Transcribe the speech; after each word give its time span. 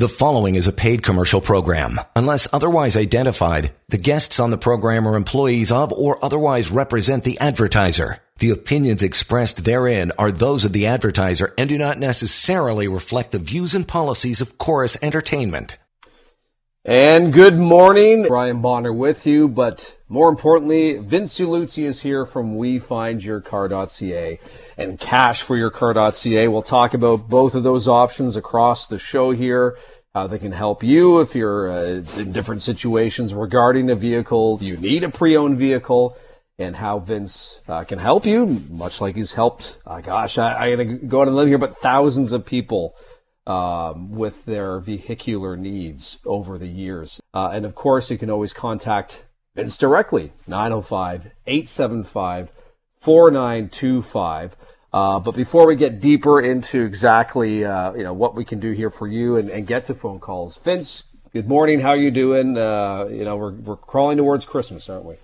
The 0.00 0.08
following 0.08 0.54
is 0.54 0.66
a 0.66 0.72
paid 0.72 1.02
commercial 1.02 1.42
program. 1.42 2.00
Unless 2.16 2.48
otherwise 2.54 2.96
identified, 2.96 3.74
the 3.90 3.98
guests 3.98 4.40
on 4.40 4.48
the 4.48 4.56
program 4.56 5.06
are 5.06 5.14
employees 5.14 5.70
of 5.70 5.92
or 5.92 6.24
otherwise 6.24 6.70
represent 6.70 7.22
the 7.22 7.38
advertiser. 7.38 8.16
The 8.38 8.48
opinions 8.48 9.02
expressed 9.02 9.66
therein 9.66 10.10
are 10.16 10.32
those 10.32 10.64
of 10.64 10.72
the 10.72 10.86
advertiser 10.86 11.52
and 11.58 11.68
do 11.68 11.76
not 11.76 11.98
necessarily 11.98 12.88
reflect 12.88 13.32
the 13.32 13.38
views 13.38 13.74
and 13.74 13.86
policies 13.86 14.40
of 14.40 14.56
Chorus 14.56 14.96
Entertainment. 15.02 15.76
And 16.82 17.30
good 17.30 17.58
morning. 17.58 18.26
Brian 18.26 18.62
Bonner 18.62 18.94
with 18.94 19.26
you, 19.26 19.48
but 19.48 19.98
more 20.08 20.30
importantly, 20.30 20.96
Vince 20.96 21.38
Ieluzzi 21.38 21.84
is 21.84 22.00
here 22.00 22.24
from 22.24 22.56
WeFindYourCar.ca 22.56 24.38
and 24.78 24.98
Cash 24.98 25.42
for 25.42 25.58
Your 25.58 25.70
CashForYourCar.ca. 25.70 26.48
We'll 26.48 26.62
talk 26.62 26.94
about 26.94 27.28
both 27.28 27.54
of 27.54 27.64
those 27.64 27.86
options 27.86 28.34
across 28.34 28.86
the 28.86 28.98
show 28.98 29.32
here. 29.32 29.76
How 30.14 30.26
they 30.26 30.40
can 30.40 30.50
help 30.50 30.82
you 30.82 31.20
if 31.20 31.36
you're 31.36 31.70
uh, 31.70 32.02
in 32.18 32.32
different 32.32 32.62
situations 32.62 33.32
regarding 33.32 33.90
a 33.90 33.94
vehicle. 33.94 34.58
You 34.60 34.76
need 34.76 35.04
a 35.04 35.08
pre-owned 35.08 35.56
vehicle 35.56 36.16
and 36.58 36.76
how 36.76 36.98
Vince 36.98 37.60
uh, 37.68 37.84
can 37.84 38.00
help 38.00 38.26
you, 38.26 38.60
much 38.70 39.00
like 39.00 39.14
he's 39.14 39.34
helped, 39.34 39.78
uh, 39.86 40.00
gosh, 40.00 40.36
I, 40.36 40.68
am 40.68 40.76
going 40.76 41.00
to 41.00 41.06
go 41.06 41.22
out 41.22 41.28
and 41.28 41.36
live 41.36 41.46
here, 41.46 41.58
but 41.58 41.76
thousands 41.76 42.32
of 42.32 42.44
people 42.44 42.92
um, 43.46 44.10
with 44.10 44.44
their 44.44 44.80
vehicular 44.80 45.56
needs 45.56 46.20
over 46.26 46.58
the 46.58 46.68
years. 46.68 47.20
Uh, 47.32 47.50
and 47.52 47.64
of 47.64 47.74
course, 47.74 48.10
you 48.10 48.18
can 48.18 48.30
always 48.30 48.52
contact 48.52 49.24
Vince 49.54 49.76
directly, 49.76 50.32
905 50.46 51.34
875 51.46 52.52
4925. 52.98 54.56
Uh, 54.92 55.20
but 55.20 55.36
before 55.36 55.66
we 55.66 55.76
get 55.76 56.00
deeper 56.00 56.40
into 56.40 56.84
exactly 56.84 57.64
uh, 57.64 57.92
you 57.94 58.02
know 58.02 58.12
what 58.12 58.34
we 58.34 58.44
can 58.44 58.58
do 58.58 58.72
here 58.72 58.90
for 58.90 59.06
you 59.06 59.36
and, 59.36 59.48
and 59.48 59.66
get 59.66 59.84
to 59.84 59.94
phone 59.94 60.18
calls, 60.18 60.56
Vince, 60.56 61.04
good 61.32 61.46
morning. 61.48 61.80
How 61.80 61.90
are 61.90 61.96
you 61.96 62.10
doing? 62.10 62.58
Uh, 62.58 63.08
you 63.10 63.24
know 63.24 63.36
we're 63.36 63.52
we're 63.52 63.76
crawling 63.76 64.18
towards 64.18 64.44
Christmas, 64.44 64.88
aren't 64.88 65.04
we? 65.04 65.14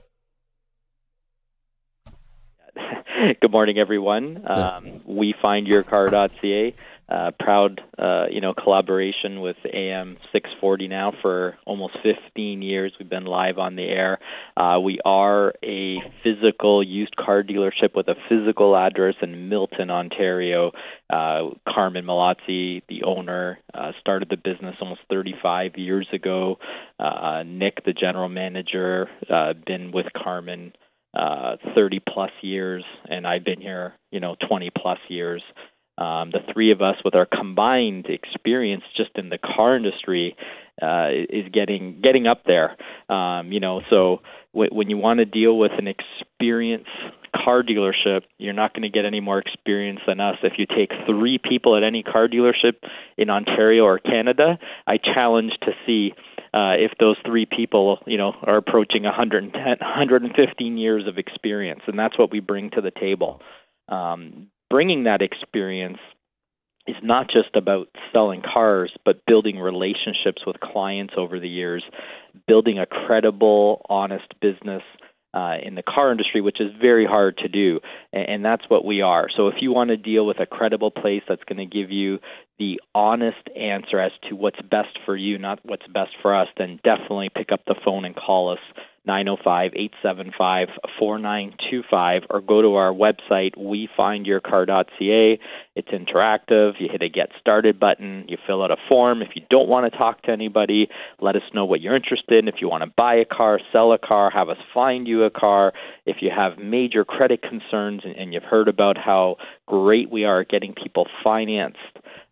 good 3.41 3.51
morning, 3.51 3.79
everyone. 3.79 4.43
Um, 4.47 5.01
we 5.05 5.35
find 5.43 5.67
yourcar.ca 5.67 6.75
uh, 7.09 7.31
proud, 7.39 7.81
uh, 7.99 8.27
you 8.31 8.41
know, 8.41 8.53
collaboration 8.53 9.41
with 9.41 9.57
AM 9.65 10.17
640 10.33 10.89
now 10.89 11.13
for 11.23 11.57
almost 11.65 11.97
15 12.03 12.63
years. 12.63 12.93
We've 12.99 13.09
been 13.09 13.25
live 13.25 13.59
on 13.59 13.77
the 13.77 13.85
air. 13.85 14.19
Uh, 14.57 14.81
we 14.81 14.99
are 15.05 15.55
a 15.63 15.99
physical 16.23 16.83
used 16.83 17.15
car 17.17 17.43
dealership 17.43 17.95
with 17.95 18.09
a 18.09 18.17
physical 18.29 18.77
address 18.77 19.15
in 19.23 19.49
Milton, 19.49 19.91
Ontario. 19.91 20.73
Uh, 21.09 21.51
Carmen 21.69 22.05
Malazzi, 22.05 22.83
the 22.89 23.05
owner, 23.05 23.59
uh, 23.73 23.93
started 24.01 24.29
the 24.29 24.37
business 24.37 24.75
almost 24.81 25.01
35 25.09 25.73
years 25.77 26.09
ago. 26.13 26.57
Uh, 26.99 27.43
Nick, 27.47 27.85
the 27.85 27.93
general 27.93 28.29
manager, 28.29 29.09
been 29.67 29.93
with 29.93 30.07
Carmen 30.13 30.73
uh, 31.17 31.57
30 31.75 32.01
plus 32.07 32.31
years, 32.43 32.85
and 33.09 33.27
I've 33.27 33.45
been 33.45 33.61
here, 33.61 33.95
you 34.11 34.21
know, 34.21 34.37
20 34.49 34.71
plus 34.77 34.99
years. 35.09 35.43
Um, 35.99 36.31
the 36.31 36.41
three 36.53 36.73
of 36.73 36.83
us, 36.83 36.97
with 37.05 37.15
our 37.15 37.27
combined 37.27 38.07
experience 38.07 38.85
just 38.97 39.11
in 39.15 39.31
the 39.31 39.39
car 39.39 39.77
industry, 39.77 40.37
uh, 40.83 41.09
is 41.31 41.49
getting 41.53 42.01
getting 42.03 42.27
up 42.27 42.43
there. 42.47 42.77
Um, 43.09 43.51
you 43.51 43.61
know, 43.61 43.81
so 43.89 44.21
w- 44.53 44.71
when 44.73 44.91
you 44.91 44.99
want 44.99 45.19
to 45.21 45.25
deal 45.25 45.57
with 45.57 45.73
an 45.79 45.89
experienced 45.89 46.91
car 47.35 47.63
dealership, 47.63 48.23
you're 48.39 48.53
not 48.53 48.75
going 48.75 48.83
to 48.83 48.91
get 48.91 49.05
any 49.05 49.21
more 49.21 49.39
experience 49.39 50.01
than 50.07 50.21
us. 50.21 50.37
If 50.43 50.55
you 50.59 50.67
take 50.67 50.91
three 51.07 51.39
people 51.39 51.77
at 51.77 51.83
any 51.83 52.03
car 52.03 52.29
dealership 52.29 52.75
in 53.17 53.31
Ontario 53.31 53.85
or 53.85 53.99
Canada, 53.99 54.59
I 54.87 54.99
challenge 54.99 55.53
to 55.63 55.73
see 55.87 56.13
uh, 56.53 56.75
if 56.79 56.93
those 56.99 57.17
three 57.25 57.47
people, 57.47 57.99
you 58.07 58.19
know, 58.19 58.35
are 58.43 58.57
approaching 58.57 59.03
110, 59.05 59.63
115 59.63 60.77
years 60.79 61.07
of 61.07 61.19
experience, 61.19 61.81
and 61.87 61.99
that's 61.99 62.19
what 62.19 62.31
we 62.31 62.41
bring 62.41 62.71
to 62.71 62.81
the 62.81 62.91
table. 62.91 63.41
Um, 63.89 64.49
bringing 64.77 65.05
that 65.05 65.23
experience 65.23 65.97
is 66.87 66.97
not 67.03 67.29
just 67.31 67.57
about 67.57 67.89
selling 68.13 68.43
cars, 68.43 68.93
but 69.07 69.25
building 69.27 69.59
relationships 69.59 70.43
with 70.47 70.61
clients 70.61 71.15
over 71.17 71.41
the 71.41 71.49
years, 71.49 71.83
building 72.47 72.79
a 72.79 72.85
credible, 72.85 73.81
honest 73.89 74.27
business 74.43 74.83
uh, 75.33 75.55
in 75.63 75.77
the 75.77 75.83
car 75.83 76.13
industry, 76.13 76.43
which 76.43 76.61
is 76.61 76.71
very 76.79 77.07
hard 77.07 77.39
to 77.39 77.49
do. 77.49 77.81
And, 78.13 78.29
and 78.29 78.45
that's 78.45 78.65
what 78.69 78.85
we 78.85 79.01
are. 79.01 79.29
So 79.35 79.49
if 79.49 79.55
you 79.63 79.73
want 79.73 79.89
to 79.89 79.97
deal 79.97 80.27
with 80.27 80.41
a 80.41 80.47
credible 80.47 80.91
place 80.91 81.23
that's 81.27 81.45
going 81.45 81.57
to 81.57 81.65
give 81.65 81.91
you 81.91 82.19
the 82.59 82.79
honest 82.95 83.49
answer 83.59 83.99
as 83.99 84.13
to 84.29 84.37
what's 84.37 84.61
best 84.61 84.99
for 85.07 85.17
you, 85.17 85.39
not 85.39 85.59
what's 85.63 85.87
best 85.87 86.11
for 86.21 86.37
us, 86.37 86.49
then 86.59 86.81
definitely 86.85 87.31
pick 87.35 87.51
up 87.51 87.61
the 87.67 87.77
phone 87.83 88.05
and 88.05 88.15
call 88.15 88.53
us 88.53 88.61
905 89.07 89.73
875 89.75 90.69
4925 90.99 92.23
or 92.31 92.41
go 92.41 92.63
to 92.63 92.75
our 92.75 92.93
website, 92.93 93.57
wefindyourcar.ca. 93.57 95.39
It's 95.77 95.89
interactive. 95.89 96.81
You 96.81 96.89
hit 96.91 97.03
a 97.03 97.09
Get 97.09 97.31
Started 97.41 97.79
button, 97.79 98.25
you 98.29 98.37
fill 98.47 98.63
out 98.63 98.71
a 98.71 98.77
form. 98.89 99.23
If 99.23 99.31
you 99.35 99.43
don't 99.49 99.69
want 99.69 99.91
to 99.91 99.97
talk 99.97 100.23
to 100.23 100.31
anybody, 100.31 100.89
let 101.21 101.37
us 101.37 101.43
know 101.55 101.65
what 101.65 101.81
you're 101.81 101.95
interested 101.97 102.39
in. 102.39 102.49
If 102.49 102.61
you 102.61 102.69
want 102.69 102.83
to 102.83 102.91
buy 102.97 103.15
a 103.15 103.25
car, 103.25 103.61
sell 103.73 103.93
a 103.93 103.99
car, 103.99 104.31
have 104.31 104.49
us 104.49 104.59
find 104.75 105.07
you 105.07 105.23
a 105.23 105.31
car. 105.31 105.73
If 106.05 106.17
you 106.21 106.31
have 106.35 106.59
major 106.59 107.05
credit 107.05 107.43
concerns 107.43 108.03
and, 108.05 108.17
and 108.17 108.35
you've 108.35 108.43
heard 108.43 108.69
about 108.69 108.99
how 108.99 109.37
great 109.67 110.11
we 110.11 110.25
are 110.25 110.41
at 110.41 110.49
getting 110.49 110.75
people 110.75 111.07
financed, 111.23 111.79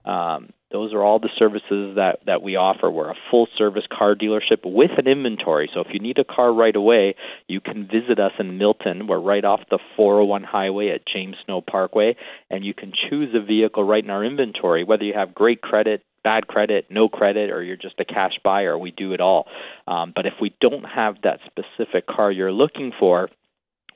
um, 0.05 0.51
those 0.75 0.93
are 0.93 1.05
all 1.05 1.21
the 1.21 1.31
services 1.39 1.95
that, 1.95 2.19
that 2.27 2.43
we 2.43 2.57
offer. 2.57 2.91
We're 2.91 3.13
a 3.13 3.17
full 3.31 3.47
service 3.57 3.85
car 3.97 4.17
dealership 4.17 4.65
with 4.65 4.91
an 4.99 5.07
inventory. 5.07 5.71
So 5.73 5.79
if 5.79 5.87
you 5.93 6.01
need 6.01 6.19
a 6.19 6.25
car 6.25 6.53
right 6.53 6.75
away, 6.75 7.15
you 7.47 7.61
can 7.61 7.87
visit 7.87 8.19
us 8.19 8.33
in 8.41 8.59
Milton. 8.59 9.07
We're 9.07 9.21
right 9.21 9.45
off 9.45 9.61
the 9.71 9.79
401 9.97 10.43
highway 10.43 10.89
at 10.89 11.07
James 11.07 11.37
Snow 11.45 11.61
Parkway, 11.61 12.17
and 12.51 12.65
you 12.65 12.75
can 12.75 12.93
choose 13.09 13.33
a 13.37 13.41
vehicle 13.41 13.85
right 13.85 14.03
in 14.03 14.11
our 14.11 14.25
inventory, 14.25 14.83
whether 14.83 15.05
you 15.05 15.15
have 15.15 15.33
great 15.33 15.63
credit, 15.63 16.03
bad 16.25 16.49
credit, 16.49 16.87
no 16.91 17.09
credit, 17.09 17.51
or 17.51 17.63
you're 17.63 17.77
just 17.77 18.01
a 18.01 18.05
cash 18.05 18.33
buyer. 18.43 18.77
We 18.77 18.91
do 18.91 19.13
it 19.13 19.21
all. 19.21 19.47
Um, 19.87 20.13
but 20.17 20.27
if 20.27 20.35
we 20.41 20.57
don't 20.61 20.85
have 20.85 21.23
that 21.23 21.39
specific 21.47 22.09
car 22.09 22.33
you're 22.33 22.51
looking 22.51 22.91
for, 22.99 23.29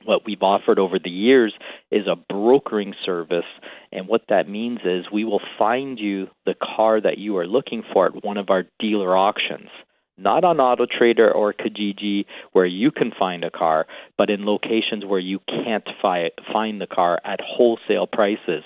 what 0.05 0.25
we've 0.25 0.41
offered 0.41 0.79
over 0.79 0.97
the 0.99 1.09
years 1.09 1.53
is 1.91 2.07
a 2.07 2.15
brokering 2.15 2.93
service. 3.05 3.45
And 3.91 4.07
what 4.07 4.23
that 4.29 4.49
means 4.49 4.79
is 4.85 5.05
we 5.11 5.25
will 5.25 5.41
find 5.57 5.99
you 5.99 6.27
the 6.45 6.55
car 6.55 7.01
that 7.01 7.17
you 7.17 7.37
are 7.37 7.47
looking 7.47 7.83
for 7.93 8.07
at 8.07 8.23
one 8.23 8.37
of 8.37 8.49
our 8.49 8.63
dealer 8.79 9.15
auctions. 9.17 9.69
Not 10.17 10.43
on 10.43 10.57
AutoTrader 10.57 11.33
or 11.33 11.53
Kijiji 11.53 12.25
where 12.51 12.65
you 12.65 12.91
can 12.91 13.11
find 13.17 13.45
a 13.45 13.49
car, 13.49 13.87
but 14.17 14.29
in 14.29 14.45
locations 14.45 15.05
where 15.05 15.19
you 15.19 15.39
can't 15.47 15.87
fi- 16.01 16.31
find 16.51 16.81
the 16.81 16.87
car 16.87 17.21
at 17.23 17.39
wholesale 17.41 18.05
prices. 18.05 18.63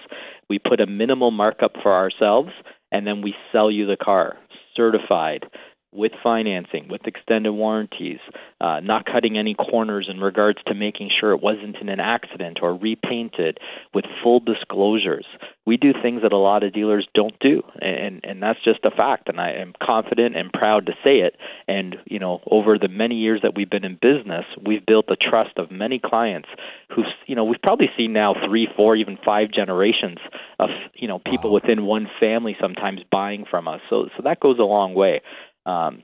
We 0.49 0.57
put 0.57 0.81
a 0.81 0.87
minimal 0.87 1.29
markup 1.29 1.73
for 1.81 1.93
ourselves 1.93 2.49
and 2.91 3.05
then 3.05 3.21
we 3.21 3.35
sell 3.51 3.69
you 3.69 3.85
the 3.85 3.97
car 3.97 4.37
certified 4.75 5.45
with 5.93 6.11
financing, 6.21 6.87
with 6.89 7.05
extended 7.05 7.51
warranties, 7.51 8.19
uh, 8.61 8.79
not 8.79 9.05
cutting 9.05 9.37
any 9.37 9.53
corners 9.53 10.09
in 10.09 10.19
regards 10.19 10.59
to 10.67 10.73
making 10.73 11.09
sure 11.19 11.31
it 11.31 11.41
wasn't 11.41 11.75
in 11.77 11.89
an 11.89 11.99
accident 11.99 12.59
or 12.61 12.75
repainted, 12.75 13.59
with 13.93 14.05
full 14.21 14.39
disclosures. 14.39 15.25
We 15.65 15.77
do 15.77 15.93
things 15.93 16.23
that 16.23 16.33
a 16.33 16.37
lot 16.37 16.63
of 16.63 16.73
dealers 16.73 17.07
don't 17.13 17.37
do, 17.39 17.63
and 17.81 18.19
and 18.23 18.41
that's 18.41 18.61
just 18.63 18.83
a 18.83 18.91
fact. 18.91 19.29
And 19.29 19.39
I 19.39 19.51
am 19.51 19.73
confident 19.81 20.35
and 20.35 20.51
proud 20.51 20.85
to 20.87 20.93
say 21.03 21.19
it. 21.19 21.35
And 21.67 21.95
you 22.05 22.19
know, 22.19 22.41
over 22.49 22.77
the 22.77 22.89
many 22.89 23.15
years 23.15 23.41
that 23.43 23.55
we've 23.55 23.69
been 23.69 23.85
in 23.85 23.97
business, 24.01 24.45
we've 24.65 24.85
built 24.85 25.07
the 25.07 25.15
trust 25.15 25.57
of 25.57 25.71
many 25.71 25.99
clients 25.99 26.49
who, 26.89 27.03
you 27.27 27.35
know, 27.35 27.45
we've 27.45 27.61
probably 27.61 27.89
seen 27.97 28.13
now 28.13 28.35
three, 28.45 28.67
four, 28.75 28.95
even 28.95 29.17
five 29.23 29.51
generations 29.51 30.19
of 30.59 30.69
you 30.95 31.07
know 31.07 31.19
people 31.19 31.49
wow. 31.49 31.55
within 31.61 31.85
one 31.85 32.07
family 32.19 32.55
sometimes 32.59 33.01
buying 33.11 33.45
from 33.49 33.67
us. 33.67 33.81
So 33.89 34.09
so 34.15 34.23
that 34.23 34.39
goes 34.39 34.59
a 34.59 34.63
long 34.63 34.93
way. 34.93 35.21
Um, 35.65 36.03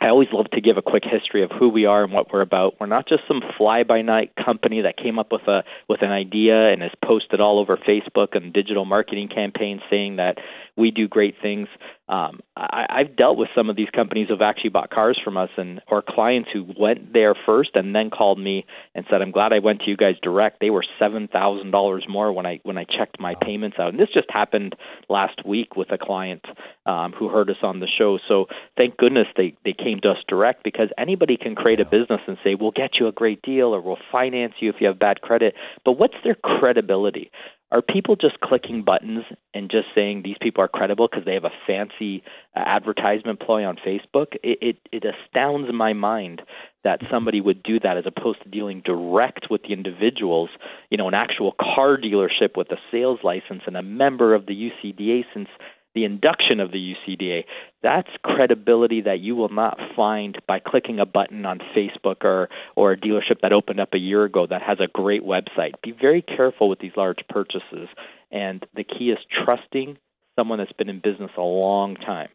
I 0.00 0.08
always 0.08 0.28
love 0.32 0.50
to 0.50 0.60
give 0.60 0.76
a 0.76 0.82
quick 0.82 1.04
history 1.04 1.42
of 1.44 1.50
who 1.50 1.68
we 1.68 1.86
are 1.86 2.04
and 2.04 2.12
what 2.12 2.32
we're 2.32 2.42
about. 2.42 2.74
We're 2.78 2.86
not 2.86 3.08
just 3.08 3.22
some 3.28 3.40
fly 3.56 3.84
by 3.84 4.02
night 4.02 4.32
company 4.44 4.82
that 4.82 4.96
came 4.96 5.18
up 5.18 5.32
with 5.32 5.48
a 5.48 5.62
with 5.88 6.02
an 6.02 6.10
idea 6.10 6.72
and 6.72 6.82
has 6.82 6.90
posted 7.02 7.40
all 7.40 7.58
over 7.58 7.76
Facebook 7.76 8.36
and 8.36 8.52
digital 8.52 8.84
marketing 8.84 9.28
campaigns 9.28 9.82
saying 9.88 10.16
that 10.16 10.38
we 10.76 10.90
do 10.90 11.08
great 11.08 11.34
things. 11.40 11.68
Um, 12.08 12.40
I, 12.56 12.86
I've 12.90 13.16
dealt 13.16 13.38
with 13.38 13.48
some 13.54 13.70
of 13.70 13.76
these 13.76 13.88
companies 13.94 14.28
who've 14.28 14.42
actually 14.42 14.70
bought 14.70 14.90
cars 14.90 15.18
from 15.22 15.36
us, 15.36 15.48
and 15.56 15.80
or 15.88 16.02
clients 16.02 16.50
who 16.52 16.66
went 16.78 17.12
there 17.12 17.34
first 17.46 17.70
and 17.74 17.94
then 17.94 18.10
called 18.10 18.38
me 18.38 18.66
and 18.94 19.06
said, 19.08 19.22
"I'm 19.22 19.30
glad 19.30 19.52
I 19.52 19.60
went 19.60 19.80
to 19.82 19.90
you 19.90 19.96
guys 19.96 20.16
direct." 20.22 20.60
They 20.60 20.70
were 20.70 20.84
seven 20.98 21.28
thousand 21.28 21.70
dollars 21.70 22.04
more 22.08 22.32
when 22.32 22.44
I 22.44 22.60
when 22.62 22.76
I 22.76 22.84
checked 22.84 23.18
my 23.18 23.34
payments 23.40 23.78
out, 23.78 23.90
and 23.90 23.98
this 23.98 24.10
just 24.12 24.30
happened 24.30 24.74
last 25.08 25.46
week 25.46 25.76
with 25.76 25.92
a 25.92 25.98
client 25.98 26.44
um, 26.84 27.12
who 27.12 27.28
heard 27.28 27.48
us 27.48 27.56
on 27.62 27.80
the 27.80 27.88
show. 27.88 28.18
So 28.28 28.46
thank 28.76 28.98
goodness 28.98 29.28
they 29.36 29.56
they 29.64 29.72
came 29.72 30.00
to 30.00 30.10
us 30.10 30.18
direct 30.28 30.62
because 30.62 30.88
anybody 30.98 31.38
can 31.38 31.54
create 31.54 31.80
a 31.80 31.86
business 31.86 32.20
and 32.26 32.36
say, 32.44 32.54
"We'll 32.54 32.72
get 32.72 32.96
you 33.00 33.06
a 33.06 33.12
great 33.12 33.40
deal," 33.42 33.74
or 33.74 33.80
"We'll 33.80 33.98
finance 34.12 34.54
you 34.60 34.68
if 34.68 34.76
you 34.80 34.88
have 34.88 34.98
bad 34.98 35.22
credit," 35.22 35.54
but 35.84 35.92
what's 35.92 36.16
their 36.22 36.34
credibility? 36.34 37.30
Are 37.74 37.82
people 37.82 38.14
just 38.14 38.38
clicking 38.38 38.84
buttons 38.84 39.24
and 39.52 39.68
just 39.68 39.88
saying 39.96 40.22
these 40.22 40.36
people 40.40 40.62
are 40.62 40.68
credible 40.68 41.08
because 41.10 41.24
they 41.24 41.34
have 41.34 41.44
a 41.44 41.50
fancy 41.66 42.22
uh, 42.56 42.60
advertisement 42.64 43.40
ploy 43.40 43.64
on 43.64 43.76
Facebook? 43.84 44.36
It, 44.44 44.58
it 44.62 44.76
it 44.92 45.04
astounds 45.04 45.68
my 45.74 45.92
mind 45.92 46.42
that 46.84 47.00
somebody 47.10 47.40
would 47.40 47.64
do 47.64 47.80
that 47.80 47.96
as 47.96 48.04
opposed 48.06 48.42
to 48.44 48.48
dealing 48.48 48.80
direct 48.84 49.48
with 49.50 49.62
the 49.62 49.72
individuals, 49.72 50.50
you 50.88 50.96
know, 50.96 51.08
an 51.08 51.14
actual 51.14 51.52
car 51.60 51.98
dealership 51.98 52.56
with 52.56 52.70
a 52.70 52.76
sales 52.92 53.18
license 53.24 53.62
and 53.66 53.76
a 53.76 53.82
member 53.82 54.34
of 54.34 54.46
the 54.46 54.70
UCDA 54.70 55.24
since 55.34 55.48
the 55.94 56.04
induction 56.04 56.60
of 56.60 56.72
the 56.72 56.94
UCDA. 56.94 57.44
That's 57.82 58.08
credibility 58.22 59.02
that 59.02 59.20
you 59.20 59.36
will 59.36 59.48
not 59.48 59.78
find 59.94 60.36
by 60.46 60.58
clicking 60.58 60.98
a 60.98 61.06
button 61.06 61.46
on 61.46 61.60
Facebook 61.76 62.24
or, 62.24 62.48
or 62.76 62.92
a 62.92 62.96
dealership 62.96 63.40
that 63.42 63.52
opened 63.52 63.80
up 63.80 63.94
a 63.94 63.98
year 63.98 64.24
ago 64.24 64.46
that 64.48 64.62
has 64.62 64.78
a 64.80 64.88
great 64.92 65.22
website. 65.22 65.72
Be 65.82 65.92
very 65.92 66.22
careful 66.22 66.68
with 66.68 66.80
these 66.80 66.92
large 66.96 67.18
purchases. 67.28 67.88
And 68.30 68.64
the 68.74 68.84
key 68.84 69.10
is 69.10 69.18
trusting 69.44 69.98
someone 70.36 70.58
that's 70.58 70.72
been 70.72 70.88
in 70.88 71.00
business 71.00 71.30
a 71.36 71.42
long 71.42 71.94
time. 71.96 72.28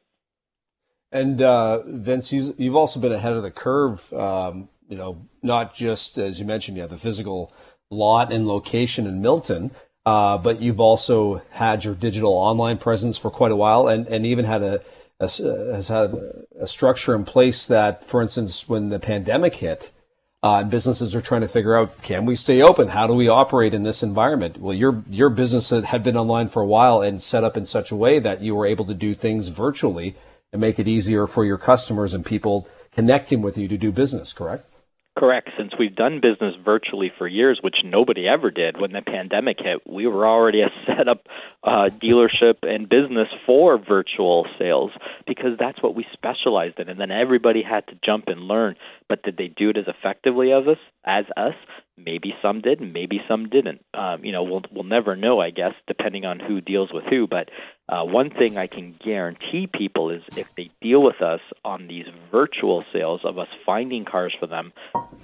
And 1.12 1.42
uh, 1.42 1.82
Vince, 1.86 2.32
you've 2.32 2.76
also 2.76 3.00
been 3.00 3.12
ahead 3.12 3.34
of 3.34 3.44
the 3.44 3.52
curve. 3.52 4.14
Um, 4.14 4.70
you 4.88 4.98
know, 4.98 5.28
not 5.42 5.74
just 5.74 6.18
as 6.18 6.40
you 6.40 6.46
mentioned, 6.46 6.78
you 6.78 6.82
have 6.82 6.92
the 6.92 6.98
physical 6.98 7.52
lot 7.90 8.32
and 8.32 8.48
location 8.48 9.08
in 9.08 9.22
Milton, 9.22 9.72
uh, 10.10 10.40
but 10.40 10.60
you've 10.60 10.80
also 10.80 11.40
had 11.52 11.86
your 11.86 11.94
digital 11.94 12.34
online 12.34 12.80
presence 12.80 13.16
for 13.16 13.30
quite 13.30 13.52
a 13.52 13.56
while, 13.56 13.88
and, 13.88 14.08
and 14.08 14.26
even 14.26 14.44
had 14.44 14.64
a, 14.64 14.82
a 15.20 15.30
has 15.30 15.88
had 15.88 16.16
a 16.60 16.66
structure 16.66 17.14
in 17.14 17.24
place 17.26 17.68
that, 17.68 18.04
for 18.04 18.20
instance, 18.20 18.68
when 18.68 18.90
the 18.90 18.98
pandemic 18.98 19.54
hit, 19.58 19.92
uh, 20.42 20.64
businesses 20.64 21.14
are 21.14 21.22
trying 21.22 21.42
to 21.42 21.48
figure 21.48 21.78
out 21.78 22.02
can 22.02 22.26
we 22.26 22.36
stay 22.36 22.60
open? 22.60 22.88
How 22.88 23.06
do 23.06 23.14
we 23.14 23.28
operate 23.28 23.72
in 23.72 23.84
this 23.84 24.02
environment? 24.02 24.58
Well, 24.58 24.74
your 24.74 25.04
your 25.12 25.30
business 25.30 25.70
had 25.70 26.02
been 26.02 26.18
online 26.18 26.48
for 26.48 26.64
a 26.64 26.72
while 26.76 27.04
and 27.04 27.22
set 27.22 27.44
up 27.44 27.56
in 27.56 27.68
such 27.68 27.92
a 27.92 27.96
way 27.96 28.18
that 28.18 28.42
you 28.42 28.56
were 28.56 28.66
able 28.66 28.86
to 28.86 28.96
do 28.96 29.14
things 29.14 29.50
virtually 29.50 30.16
and 30.52 30.60
make 30.60 30.80
it 30.80 30.88
easier 30.88 31.28
for 31.28 31.46
your 31.46 31.60
customers 31.60 32.16
and 32.16 32.26
people 32.26 32.68
connecting 32.96 33.44
with 33.44 33.60
you 33.60 33.68
to 33.68 33.78
do 33.78 33.92
business. 33.92 34.34
Correct? 34.34 34.66
Correct. 35.20 35.50
Since 35.58 35.74
we've 35.78 35.96
done 35.96 36.22
business 36.22 36.56
virtually 36.64 37.12
for 37.18 37.28
years, 37.28 37.60
which 37.62 37.76
nobody 37.84 38.26
ever 38.26 38.52
did 38.52 38.80
when 38.80 38.94
the 38.94 39.02
pandemic 39.02 39.58
hit, 39.60 39.82
we 39.86 40.08
were 40.08 40.26
already 40.26 40.62
a 40.62 40.70
set 40.88 41.10
up 41.10 41.28
uh, 41.62 41.90
dealership 42.02 42.60
and 42.64 42.88
business 42.88 43.28
for 43.46 43.78
virtual 43.78 44.48
sales 44.58 44.92
because 45.28 45.58
that's 45.60 45.84
what 45.84 45.94
we 45.94 46.06
specialized 46.14 46.80
in. 46.80 46.88
And 46.88 46.98
then 46.98 47.12
everybody 47.12 47.62
had 47.62 47.86
to 47.88 48.00
jump 48.04 48.30
and 48.30 48.44
learn. 48.44 48.76
But 49.10 49.22
did 49.24 49.36
they 49.36 49.50
do 49.50 49.72
it 49.72 49.78
as 49.78 49.88
effectively 49.88 50.54
as 50.54 50.66
us? 50.66 50.78
As 51.04 51.26
us? 51.36 51.56
Maybe 52.04 52.34
some 52.42 52.62
did, 52.62 52.82
maybe 52.82 53.22
some 53.28 53.50
didn't. 53.50 53.84
Um, 53.94 54.24
you 54.24 54.32
know, 54.32 54.44
we'll 54.44 54.64
we'll 54.72 54.84
never 54.84 55.16
know, 55.16 55.40
I 55.40 55.50
guess, 55.50 55.74
depending 55.88 56.26
on 56.26 56.40
who 56.40 56.62
deals 56.62 56.92
with 56.94 57.04
who. 57.06 57.28
But 57.28 57.50
uh, 57.88 58.04
one 58.06 58.30
thing 58.30 58.58
I 58.58 58.68
can 58.68 58.96
guarantee 59.04 59.68
people 59.68 60.10
is 60.10 60.24
if 60.38 60.54
they 60.56 60.70
deal 60.82 61.04
with 61.04 61.22
us 61.22 61.42
on 61.66 61.88
these 61.88 62.06
virtual 62.32 62.84
sales 62.94 63.22
of 63.24 63.38
us 63.38 63.48
finding 63.66 64.06
cars 64.06 64.34
for 64.40 64.48
them, 64.48 64.72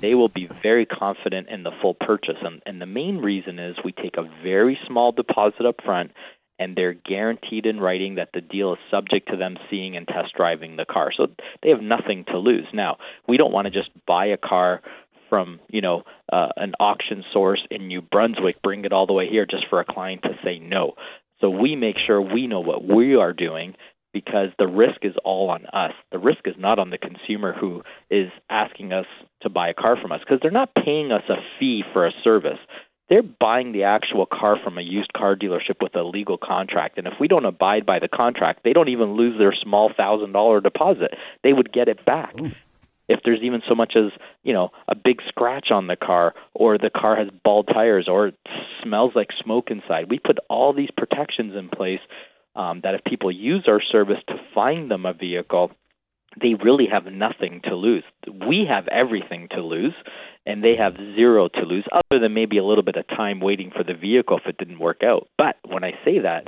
they 0.01 0.15
will 0.15 0.29
be 0.29 0.49
very 0.61 0.85
confident 0.85 1.47
in 1.49 1.63
the 1.63 1.71
full 1.81 1.93
purchase. 1.93 2.37
And, 2.41 2.61
and 2.65 2.81
the 2.81 2.85
main 2.85 3.17
reason 3.17 3.59
is 3.59 3.75
we 3.83 3.91
take 3.91 4.17
a 4.17 4.29
very 4.43 4.77
small 4.87 5.11
deposit 5.11 5.65
up 5.65 5.75
front 5.83 6.11
and 6.57 6.75
they're 6.75 6.93
guaranteed 6.93 7.65
in 7.65 7.79
writing 7.79 8.15
that 8.15 8.29
the 8.33 8.41
deal 8.41 8.73
is 8.73 8.79
subject 8.89 9.29
to 9.29 9.37
them 9.37 9.57
seeing 9.69 9.97
and 9.97 10.07
test 10.07 10.33
driving 10.35 10.77
the 10.77 10.85
car. 10.85 11.11
So 11.15 11.27
they 11.61 11.69
have 11.69 11.81
nothing 11.81 12.25
to 12.29 12.37
lose. 12.37 12.67
Now, 12.73 12.97
we 13.27 13.37
don't 13.37 13.51
want 13.51 13.65
to 13.65 13.71
just 13.71 13.89
buy 14.05 14.27
a 14.27 14.37
car 14.37 14.81
from 15.29 15.59
you 15.69 15.81
know 15.81 16.03
uh, 16.31 16.49
an 16.57 16.73
auction 16.79 17.23
source 17.31 17.65
in 17.71 17.87
New 17.87 18.01
Brunswick, 18.01 18.61
bring 18.61 18.85
it 18.85 18.93
all 18.93 19.07
the 19.07 19.13
way 19.13 19.27
here 19.29 19.45
just 19.45 19.67
for 19.69 19.79
a 19.79 19.85
client 19.85 20.23
to 20.23 20.37
say 20.43 20.59
no. 20.59 20.93
So 21.41 21.49
we 21.49 21.75
make 21.75 21.97
sure 22.05 22.21
we 22.21 22.47
know 22.47 22.61
what 22.61 22.83
we 22.83 23.15
are 23.15 23.33
doing 23.33 23.75
because 24.13 24.49
the 24.57 24.67
risk 24.67 24.99
is 25.03 25.13
all 25.25 25.49
on 25.49 25.65
us. 25.67 25.91
The 26.11 26.19
risk 26.19 26.39
is 26.45 26.55
not 26.57 26.79
on 26.79 26.89
the 26.89 26.97
consumer 26.97 27.53
who 27.53 27.81
is 28.09 28.27
asking 28.49 28.93
us 28.93 29.05
to 29.41 29.49
buy 29.49 29.69
a 29.69 29.73
car 29.73 29.97
from 30.01 30.13
us 30.13 30.21
because 30.21 30.39
they're 30.41 30.51
not 30.51 30.73
paying 30.73 31.11
us 31.11 31.23
a 31.29 31.35
fee 31.59 31.83
for 31.91 32.07
a 32.07 32.11
service. 32.23 32.59
They're 33.09 33.21
buying 33.21 33.73
the 33.73 33.83
actual 33.83 34.25
car 34.25 34.57
from 34.63 34.77
a 34.77 34.81
used 34.81 35.11
car 35.13 35.35
dealership 35.35 35.81
with 35.81 35.95
a 35.95 36.01
legal 36.03 36.37
contract. 36.37 36.97
And 36.97 37.05
if 37.05 37.13
we 37.19 37.27
don't 37.27 37.45
abide 37.45 37.85
by 37.85 37.99
the 37.99 38.07
contract, 38.07 38.61
they 38.63 38.73
don't 38.73 38.89
even 38.89 39.15
lose 39.15 39.37
their 39.37 39.53
small 39.53 39.91
thousand 39.95 40.31
dollar 40.31 40.61
deposit. 40.61 41.11
They 41.43 41.53
would 41.53 41.71
get 41.73 41.89
it 41.89 42.05
back. 42.05 42.33
Ooh 42.39 42.51
if 43.07 43.19
there's 43.23 43.41
even 43.43 43.61
so 43.67 43.75
much 43.75 43.93
as 43.95 44.11
you 44.43 44.53
know 44.53 44.69
a 44.87 44.95
big 44.95 45.21
scratch 45.27 45.71
on 45.71 45.87
the 45.87 45.95
car 45.95 46.33
or 46.53 46.77
the 46.77 46.89
car 46.89 47.15
has 47.15 47.27
bald 47.43 47.67
tires 47.71 48.07
or 48.07 48.27
it 48.27 48.37
smells 48.83 49.13
like 49.15 49.29
smoke 49.43 49.69
inside 49.69 50.09
we 50.09 50.19
put 50.19 50.37
all 50.49 50.73
these 50.73 50.89
protections 50.97 51.55
in 51.55 51.69
place 51.69 52.01
um, 52.55 52.81
that 52.83 52.95
if 52.95 53.03
people 53.03 53.31
use 53.31 53.65
our 53.67 53.81
service 53.81 54.19
to 54.27 54.35
find 54.53 54.89
them 54.89 55.05
a 55.05 55.13
vehicle 55.13 55.71
they 56.41 56.53
really 56.53 56.87
have 56.91 57.05
nothing 57.05 57.61
to 57.63 57.75
lose. 57.75 58.03
We 58.27 58.65
have 58.69 58.87
everything 58.89 59.47
to 59.51 59.61
lose 59.61 59.93
and 60.45 60.63
they 60.63 60.75
have 60.77 60.95
zero 61.15 61.47
to 61.47 61.61
lose 61.61 61.85
other 61.91 62.19
than 62.19 62.33
maybe 62.33 62.57
a 62.57 62.63
little 62.63 62.83
bit 62.83 62.97
of 62.97 63.07
time 63.07 63.39
waiting 63.39 63.71
for 63.75 63.83
the 63.83 63.93
vehicle 63.93 64.37
if 64.37 64.47
it 64.47 64.57
didn't 64.57 64.79
work 64.79 65.01
out. 65.03 65.27
But 65.37 65.55
when 65.63 65.83
i 65.83 65.91
say 66.03 66.19
that 66.19 66.47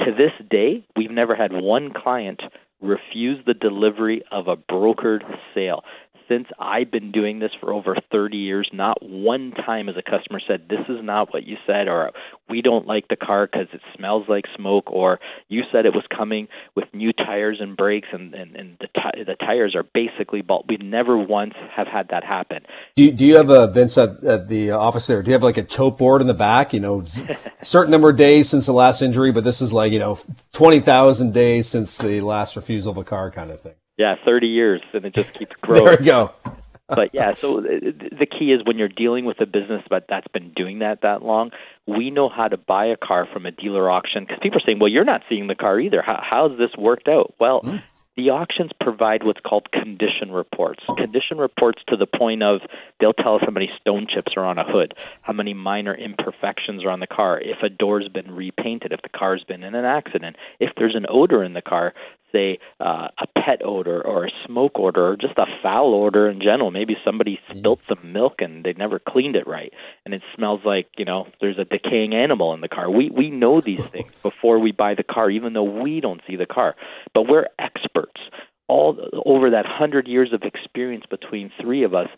to 0.00 0.12
this 0.12 0.32
day 0.50 0.84
we've 0.96 1.10
never 1.10 1.34
had 1.34 1.52
one 1.52 1.92
client 1.92 2.40
refuse 2.82 3.38
the 3.46 3.54
delivery 3.54 4.22
of 4.30 4.48
a 4.48 4.56
brokered 4.56 5.22
sale. 5.54 5.82
Since 6.28 6.48
I've 6.58 6.90
been 6.90 7.12
doing 7.12 7.38
this 7.38 7.50
for 7.60 7.72
over 7.72 7.96
30 8.10 8.36
years, 8.36 8.68
not 8.72 8.98
one 9.02 9.52
time 9.52 9.86
has 9.86 9.96
a 9.96 10.02
customer 10.02 10.40
said, 10.46 10.68
This 10.68 10.86
is 10.88 11.02
not 11.02 11.32
what 11.32 11.44
you 11.44 11.56
said, 11.66 11.88
or 11.88 12.12
we 12.48 12.62
don't 12.62 12.86
like 12.86 13.08
the 13.08 13.16
car 13.16 13.48
because 13.50 13.68
it 13.72 13.80
smells 13.96 14.26
like 14.28 14.44
smoke, 14.56 14.90
or 14.90 15.20
you 15.48 15.62
said 15.72 15.86
it 15.86 15.94
was 15.94 16.04
coming 16.16 16.48
with 16.74 16.84
new 16.92 17.12
tires 17.12 17.58
and 17.60 17.76
brakes, 17.76 18.08
and, 18.12 18.34
and, 18.34 18.56
and 18.56 18.76
the, 18.80 18.88
t- 18.88 19.24
the 19.24 19.34
tires 19.34 19.74
are 19.74 19.82
basically 19.82 20.42
bald. 20.42 20.66
We 20.68 20.76
never 20.76 21.16
once 21.16 21.54
have 21.74 21.86
had 21.86 22.08
that 22.08 22.24
happen. 22.24 22.62
Do 22.96 23.04
you, 23.04 23.12
do 23.12 23.24
you 23.24 23.36
have 23.36 23.50
a, 23.50 23.68
Vince, 23.68 23.96
at, 23.98 24.22
at 24.24 24.48
the 24.48 24.72
office 24.72 25.06
there, 25.06 25.22
do 25.22 25.30
you 25.30 25.34
have 25.34 25.42
like 25.42 25.56
a 25.56 25.62
tote 25.62 25.98
board 25.98 26.20
in 26.20 26.26
the 26.26 26.34
back? 26.34 26.72
You 26.72 26.80
know, 26.80 27.04
certain 27.62 27.90
number 27.90 28.10
of 28.10 28.16
days 28.16 28.48
since 28.48 28.66
the 28.66 28.72
last 28.72 29.02
injury, 29.02 29.32
but 29.32 29.44
this 29.44 29.62
is 29.62 29.72
like, 29.72 29.92
you 29.92 29.98
know, 29.98 30.18
20,000 30.52 31.32
days 31.32 31.68
since 31.68 31.98
the 31.98 32.20
last 32.20 32.56
refusal 32.56 32.92
of 32.92 32.98
a 32.98 33.04
car 33.04 33.30
kind 33.30 33.50
of 33.50 33.60
thing. 33.60 33.74
Yeah, 34.02 34.16
30 34.24 34.48
years, 34.48 34.82
and 34.92 35.04
it 35.04 35.14
just 35.14 35.32
keeps 35.38 35.54
growing. 35.60 35.84
there 35.84 35.96
we 35.96 36.04
go. 36.04 36.32
but 36.88 37.10
yeah, 37.14 37.34
so 37.36 37.60
the 37.60 38.26
key 38.26 38.52
is 38.52 38.60
when 38.64 38.76
you're 38.76 38.88
dealing 38.88 39.24
with 39.24 39.40
a 39.40 39.46
business 39.46 39.82
but 39.88 40.06
that's 40.08 40.26
been 40.28 40.52
doing 40.56 40.80
that 40.80 41.02
that 41.02 41.22
long, 41.22 41.52
we 41.86 42.10
know 42.10 42.28
how 42.28 42.48
to 42.48 42.56
buy 42.56 42.86
a 42.86 42.96
car 42.96 43.28
from 43.32 43.46
a 43.46 43.52
dealer 43.52 43.88
auction 43.88 44.24
because 44.24 44.40
people 44.42 44.58
are 44.58 44.62
saying, 44.66 44.80
"Well, 44.80 44.90
you're 44.90 45.04
not 45.04 45.22
seeing 45.28 45.46
the 45.46 45.54
car 45.54 45.78
either. 45.78 46.02
How, 46.02 46.20
how's 46.20 46.58
this 46.58 46.70
worked 46.76 47.06
out?" 47.06 47.32
Well, 47.38 47.62
mm. 47.62 47.80
The 48.14 48.28
auctions 48.28 48.72
provide 48.78 49.24
what's 49.24 49.40
called 49.40 49.72
condition 49.72 50.32
reports. 50.32 50.84
Condition 50.98 51.38
reports 51.38 51.80
to 51.88 51.96
the 51.96 52.06
point 52.06 52.42
of 52.42 52.60
they'll 53.00 53.14
tell 53.14 53.36
us 53.36 53.42
how 53.42 53.50
many 53.50 53.70
stone 53.80 54.06
chips 54.06 54.36
are 54.36 54.44
on 54.44 54.58
a 54.58 54.70
hood, 54.70 54.92
how 55.22 55.32
many 55.32 55.54
minor 55.54 55.94
imperfections 55.94 56.84
are 56.84 56.90
on 56.90 57.00
the 57.00 57.06
car, 57.06 57.40
if 57.40 57.62
a 57.62 57.70
door's 57.70 58.08
been 58.08 58.30
repainted, 58.30 58.92
if 58.92 59.00
the 59.00 59.08
car's 59.08 59.44
been 59.44 59.64
in 59.64 59.74
an 59.74 59.86
accident, 59.86 60.36
if 60.60 60.72
there's 60.76 60.94
an 60.94 61.06
odor 61.08 61.42
in 61.42 61.54
the 61.54 61.62
car, 61.62 61.94
say 62.32 62.58
uh, 62.80 63.08
a 63.18 63.26
pet 63.36 63.62
odor 63.64 64.04
or 64.04 64.26
a 64.26 64.30
smoke 64.46 64.72
odor 64.76 65.12
or 65.12 65.16
just 65.16 65.38
a 65.38 65.46
foul 65.62 65.94
odor 65.94 66.28
in 66.28 66.40
general. 66.40 66.70
Maybe 66.70 66.96
somebody 67.04 67.38
mm. 67.50 67.58
spilt 67.58 67.80
some 67.88 68.12
milk 68.12 68.36
and 68.40 68.64
they 68.64 68.72
never 68.72 68.98
cleaned 68.98 69.36
it 69.36 69.46
right, 69.46 69.72
and 70.04 70.14
it 70.14 70.22
smells 70.34 70.60
like 70.64 70.88
you 70.96 71.04
know 71.04 71.28
there's 71.40 71.58
a 71.58 71.64
decaying 71.64 72.14
animal 72.14 72.54
in 72.54 72.60
the 72.60 72.68
car. 72.68 72.90
We 72.90 73.10
we 73.10 73.30
know 73.30 73.60
these 73.60 73.84
things 73.92 74.12
before 74.22 74.58
we 74.58 74.72
buy 74.72 74.94
the 74.94 75.04
car, 75.04 75.30
even 75.30 75.52
though 75.52 75.82
we 75.82 76.00
don't 76.00 76.20
see 76.26 76.36
the 76.36 76.46
car, 76.46 76.74
but 77.14 77.28
we're 77.28 77.46
experts. 77.58 78.20
All 78.68 78.96
over 79.26 79.50
that 79.50 79.66
hundred 79.66 80.06
years 80.06 80.32
of 80.32 80.42
experience 80.44 81.04
between 81.10 81.50
three 81.60 81.82
of 81.82 81.94
us, 81.94 82.08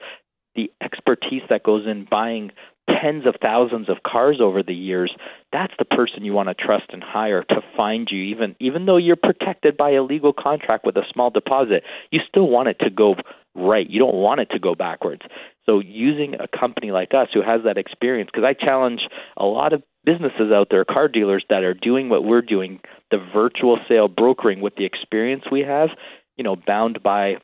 the 0.55 0.71
expertise 0.81 1.43
that 1.49 1.65
goes 1.65 1.87
in 1.87 2.07
buying 2.09 2.53
tens 2.89 3.27
of 3.27 3.35
thousands 3.41 3.89
of 3.89 4.03
cars 4.03 4.39
over 4.41 4.63
the 4.63 4.75
years, 4.75 5.15
that's 5.53 5.73
the 5.79 5.85
person 5.85 6.25
you 6.25 6.33
want 6.33 6.49
to 6.49 6.55
trust 6.55 6.87
and 6.91 7.03
hire 7.03 7.43
to 7.45 7.61
find 7.77 8.09
you 8.11 8.23
even 8.23 8.57
even 8.61 8.87
though 8.87 8.97
you're 8.97 9.17
protected 9.17 9.77
by 9.77 9.91
a 9.91 10.03
legal 10.03 10.33
contract 10.33 10.85
with 10.85 10.97
a 10.97 11.05
small 11.13 11.31
deposit, 11.31 11.83
you 12.11 12.21
still 12.29 12.49
want 12.49 12.69
it 12.69 12.79
to 12.81 12.91
go 12.91 13.15
right. 13.55 13.89
You 13.89 13.99
don't 13.99 14.15
want 14.15 14.41
it 14.41 14.51
to 14.51 14.59
go 14.59 14.75
backwards. 14.75 15.23
So 15.67 15.81
using 15.81 16.35
a 16.35 16.49
company 16.49 16.91
like 16.91 17.15
us 17.15 17.29
who 17.33 17.43
has 17.43 17.63
that 17.65 17.79
experience 17.79 18.31
because 18.33 18.47
I 18.47 18.53
challenge 18.53 19.01
a 19.37 19.45
lot 19.45 19.73
of 19.73 19.83
businesses 20.05 20.53
out 20.53 20.69
there, 20.71 20.85
car 20.85 21.09
dealers 21.09 21.45
that 21.49 21.63
are 21.63 21.75
doing 21.75 22.09
what 22.09 22.25
we're 22.25 22.43
doing, 22.43 22.81
the 23.11 23.19
virtual 23.33 23.79
sale 23.89 24.09
brokering 24.09 24.61
with 24.61 24.77
the 24.77 24.85
experience 24.85 25.45
we 25.51 25.61
have, 25.61 25.91
you 26.37 26.45
know, 26.45 26.57
bound 26.57 27.03
by 27.03 27.37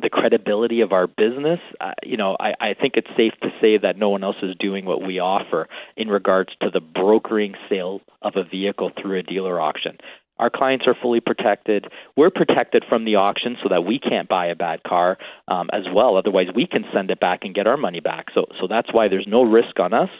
the 0.00 0.10
credibility 0.10 0.80
of 0.80 0.92
our 0.92 1.06
business, 1.06 1.60
uh, 1.80 1.92
you 2.02 2.16
know, 2.16 2.36
I, 2.38 2.54
I 2.60 2.74
think 2.74 2.94
it's 2.96 3.08
safe 3.16 3.32
to 3.42 3.48
say 3.60 3.78
that 3.78 3.96
no 3.96 4.08
one 4.10 4.24
else 4.24 4.36
is 4.42 4.54
doing 4.58 4.84
what 4.84 5.02
we 5.02 5.18
offer 5.18 5.68
in 5.96 6.08
regards 6.08 6.50
to 6.62 6.70
the 6.70 6.80
brokering 6.80 7.54
sale 7.68 8.00
of 8.22 8.34
a 8.36 8.44
vehicle 8.44 8.90
through 9.00 9.18
a 9.18 9.22
dealer 9.22 9.60
auction. 9.60 9.98
Our 10.38 10.50
clients 10.50 10.86
are 10.86 10.94
fully 11.00 11.20
protected. 11.20 11.86
We're 12.16 12.30
protected 12.30 12.84
from 12.88 13.04
the 13.04 13.16
auction 13.16 13.56
so 13.62 13.68
that 13.70 13.82
we 13.82 13.98
can't 13.98 14.28
buy 14.28 14.46
a 14.46 14.54
bad 14.54 14.84
car 14.84 15.18
um, 15.48 15.68
as 15.72 15.82
well. 15.92 16.16
Otherwise, 16.16 16.46
we 16.54 16.66
can 16.66 16.84
send 16.94 17.10
it 17.10 17.18
back 17.18 17.40
and 17.42 17.54
get 17.54 17.66
our 17.66 17.76
money 17.76 18.00
back. 18.00 18.26
So, 18.34 18.46
so 18.60 18.68
that's 18.68 18.92
why 18.92 19.08
there's 19.08 19.26
no 19.26 19.42
risk 19.42 19.80
on 19.80 19.92
us 19.92 20.10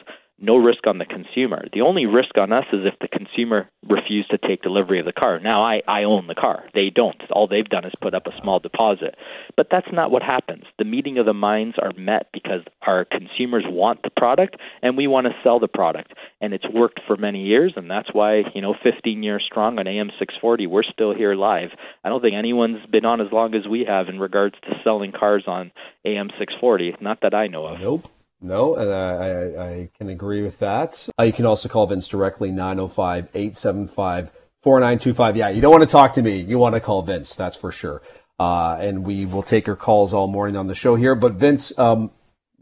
no 0.40 0.57
risk 0.57 0.87
on 0.87 0.99
the 0.99 1.04
consumer. 1.04 1.64
The 1.73 1.80
only 1.80 2.07
risk 2.07 2.38
on 2.38 2.52
us 2.52 2.64
is 2.73 2.85
if 2.85 2.99
the 3.00 3.09
consumer 3.09 3.68
refused 3.88 4.30
to 4.30 4.38
take 4.38 4.62
delivery 4.62 5.00
of 5.00 5.07
the 5.07 5.12
car. 5.12 5.40
Now 5.40 5.64
I, 5.64 5.83
I 5.88 6.04
own 6.04 6.26
the 6.26 6.35
car. 6.35 6.64
They 6.75 6.90
don't. 6.95 7.21
All 7.30 7.49
they've 7.49 7.68
done 7.68 7.85
is 7.85 7.92
put 8.00 8.14
up 8.14 8.26
a 8.26 8.40
small 8.40 8.61
deposit. 8.61 9.16
But 9.57 9.68
that's 9.71 9.88
not 9.92 10.11
what 10.11 10.23
happens. 10.23 10.64
The 10.78 10.85
meeting 10.85 11.18
of 11.18 11.26
the 11.26 11.35
minds 11.35 11.76
are 11.80 11.92
met 11.97 12.28
because 12.33 12.62
our 12.87 13.04
consumers 13.04 13.64
want 13.66 14.02
the 14.02 14.11
product 14.11 14.57
and 14.83 14.97
we 14.97 15.07
want 15.07 15.26
to 15.26 15.33
sell 15.42 15.59
the 15.59 15.68
product. 15.68 16.12
And 16.40 16.54
it's 16.54 16.68
worked 16.73 17.00
for 17.07 17.16
many 17.16 17.42
years 17.42 17.73
and 17.76 17.90
that's 17.90 18.12
why, 18.12 18.42
you 18.54 18.62
know, 18.62 18.75
15 18.83 19.23
years 19.23 19.45
strong 19.45 19.78
on 19.78 19.88
AM 19.88 20.11
640, 20.18 20.66
we're 20.66 20.83
still 20.85 21.14
here 21.14 21.35
live. 21.35 21.71
I 22.04 22.09
don't 22.09 22.21
think 22.23 22.35
anyone's 22.37 22.87
been 22.87 23.04
on 23.04 23.21
as 23.21 23.33
long 23.33 23.54
as 23.54 23.66
we 23.66 23.85
have 23.88 24.09
in 24.09 24.21
regards 24.21 24.54
to 24.62 24.80
selling 24.85 25.12
cars 25.12 25.45
on 25.47 25.73
AM 26.04 26.28
640, 26.38 26.97
not 27.00 27.23
that 27.23 27.35
I 27.35 27.49
know 27.49 27.66
of. 27.66 27.80
Nope. 27.80 28.09
No, 28.40 28.76
and 28.76 28.90
I, 28.90 29.11
I, 29.11 29.68
I 29.68 29.90
can 29.97 30.09
agree 30.09 30.42
with 30.42 30.59
that. 30.61 31.09
Uh, 31.18 31.25
you 31.25 31.33
can 31.33 31.47
also 31.47 31.68
call 31.68 31.87
Vince 31.87 32.07
directly, 32.07 32.50
905 32.50 33.28
875 33.35 34.30
4925. 34.62 35.37
Yeah, 35.37 35.49
you 35.49 35.61
don't 35.61 35.73
want 35.73 35.83
to 35.83 35.90
talk 35.90 36.12
to 36.14 36.23
me. 36.23 36.40
You 36.40 36.59
want 36.59 36.75
to 36.75 36.80
call 36.80 37.02
Vince, 37.02 37.35
that's 37.35 37.57
for 37.57 37.73
sure. 37.73 38.02
Uh, 38.38 38.76
and 38.80 39.04
we 39.04 39.26
will 39.26 39.42
take 39.42 39.66
your 39.66 39.76
calls 39.76 40.14
all 40.14 40.28
morning 40.28 40.57
on 40.57 40.68
the 40.68 40.75
show 40.75 40.95
here. 40.95 41.16
But 41.16 41.35
Vince, 41.35 41.76
um, 41.78 42.12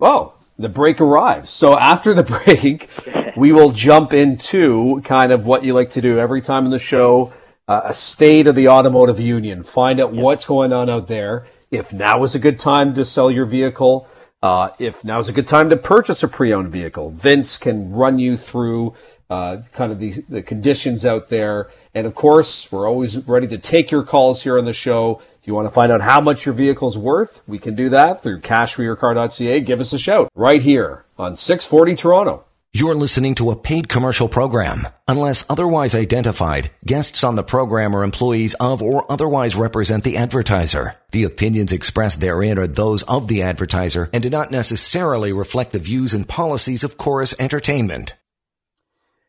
oh, 0.01 0.35
the 0.59 0.71
break 0.71 1.01
arrives. 1.01 1.51
So 1.51 1.79
after 1.79 2.15
the 2.15 2.23
break, 2.47 2.89
we 3.37 3.53
will 3.53 3.73
jump 3.73 4.15
into 4.15 5.03
kind 5.03 5.31
of 5.31 5.47
what 5.47 5.65
you 5.65 5.75
like 5.75 5.91
to 5.91 6.01
do 6.01 6.19
every 6.19 6.41
time 6.41 6.65
in 6.65 6.71
the 6.71 6.79
show 6.79 7.35
uh, 7.69 7.83
a 7.85 7.95
state 7.95 8.47
of 8.47 8.55
the 8.55 8.69
automotive 8.69 9.19
union, 9.19 9.63
find 9.63 10.01
out 10.01 10.13
what's 10.13 10.45
going 10.45 10.73
on 10.73 10.89
out 10.89 11.09
there. 11.09 11.47
If 11.71 11.93
now 11.93 12.23
is 12.23 12.35
a 12.35 12.39
good 12.39 12.59
time 12.59 12.95
to 12.95 13.05
sell 13.05 13.31
your 13.31 13.45
vehicle, 13.45 14.09
uh, 14.47 14.71
if 14.79 15.05
now 15.05 15.19
is 15.19 15.29
a 15.29 15.33
good 15.33 15.49
time 15.49 15.69
to 15.71 15.77
purchase 15.77 16.23
a 16.23 16.29
pre-owned 16.29 16.71
vehicle, 16.71 17.11
Vince 17.11 17.59
can 17.59 17.91
run 17.93 18.21
you 18.21 18.37
through 18.37 18.95
uh, 19.29 19.57
kind 19.73 19.91
of 19.91 19.99
the, 19.99 20.23
the 20.29 20.41
conditions 20.41 21.05
out 21.05 21.31
there. 21.31 21.69
And 21.93 22.07
of 22.07 22.15
course, 22.15 22.71
we're 22.71 22.89
always 22.89 23.19
ready 23.27 23.49
to 23.49 23.59
take 23.59 23.91
your 23.91 24.05
calls 24.05 24.45
here 24.45 24.57
on 24.57 24.65
the 24.65 24.73
show. 24.73 25.21
If 25.41 25.49
you 25.49 25.55
want 25.55 25.67
to 25.67 25.73
find 25.73 25.91
out 25.91 26.01
how 26.01 26.21
much 26.21 26.47
your 26.47 26.55
vehicle's 26.55 26.97
worth, 26.97 27.43
we 27.49 27.59
can 27.59 27.75
do 27.75 27.89
that 27.89 28.23
through 28.23 28.41
cashforyourcar.ca. 28.41 29.61
Give 29.63 29.81
us 29.81 29.93
a 29.93 29.99
shout 29.99 30.31
right 30.37 30.63
here 30.63 31.07
on 31.19 31.35
640 31.35 31.97
Toronto. 31.97 32.46
You're 32.79 32.95
listening 32.95 33.35
to 33.37 33.51
a 33.51 33.57
paid 33.57 33.89
commercial 33.89 34.29
program. 34.29 34.87
Unless 35.09 35.47
otherwise 35.49 35.95
identified, 35.95 36.71
guests 36.85 37.25
on 37.25 37.35
the 37.35 37.43
program 37.43 37.97
are 37.97 38.05
employees 38.05 38.53
of 38.61 38.83
or 38.83 39.11
otherwise 39.11 39.57
represent 39.57 40.05
the 40.05 40.19
advertiser. 40.19 40.95
The 41.11 41.25
opinions 41.25 41.73
expressed 41.73 42.21
therein 42.21 42.59
are 42.59 42.67
those 42.67 43.03
of 43.05 43.29
the 43.29 43.41
advertiser 43.41 44.11
and 44.13 44.23
do 44.23 44.29
not 44.29 44.51
necessarily 44.51 45.33
reflect 45.33 45.73
the 45.73 45.79
views 45.79 46.13
and 46.13 46.29
policies 46.29 46.85
of 46.85 46.99
Chorus 46.99 47.35
Entertainment. 47.39 48.13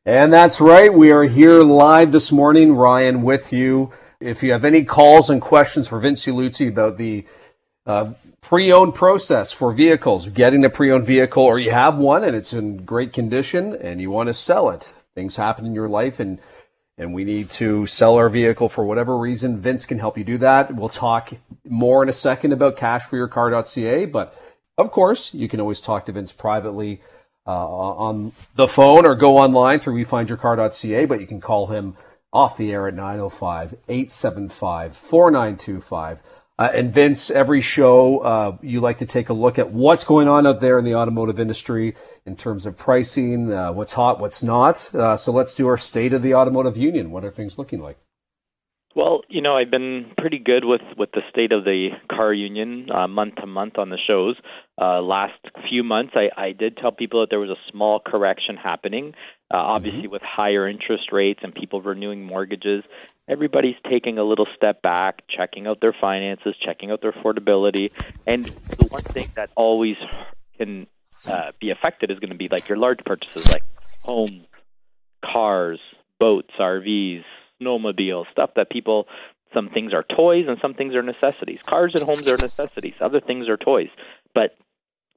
And 0.06 0.34
that's 0.34 0.60
right. 0.60 0.94
We 0.94 1.12
are 1.12 1.24
here 1.24 1.64
live 1.64 2.12
this 2.12 2.34
morning, 2.34 2.76
Ryan, 2.76 3.22
with 3.22 3.54
you. 3.54 3.94
If 4.20 4.44
you 4.44 4.52
have 4.52 4.66
any 4.66 4.84
calls 4.84 5.30
and 5.30 5.42
questions 5.42 5.88
for 5.88 6.00
Vince 6.00 6.26
Luzzi 6.26 6.68
about 6.68 6.98
the 6.98 7.26
uh, 7.86 8.12
pre-owned 8.48 8.96
process 8.96 9.52
for 9.52 9.74
vehicles, 9.74 10.30
getting 10.30 10.64
a 10.64 10.70
pre-owned 10.70 11.06
vehicle, 11.06 11.44
or 11.44 11.60
you 11.60 11.70
have 11.70 11.98
one 11.98 12.24
and 12.24 12.34
it's 12.34 12.54
in 12.54 12.78
great 12.86 13.12
condition 13.12 13.76
and 13.76 14.00
you 14.00 14.10
want 14.10 14.28
to 14.28 14.34
sell 14.34 14.70
it. 14.70 14.94
Things 15.14 15.36
happen 15.36 15.66
in 15.66 15.76
your 15.76 15.90
life 15.90 16.18
and 16.18 16.40
and 16.98 17.14
we 17.14 17.26
need 17.26 17.50
to 17.52 17.86
sell 17.86 18.16
our 18.16 18.30
vehicle 18.30 18.70
for 18.70 18.86
whatever 18.86 19.18
reason. 19.18 19.60
Vince 19.60 19.86
can 19.86 20.00
help 20.00 20.18
you 20.18 20.24
do 20.24 20.38
that. 20.38 20.74
We'll 20.74 20.88
talk 20.88 21.34
more 21.66 22.02
in 22.02 22.08
a 22.08 22.14
second 22.14 22.54
about 22.54 22.78
cashforyourcar.ca, 22.78 24.06
but 24.06 24.34
of 24.78 24.92
course, 24.92 25.34
you 25.34 25.50
can 25.50 25.60
always 25.60 25.82
talk 25.82 26.06
to 26.06 26.14
Vince 26.14 26.32
privately 26.32 27.02
uh, 27.46 27.52
on 27.52 28.32
the 28.56 28.68
phone 28.68 29.06
or 29.06 29.16
go 29.16 29.38
online 29.38 29.80
through 29.80 30.02
wefindyourcar.ca, 30.02 31.06
but 31.06 31.20
you 31.20 31.28
can 31.28 31.42
call 31.42 31.68
him 31.68 31.98
off 32.32 32.56
the 32.56 32.72
air 32.72 32.88
at 32.88 32.94
905 32.94 33.76
875 33.90 34.96
4925. 34.96 36.22
Uh, 36.60 36.70
and 36.74 36.92
Vince, 36.92 37.30
every 37.30 37.62
show, 37.62 38.18
uh, 38.20 38.58
you 38.64 38.80
like 38.80 38.98
to 38.98 39.06
take 39.06 39.30
a 39.30 39.34
look 39.34 39.60
at 39.60 39.72
what's 39.72 40.04
going 40.04 40.28
on 40.28 40.48
out 40.48 40.60
there 40.60 40.80
in 40.80 40.86
the 40.86 40.96
automotive 40.96 41.40
industry 41.40 41.94
in 42.26 42.36
terms 42.36 42.66
of 42.66 42.76
pricing, 42.76 43.54
uh, 43.54 43.72
what's 43.72 43.94
hot, 43.94 44.20
what's 44.20 44.42
not. 44.42 44.94
Uh, 44.96 45.16
so 45.16 45.32
let's 45.32 45.54
do 45.54 45.68
our 45.68 45.78
state 45.78 46.14
of 46.14 46.24
the 46.24 46.34
automotive 46.34 46.76
union. 46.76 47.12
What 47.12 47.24
are 47.24 47.30
things 47.30 47.60
looking 47.60 47.80
like? 47.80 48.00
Well, 48.98 49.22
you 49.30 49.42
know, 49.42 49.56
I've 49.56 49.70
been 49.70 50.08
pretty 50.18 50.40
good 50.40 50.66
with 50.66 50.82
with 50.98 51.12
the 51.12 51.22
state 51.30 51.52
of 51.52 51.64
the 51.64 51.90
car 52.10 52.34
union 52.34 52.90
uh, 52.90 53.08
month 53.08 53.36
to 53.36 53.46
month 53.46 53.78
on 53.78 53.92
the 53.92 53.98
shows. 54.08 54.36
Uh, 54.82 55.02
last 55.04 55.38
few 55.70 55.84
months, 55.84 56.14
I, 56.16 56.32
I 56.36 56.52
did 56.52 56.78
tell 56.78 56.92
people 56.92 57.20
that 57.20 57.30
there 57.30 57.40
was 57.40 57.52
a 57.52 57.72
small 57.72 58.00
correction 58.00 58.58
happening. 58.58 59.14
Uh, 59.54 59.58
obviously, 59.58 60.06
mm-hmm. 60.06 60.14
with 60.14 60.24
higher 60.24 60.68
interest 60.68 61.12
rates 61.12 61.42
and 61.44 61.54
people 61.54 61.80
renewing 61.80 62.24
mortgages, 62.24 62.84
everybody's 63.28 63.76
taking 63.88 64.18
a 64.18 64.24
little 64.24 64.48
step 64.56 64.82
back, 64.82 65.22
checking 65.30 65.68
out 65.68 65.80
their 65.80 65.94
finances, 66.02 66.56
checking 66.60 66.90
out 66.90 67.04
their 67.04 67.12
affordability. 67.12 67.92
And 68.26 68.46
the 68.46 68.88
one 68.88 69.04
thing 69.04 69.28
that 69.36 69.52
always 69.56 69.98
can 70.58 70.88
uh, 71.30 71.52
be 71.60 71.70
affected 71.70 72.10
is 72.10 72.18
going 72.18 72.32
to 72.32 72.36
be 72.36 72.48
like 72.50 72.68
your 72.68 72.80
large 72.80 73.04
purchases, 73.06 73.52
like 73.52 73.64
homes, 74.02 74.48
cars, 75.24 75.80
boats, 76.20 76.50
RVs, 76.60 77.24
snowmobiles, 77.62 78.26
stuff 78.32 78.52
that 78.56 78.70
people. 78.70 79.08
Some 79.54 79.70
things 79.70 79.94
are 79.94 80.04
toys 80.04 80.46
and 80.48 80.58
some 80.62 80.74
things 80.74 80.94
are 80.94 81.02
necessities. 81.02 81.64
Cars 81.64 81.96
and 81.96 82.04
homes 82.04 82.28
are 82.28 82.36
necessities. 82.36 82.96
Other 83.00 83.22
things 83.22 83.48
are 83.48 83.56
toys. 83.56 83.88
But 84.36 84.58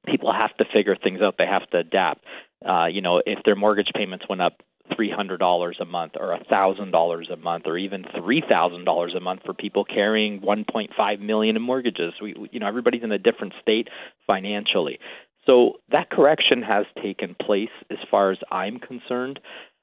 people 0.05 0.31
have 0.31 0.55
to 0.57 0.65
figure 0.73 0.95
things 0.95 1.21
out. 1.21 1.35
They 1.37 1.45
have 1.45 1.69
to 1.71 1.79
adapt. 1.79 2.23
Uh, 2.65 2.85
you 2.85 3.01
know, 3.01 3.21
if 3.25 3.39
their 3.43 3.57
mortgage 3.57 3.91
payments 3.93 4.25
went 4.29 4.41
up 4.41 4.61
$300 4.91 5.79
a 5.79 5.85
month 5.85 6.13
or 6.19 6.33
a 6.33 6.43
$1,000 6.43 7.33
a 7.33 7.35
month 7.37 7.63
or 7.65 7.77
even 7.77 8.03
$3,000 8.03 9.17
a 9.17 9.19
month 9.19 9.41
for 9.45 9.53
people 9.53 9.85
carrying 9.85 10.41
1.5 10.41 11.19
million 11.19 11.55
in 11.55 11.61
mortgages. 11.61 12.13
We 12.21 12.35
you 12.51 12.59
know 12.59 12.67
everybody's 12.67 13.03
in 13.03 13.11
a 13.11 13.17
different 13.17 13.53
state 13.61 13.89
financially. 14.27 14.99
So 15.45 15.79
that 15.91 16.09
correction 16.09 16.61
has 16.61 16.85
taken 17.01 17.35
place 17.41 17.69
as 17.89 17.97
far 18.09 18.31
as 18.31 18.37
I'm 18.51 18.79
concerned. 18.79 19.39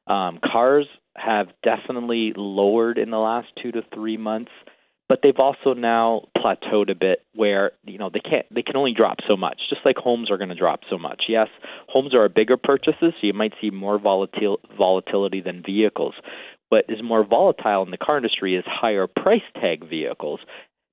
Um, 0.08 0.38
cars 0.44 0.86
have 1.16 1.48
definitely 1.62 2.32
lowered 2.36 2.98
in 2.98 3.10
the 3.10 3.18
last 3.18 3.48
2 3.62 3.72
to 3.72 3.82
3 3.94 4.16
months 4.16 4.52
but 5.08 5.20
they've 5.22 5.38
also 5.38 5.72
now 5.72 6.28
plateaued 6.36 6.90
a 6.90 6.94
bit 6.94 7.24
where 7.34 7.72
you 7.84 7.98
know 7.98 8.10
they 8.12 8.20
can't 8.20 8.46
they 8.54 8.62
can 8.62 8.76
only 8.76 8.92
drop 8.94 9.18
so 9.26 9.36
much 9.36 9.58
just 9.68 9.80
like 9.84 9.96
homes 9.96 10.30
are 10.30 10.36
going 10.36 10.50
to 10.50 10.54
drop 10.54 10.80
so 10.90 10.98
much. 10.98 11.24
Yes 11.28 11.48
homes 11.88 12.14
are 12.14 12.28
bigger 12.28 12.56
purchases 12.56 13.14
so 13.20 13.26
you 13.26 13.32
might 13.32 13.54
see 13.60 13.70
more 13.70 13.98
volatil- 13.98 14.58
volatility 14.76 15.40
than 15.40 15.62
vehicles 15.62 16.14
what 16.68 16.84
is 16.88 17.02
more 17.02 17.24
volatile 17.24 17.82
in 17.82 17.90
the 17.90 17.96
car 17.96 18.18
industry 18.18 18.54
is 18.54 18.64
higher 18.66 19.06
price 19.06 19.42
tag 19.54 19.88
vehicles. 19.88 20.40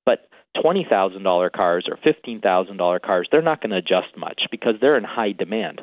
But 0.05 0.29
$20,000 0.55 1.51
cars 1.51 1.89
or 1.89 1.97
$15,000 1.97 3.01
cars 3.01 3.27
they're 3.29 3.41
not 3.41 3.61
going 3.61 3.71
to 3.71 3.77
adjust 3.77 4.15
much 4.17 4.43
because 4.51 4.75
they're 4.79 4.97
in 4.97 5.03
high 5.03 5.33
demand 5.33 5.81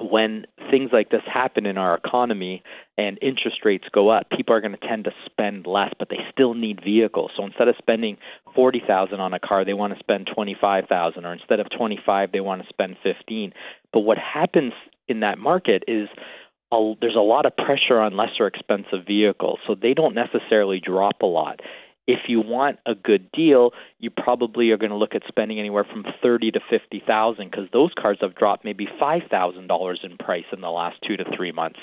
when 0.00 0.46
things 0.70 0.90
like 0.92 1.10
this 1.10 1.22
happen 1.32 1.66
in 1.66 1.76
our 1.76 1.96
economy 1.96 2.62
and 2.96 3.18
interest 3.20 3.58
rates 3.64 3.84
go 3.92 4.08
up, 4.08 4.28
people 4.30 4.54
are 4.54 4.60
going 4.60 4.76
to 4.76 4.88
tend 4.88 5.04
to 5.04 5.10
spend 5.26 5.66
less, 5.66 5.92
but 5.98 6.08
they 6.08 6.18
still 6.32 6.54
need 6.54 6.80
vehicles. 6.82 7.30
So 7.36 7.44
instead 7.44 7.68
of 7.68 7.74
spending 7.78 8.16
forty 8.54 8.82
thousand 8.86 9.20
on 9.20 9.34
a 9.34 9.38
car, 9.38 9.64
they 9.64 9.72
want 9.72 9.92
to 9.92 9.98
spend 9.98 10.28
twenty 10.32 10.56
five 10.60 10.84
thousand, 10.88 11.24
or 11.24 11.32
instead 11.32 11.60
of 11.60 11.66
twenty 11.76 11.98
five, 12.04 12.32
they 12.32 12.40
want 12.40 12.62
to 12.62 12.68
spend 12.68 12.96
fifteen. 13.02 13.52
But 13.92 14.00
what 14.00 14.18
happens 14.18 14.72
in 15.08 15.20
that 15.20 15.38
market 15.38 15.84
is 15.88 16.08
a, 16.72 16.94
there's 17.00 17.16
a 17.16 17.20
lot 17.20 17.46
of 17.46 17.56
pressure 17.56 17.98
on 17.98 18.16
lesser 18.16 18.46
expensive 18.46 19.06
vehicles, 19.06 19.58
so 19.66 19.74
they 19.74 19.94
don't 19.94 20.14
necessarily 20.14 20.80
drop 20.80 21.22
a 21.22 21.26
lot. 21.26 21.60
If 22.10 22.28
you 22.28 22.40
want 22.40 22.80
a 22.86 22.96
good 22.96 23.30
deal, 23.30 23.70
you 24.00 24.10
probably 24.10 24.70
are 24.70 24.76
going 24.76 24.90
to 24.90 24.96
look 24.96 25.14
at 25.14 25.22
spending 25.28 25.60
anywhere 25.60 25.84
from 25.84 26.04
thirty 26.20 26.50
to 26.50 26.58
fifty 26.68 27.00
thousand 27.06 27.52
because 27.52 27.68
those 27.72 27.92
cars 27.96 28.18
have 28.20 28.34
dropped 28.34 28.64
maybe 28.64 28.88
five 28.98 29.22
thousand 29.30 29.68
dollars 29.68 30.00
in 30.02 30.16
price 30.16 30.44
in 30.52 30.60
the 30.60 30.70
last 30.70 30.96
two 31.06 31.16
to 31.16 31.24
three 31.36 31.52
months. 31.52 31.78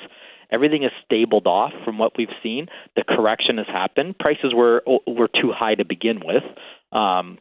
Everything 0.51 0.83
is 0.83 0.91
stabled 1.05 1.47
off 1.47 1.71
from 1.85 1.97
what 1.97 2.17
we've 2.17 2.27
seen. 2.43 2.67
The 2.97 3.05
correction 3.07 3.57
has 3.57 3.67
happened. 3.67 4.19
Prices 4.19 4.53
were 4.53 4.83
were 5.07 5.29
too 5.29 5.53
high 5.55 5.75
to 5.75 5.85
begin 5.85 6.19
with, 6.25 6.43
um, 6.91 7.37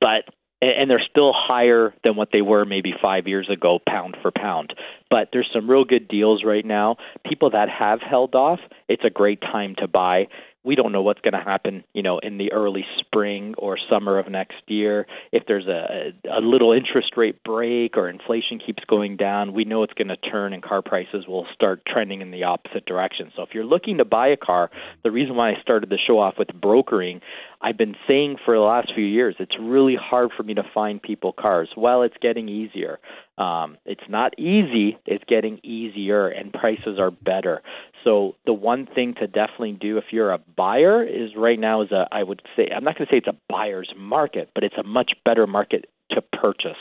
but 0.00 0.24
and 0.62 0.90
they're 0.90 1.02
still 1.08 1.32
higher 1.34 1.94
than 2.04 2.16
what 2.16 2.30
they 2.32 2.42
were 2.42 2.64
maybe 2.64 2.92
five 3.00 3.26
years 3.26 3.48
ago, 3.48 3.78
pound 3.88 4.16
for 4.20 4.30
pound. 4.30 4.74
But 5.08 5.28
there's 5.32 5.48
some 5.54 5.70
real 5.70 5.84
good 5.84 6.06
deals 6.06 6.42
right 6.44 6.64
now. 6.64 6.96
People 7.24 7.50
that 7.50 7.68
have 7.70 8.00
held 8.02 8.34
off, 8.34 8.60
it's 8.88 9.04
a 9.04 9.10
great 9.10 9.40
time 9.40 9.74
to 9.78 9.88
buy 9.88 10.26
we 10.62 10.74
don't 10.74 10.92
know 10.92 11.02
what's 11.02 11.20
going 11.20 11.32
to 11.32 11.42
happen, 11.42 11.84
you 11.94 12.02
know, 12.02 12.18
in 12.18 12.36
the 12.36 12.52
early 12.52 12.84
spring 12.98 13.54
or 13.56 13.78
summer 13.88 14.18
of 14.18 14.30
next 14.30 14.62
year. 14.66 15.06
If 15.32 15.44
there's 15.46 15.66
a, 15.66 16.12
a 16.30 16.40
little 16.40 16.72
interest 16.72 17.16
rate 17.16 17.42
break 17.42 17.96
or 17.96 18.08
inflation 18.08 18.60
keeps 18.64 18.84
going 18.84 19.16
down, 19.16 19.54
we 19.54 19.64
know 19.64 19.82
it's 19.82 19.94
going 19.94 20.08
to 20.08 20.16
turn 20.16 20.52
and 20.52 20.62
car 20.62 20.82
prices 20.82 21.26
will 21.26 21.46
start 21.54 21.82
trending 21.86 22.20
in 22.20 22.30
the 22.30 22.44
opposite 22.44 22.84
direction. 22.84 23.32
So 23.34 23.42
if 23.42 23.50
you're 23.54 23.64
looking 23.64 23.98
to 23.98 24.04
buy 24.04 24.28
a 24.28 24.36
car, 24.36 24.70
the 25.02 25.10
reason 25.10 25.34
why 25.34 25.50
I 25.50 25.54
started 25.62 25.88
the 25.88 25.98
show 26.06 26.18
off 26.18 26.34
with 26.38 26.48
brokering, 26.60 27.20
I've 27.62 27.78
been 27.78 27.94
saying 28.06 28.36
for 28.44 28.54
the 28.54 28.60
last 28.60 28.92
few 28.94 29.04
years, 29.04 29.36
it's 29.38 29.56
really 29.58 29.96
hard 30.00 30.30
for 30.36 30.42
me 30.42 30.54
to 30.54 30.62
find 30.74 31.00
people 31.00 31.32
cars. 31.32 31.70
Well, 31.76 32.02
it's 32.02 32.16
getting 32.20 32.48
easier. 32.48 32.98
Um, 33.40 33.78
it's 33.86 34.04
not 34.06 34.38
easy, 34.38 34.98
it's 35.06 35.24
getting 35.24 35.60
easier, 35.62 36.28
and 36.28 36.52
prices 36.52 36.98
are 36.98 37.10
better. 37.10 37.62
So 38.04 38.36
the 38.44 38.52
one 38.52 38.86
thing 38.86 39.14
to 39.14 39.26
definitely 39.26 39.72
do 39.72 39.96
if 39.96 40.04
you're 40.10 40.30
a 40.30 40.38
buyer 40.38 41.02
is 41.02 41.34
right 41.34 41.58
now 41.58 41.80
is 41.80 41.90
a 41.90 42.06
I 42.12 42.22
would 42.22 42.42
say 42.54 42.68
I'm 42.68 42.84
not 42.84 42.98
going 42.98 43.06
to 43.06 43.12
say 43.12 43.16
it's 43.16 43.26
a 43.26 43.36
buyer's 43.48 43.90
market, 43.96 44.50
but 44.54 44.62
it's 44.62 44.76
a 44.76 44.82
much 44.82 45.12
better 45.24 45.46
market 45.46 45.86
to 46.10 46.20
purchase 46.20 46.76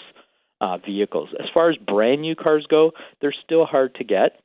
uh, 0.60 0.78
vehicles. 0.80 1.30
As 1.40 1.46
far 1.54 1.70
as 1.70 1.78
brand 1.78 2.22
new 2.22 2.36
cars 2.36 2.68
go, 2.70 2.92
they're 3.22 3.36
still 3.46 3.66
hard 3.66 3.96
to 3.96 4.04
get. 4.04 4.42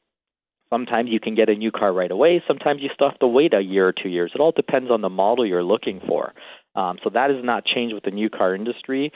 Sometimes 0.71 1.11
you 1.11 1.19
can 1.19 1.35
get 1.35 1.49
a 1.49 1.55
new 1.57 1.73
car 1.73 1.93
right 1.93 2.11
away. 2.11 2.43
Sometimes 2.47 2.81
you 2.81 2.91
still 2.95 3.09
have 3.09 3.19
to 3.19 3.27
wait 3.27 3.55
a 3.55 3.61
year 3.61 3.89
or 3.89 3.93
two 3.93 4.09
years. 4.09 4.31
It 4.35 4.41
all 4.41 4.53
depends 4.53 4.91
on 4.91 5.01
the 5.01 5.09
model 5.09 5.45
you're 5.45 5.65
looking 5.65 6.01
for. 6.07 6.33
Um, 6.77 6.99
so 7.03 7.11
that 7.11 7.31
has 7.31 7.45
not 7.45 7.65
changed 7.65 7.95
with 7.95 8.05
the 8.05 8.11
new 8.11 8.31
car 8.31 8.55
industry. 8.55 9.13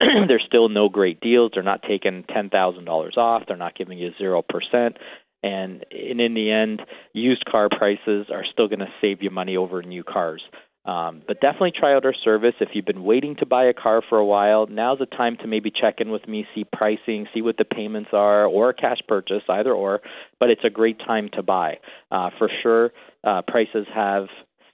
There's 0.28 0.44
still 0.46 0.68
no 0.68 0.88
great 0.88 1.20
deals. 1.20 1.52
They're 1.54 1.62
not 1.62 1.82
taking 1.82 2.24
ten 2.32 2.50
thousand 2.50 2.84
dollars 2.84 3.14
off. 3.16 3.44
They're 3.46 3.56
not 3.56 3.76
giving 3.76 3.98
you 3.98 4.10
zero 4.18 4.42
percent. 4.42 4.98
And, 5.42 5.84
and 5.90 6.20
in 6.20 6.34
the 6.34 6.50
end, 6.50 6.82
used 7.12 7.44
car 7.44 7.68
prices 7.70 8.26
are 8.32 8.44
still 8.50 8.68
going 8.68 8.80
to 8.80 8.88
save 9.00 9.22
you 9.22 9.30
money 9.30 9.56
over 9.56 9.82
new 9.82 10.02
cars. 10.02 10.42
Um, 10.86 11.22
but 11.26 11.40
definitely 11.40 11.72
try 11.76 11.94
out 11.94 12.04
our 12.04 12.14
service. 12.24 12.54
If 12.60 12.70
you've 12.72 12.84
been 12.84 13.02
waiting 13.02 13.34
to 13.36 13.46
buy 13.46 13.64
a 13.64 13.74
car 13.74 14.02
for 14.08 14.18
a 14.18 14.24
while, 14.24 14.66
now's 14.68 15.00
the 15.00 15.06
time 15.06 15.36
to 15.38 15.48
maybe 15.48 15.70
check 15.70 15.96
in 15.98 16.10
with 16.10 16.28
me, 16.28 16.46
see 16.54 16.64
pricing, 16.64 17.26
see 17.34 17.42
what 17.42 17.56
the 17.56 17.64
payments 17.64 18.10
are, 18.12 18.46
or 18.46 18.70
a 18.70 18.74
cash 18.74 18.98
purchase, 19.08 19.42
either 19.48 19.72
or. 19.72 20.00
But 20.38 20.50
it's 20.50 20.64
a 20.64 20.70
great 20.70 20.98
time 21.00 21.28
to 21.34 21.42
buy. 21.42 21.78
Uh, 22.12 22.30
for 22.38 22.48
sure, 22.62 22.92
uh, 23.24 23.42
prices 23.48 23.86
have 23.92 24.26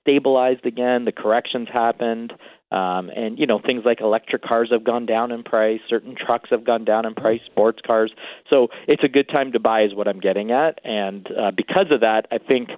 stabilized 0.02 0.66
again. 0.66 1.04
The 1.04 1.12
corrections 1.12 1.68
happened. 1.72 2.32
Um, 2.70 3.10
and 3.14 3.38
you 3.38 3.46
know 3.46 3.60
things 3.60 3.82
like 3.84 4.00
electric 4.00 4.42
cars 4.42 4.70
have 4.72 4.82
gone 4.82 5.04
down 5.04 5.30
in 5.30 5.42
price, 5.42 5.80
certain 5.90 6.14
trucks 6.16 6.48
have 6.50 6.64
gone 6.64 6.86
down 6.86 7.04
in 7.04 7.12
price, 7.14 7.40
sports 7.44 7.80
cars. 7.86 8.10
So 8.48 8.68
it's 8.88 9.04
a 9.04 9.08
good 9.08 9.28
time 9.28 9.52
to 9.52 9.60
buy, 9.60 9.82
is 9.82 9.94
what 9.94 10.08
I'm 10.08 10.20
getting 10.20 10.52
at. 10.52 10.78
And 10.82 11.26
uh, 11.26 11.50
because 11.54 11.88
of 11.90 12.00
that, 12.00 12.28
I 12.32 12.38
think 12.38 12.70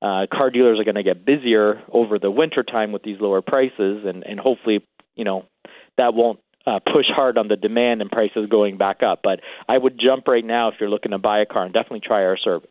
uh, 0.00 0.26
car 0.32 0.50
dealers 0.50 0.80
are 0.80 0.84
going 0.84 0.94
to 0.94 1.02
get 1.02 1.26
busier 1.26 1.82
over 1.92 2.18
the 2.18 2.30
winter 2.30 2.62
time 2.62 2.92
with 2.92 3.02
these 3.02 3.20
lower 3.20 3.42
prices, 3.42 4.04
and 4.06 4.24
and 4.24 4.40
hopefully, 4.40 4.86
you 5.16 5.24
know, 5.24 5.44
that 5.98 6.14
won't 6.14 6.40
uh, 6.66 6.78
push 6.80 7.06
hard 7.08 7.36
on 7.36 7.48
the 7.48 7.56
demand 7.56 8.00
and 8.00 8.10
prices 8.10 8.48
going 8.50 8.78
back 8.78 9.02
up. 9.02 9.20
But 9.22 9.40
I 9.68 9.76
would 9.76 10.00
jump 10.00 10.28
right 10.28 10.44
now 10.44 10.68
if 10.68 10.76
you're 10.80 10.90
looking 10.90 11.12
to 11.12 11.18
buy 11.18 11.40
a 11.40 11.46
car 11.46 11.64
and 11.64 11.74
definitely 11.74 12.00
try 12.00 12.24
our 12.24 12.38
service. 12.38 12.70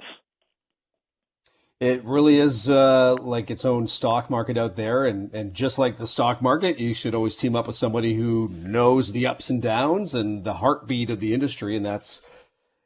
It 1.81 2.05
really 2.05 2.37
is 2.37 2.69
uh, 2.69 3.15
like 3.15 3.49
its 3.49 3.65
own 3.65 3.87
stock 3.87 4.29
market 4.29 4.55
out 4.55 4.75
there, 4.75 5.03
and 5.03 5.33
and 5.33 5.51
just 5.51 5.79
like 5.79 5.97
the 5.97 6.05
stock 6.05 6.39
market, 6.39 6.79
you 6.79 6.93
should 6.93 7.15
always 7.15 7.35
team 7.35 7.55
up 7.55 7.65
with 7.65 7.75
somebody 7.75 8.13
who 8.13 8.49
knows 8.49 9.13
the 9.13 9.25
ups 9.25 9.49
and 9.49 9.59
downs 9.59 10.13
and 10.13 10.43
the 10.43 10.53
heartbeat 10.53 11.09
of 11.09 11.19
the 11.19 11.33
industry, 11.33 11.75
and 11.75 11.83
that's 11.83 12.21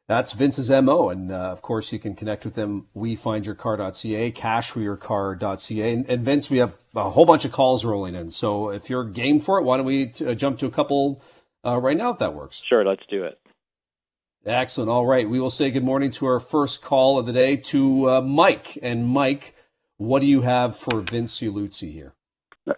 that's 0.08 0.32
Vince's 0.32 0.70
mo. 0.70 1.10
And 1.10 1.30
uh, 1.30 1.52
of 1.52 1.62
course, 1.62 1.92
you 1.92 2.00
can 2.00 2.16
connect 2.16 2.46
with 2.46 2.56
them. 2.56 2.88
We 2.94 3.18
find 3.18 3.46
your 3.46 3.56
car.ca, 3.56 4.32
cashforyourcar.ca, 4.32 5.92
and, 5.94 6.10
and 6.10 6.24
Vince, 6.24 6.50
we 6.50 6.60
have 6.60 6.78
a 6.96 7.10
whole 7.10 7.26
bunch 7.26 7.44
of 7.44 7.52
calls 7.52 7.84
rolling 7.84 8.16
in. 8.16 8.30
So 8.30 8.70
if 8.70 8.90
you're 8.90 9.04
game 9.04 9.42
for 9.42 9.60
it, 9.60 9.64
why 9.64 9.76
don't 9.76 9.86
we 9.86 10.06
t- 10.06 10.26
uh, 10.26 10.36
jump 10.36 10.58
to 10.60 10.68
a 10.68 10.72
couple 10.72 11.22
uh, 11.66 11.78
right 11.82 11.98
now 11.98 12.12
if 12.12 12.20
that 12.20 12.34
works? 12.34 12.64
Sure, 12.66 12.86
let's 12.86 13.04
do 13.10 13.26
it. 13.26 13.42
Excellent. 14.46 14.92
All 14.92 15.08
right. 15.08 15.28
We 15.28 15.40
will 15.40 15.50
say 15.50 15.72
good 15.72 15.84
morning 15.84 16.12
to 16.12 16.28
our 16.28 16.40
first 16.40 16.84
call 16.84 17.18
of 17.18 17.26
the 17.26 17.34
day 17.34 17.58
to 17.58 18.10
uh, 18.10 18.22
Mike. 18.22 18.78
And 18.84 19.08
Mike, 19.08 19.56
what 19.98 20.20
do 20.20 20.28
you 20.28 20.42
have 20.42 20.78
for 20.78 21.02
Vince 21.02 21.40
Ieluzzi 21.40 21.92
here? 21.92 22.14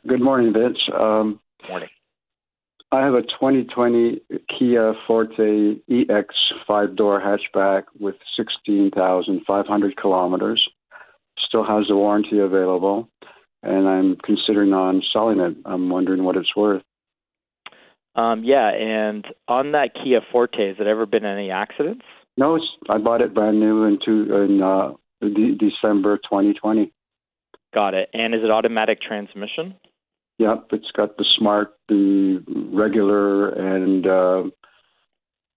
Good 0.07 0.21
morning, 0.21 0.53
Vince. 0.53 0.79
Um, 0.97 1.41
morning. 1.67 1.89
I 2.89 3.01
have 3.01 3.15
a 3.15 3.21
2020 3.21 4.21
Kia 4.57 4.93
Forte 5.05 5.75
EX 5.89 6.33
five 6.65 6.95
door 6.95 7.19
hatchback 7.21 7.83
with 7.99 8.15
16,500 8.37 9.97
kilometers. 9.97 10.65
Still 11.37 11.65
has 11.65 11.87
the 11.89 11.97
warranty 11.97 12.39
available, 12.39 13.09
and 13.61 13.89
I'm 13.89 14.15
considering 14.23 14.71
on 14.71 15.03
selling 15.11 15.41
it. 15.41 15.57
I'm 15.65 15.89
wondering 15.89 16.23
what 16.23 16.37
it's 16.37 16.55
worth. 16.55 16.83
Um, 18.17 18.43
yeah, 18.43 18.69
and 18.69 19.25
on 19.47 19.73
that 19.73 19.91
Kia 19.93 20.21
Forte, 20.31 20.67
has 20.67 20.77
it 20.79 20.87
ever 20.87 21.05
been 21.05 21.23
any 21.23 21.51
accidents? 21.51 22.03
No, 22.35 22.55
it's, 22.55 22.65
I 22.89 22.97
bought 22.97 23.21
it 23.21 23.33
brand 23.33 23.59
new 23.59 23.83
in, 23.83 23.99
two, 24.03 24.33
in 24.33 24.61
uh, 24.61 24.93
de- 25.21 25.55
December 25.55 26.17
2020. 26.17 26.91
Got 27.73 27.93
it. 27.93 28.09
And 28.13 28.33
is 28.33 28.41
it 28.43 28.49
automatic 28.49 28.99
transmission? 29.01 29.75
Yep, 30.39 30.67
it's 30.71 30.91
got 30.95 31.17
the 31.17 31.25
smart, 31.37 31.75
the 31.89 32.43
regular, 32.73 33.49
and 33.49 34.05
uh, 34.05 34.43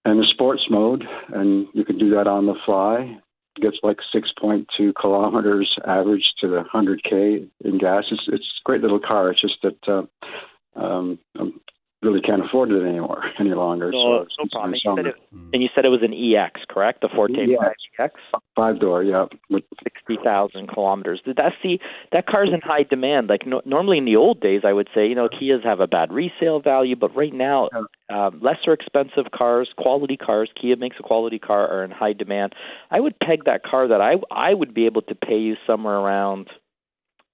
and 0.06 0.18
the 0.18 0.26
sports 0.32 0.62
mode, 0.70 1.04
and 1.34 1.66
you 1.74 1.84
can 1.84 1.98
do 1.98 2.08
that 2.10 2.26
on 2.26 2.46
the 2.46 2.54
fly. 2.64 3.18
It 3.56 3.62
gets 3.62 3.76
like 3.82 3.98
6.2 4.14 4.94
kilometers 4.98 5.70
average 5.86 6.24
to 6.40 6.48
the 6.48 6.62
100k 6.74 7.46
in 7.62 7.78
gas. 7.78 8.04
It's 8.10 8.22
it's 8.28 8.44
a 8.44 8.64
great 8.64 8.80
little 8.80 9.00
car. 9.00 9.30
It's 9.30 9.40
just 9.42 9.56
that 9.62 9.76
uh, 9.86 10.80
um, 10.80 11.18
I'm 11.38 11.60
really 12.02 12.20
can't 12.20 12.44
afford 12.44 12.70
it 12.70 12.82
anymore 12.82 13.22
any 13.40 13.50
longer. 13.50 13.90
No, 13.90 14.24
so 14.24 14.44
no 14.44 14.48
problem. 14.50 14.74
And 14.74 14.80
you, 14.82 14.96
said 14.96 15.06
it, 15.06 15.14
and 15.52 15.62
you 15.62 15.68
said 15.74 15.84
it 15.84 15.88
was 15.88 16.02
an 16.02 16.14
EX, 16.14 16.60
correct? 16.68 17.02
The 17.02 17.08
Forte 17.14 17.34
yeah. 17.34 17.58
EX. 17.98 18.14
Five 18.56 18.80
door, 18.80 19.02
yeah. 19.02 19.26
With 19.50 19.64
sixty 19.82 20.16
thousand 20.22 20.68
kilometers. 20.68 21.20
Did 21.24 21.36
that 21.36 21.52
see 21.62 21.78
that 22.12 22.26
car's 22.26 22.48
in 22.52 22.60
high 22.62 22.84
demand? 22.84 23.28
Like 23.28 23.46
no, 23.46 23.60
normally 23.64 23.98
in 23.98 24.06
the 24.06 24.16
old 24.16 24.40
days, 24.40 24.62
I 24.64 24.72
would 24.72 24.88
say 24.94 25.06
you 25.06 25.14
know 25.14 25.28
Kias 25.28 25.64
have 25.64 25.80
a 25.80 25.86
bad 25.86 26.12
resale 26.12 26.60
value, 26.60 26.96
but 26.96 27.14
right 27.14 27.32
now, 27.32 27.68
um, 28.08 28.40
lesser 28.42 28.72
expensive 28.72 29.32
cars, 29.34 29.68
quality 29.76 30.16
cars, 30.16 30.50
Kia 30.60 30.76
makes 30.76 30.96
a 30.98 31.02
quality 31.02 31.38
car, 31.38 31.68
are 31.68 31.84
in 31.84 31.90
high 31.90 32.14
demand. 32.14 32.54
I 32.90 33.00
would 33.00 33.18
peg 33.18 33.44
that 33.44 33.62
car 33.62 33.88
that 33.88 34.00
I 34.00 34.14
I 34.30 34.54
would 34.54 34.72
be 34.72 34.86
able 34.86 35.02
to 35.02 35.14
pay 35.14 35.38
you 35.38 35.56
somewhere 35.66 35.96
around 35.96 36.48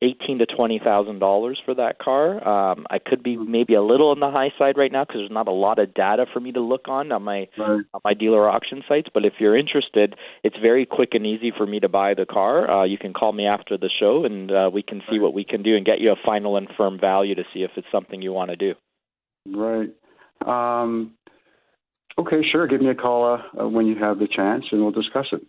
eighteen 0.02 0.38
to 0.38 0.46
twenty 0.46 0.78
thousand 0.82 1.18
dollars 1.18 1.60
for 1.64 1.74
that 1.74 1.98
car. 1.98 2.36
Um, 2.46 2.86
I 2.90 2.98
could 2.98 3.22
be 3.22 3.36
maybe 3.36 3.74
a 3.74 3.82
little 3.82 4.10
on 4.10 4.20
the 4.20 4.30
high 4.30 4.52
side 4.58 4.76
right 4.76 4.92
now 4.92 5.04
because 5.04 5.20
there's 5.20 5.30
not 5.30 5.48
a 5.48 5.52
lot 5.52 5.78
of 5.78 5.94
data 5.94 6.26
for 6.32 6.40
me 6.40 6.52
to 6.52 6.60
look 6.60 6.88
on 6.88 7.12
on 7.12 7.22
my 7.22 7.48
right. 7.58 7.80
on 7.94 8.00
my 8.04 8.14
dealer 8.14 8.48
auction 8.48 8.82
sites. 8.88 9.08
But 9.12 9.24
if 9.24 9.34
you're 9.38 9.56
interested, 9.56 10.14
it's 10.44 10.56
very 10.60 10.86
quick 10.86 11.10
and 11.12 11.26
easy 11.26 11.52
for 11.56 11.66
me 11.66 11.80
to 11.80 11.88
buy 11.88 12.14
the 12.14 12.26
car. 12.26 12.70
Uh, 12.70 12.84
you 12.84 12.98
can 12.98 13.12
call 13.12 13.32
me 13.32 13.46
after 13.46 13.78
the 13.78 13.90
show 14.00 14.24
and 14.24 14.50
uh, 14.50 14.70
we 14.72 14.82
can 14.82 15.02
see 15.10 15.18
what 15.18 15.34
we 15.34 15.44
can 15.44 15.62
do 15.62 15.76
and 15.76 15.86
get 15.86 16.00
you 16.00 16.10
a 16.12 16.16
final 16.24 16.56
and 16.56 16.68
firm 16.76 16.98
value 17.00 17.34
to 17.34 17.44
see 17.54 17.62
if 17.62 17.70
it's 17.76 17.86
something 17.90 18.20
you 18.20 18.32
want 18.32 18.50
to 18.50 18.56
do. 18.56 18.74
Right. 19.46 19.90
Um, 20.44 21.14
okay, 22.18 22.42
sure. 22.50 22.66
Give 22.66 22.80
me 22.80 22.90
a 22.90 22.94
call 22.94 23.40
uh, 23.58 23.68
when 23.68 23.86
you 23.86 23.96
have 23.98 24.18
the 24.18 24.28
chance, 24.28 24.64
and 24.70 24.82
we'll 24.82 24.90
discuss 24.90 25.26
it. 25.32 25.42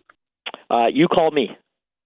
Uh, 0.70 0.86
you 0.86 1.08
call 1.08 1.30
me. 1.30 1.50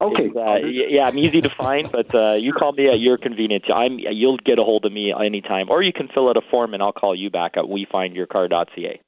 Okay. 0.02 0.30
Uh, 0.36 0.66
yeah, 0.66 1.04
I'm 1.04 1.18
easy 1.18 1.40
to 1.40 1.48
find, 1.48 1.90
but 1.90 2.12
uh, 2.14 2.32
you 2.32 2.52
call 2.52 2.72
me 2.72 2.88
at 2.88 2.98
your 2.98 3.16
convenience. 3.16 3.64
I'm 3.72 3.98
you'll 3.98 4.38
get 4.38 4.58
a 4.58 4.64
hold 4.64 4.84
of 4.84 4.92
me 4.92 5.12
anytime, 5.12 5.70
or 5.70 5.82
you 5.82 5.92
can 5.92 6.08
fill 6.12 6.28
out 6.28 6.36
a 6.36 6.40
form 6.50 6.74
and 6.74 6.82
I'll 6.82 6.92
call 6.92 7.14
you 7.14 7.30
back 7.30 7.52
at 7.56 7.64
wefindyourcar.ca. 7.64 9.00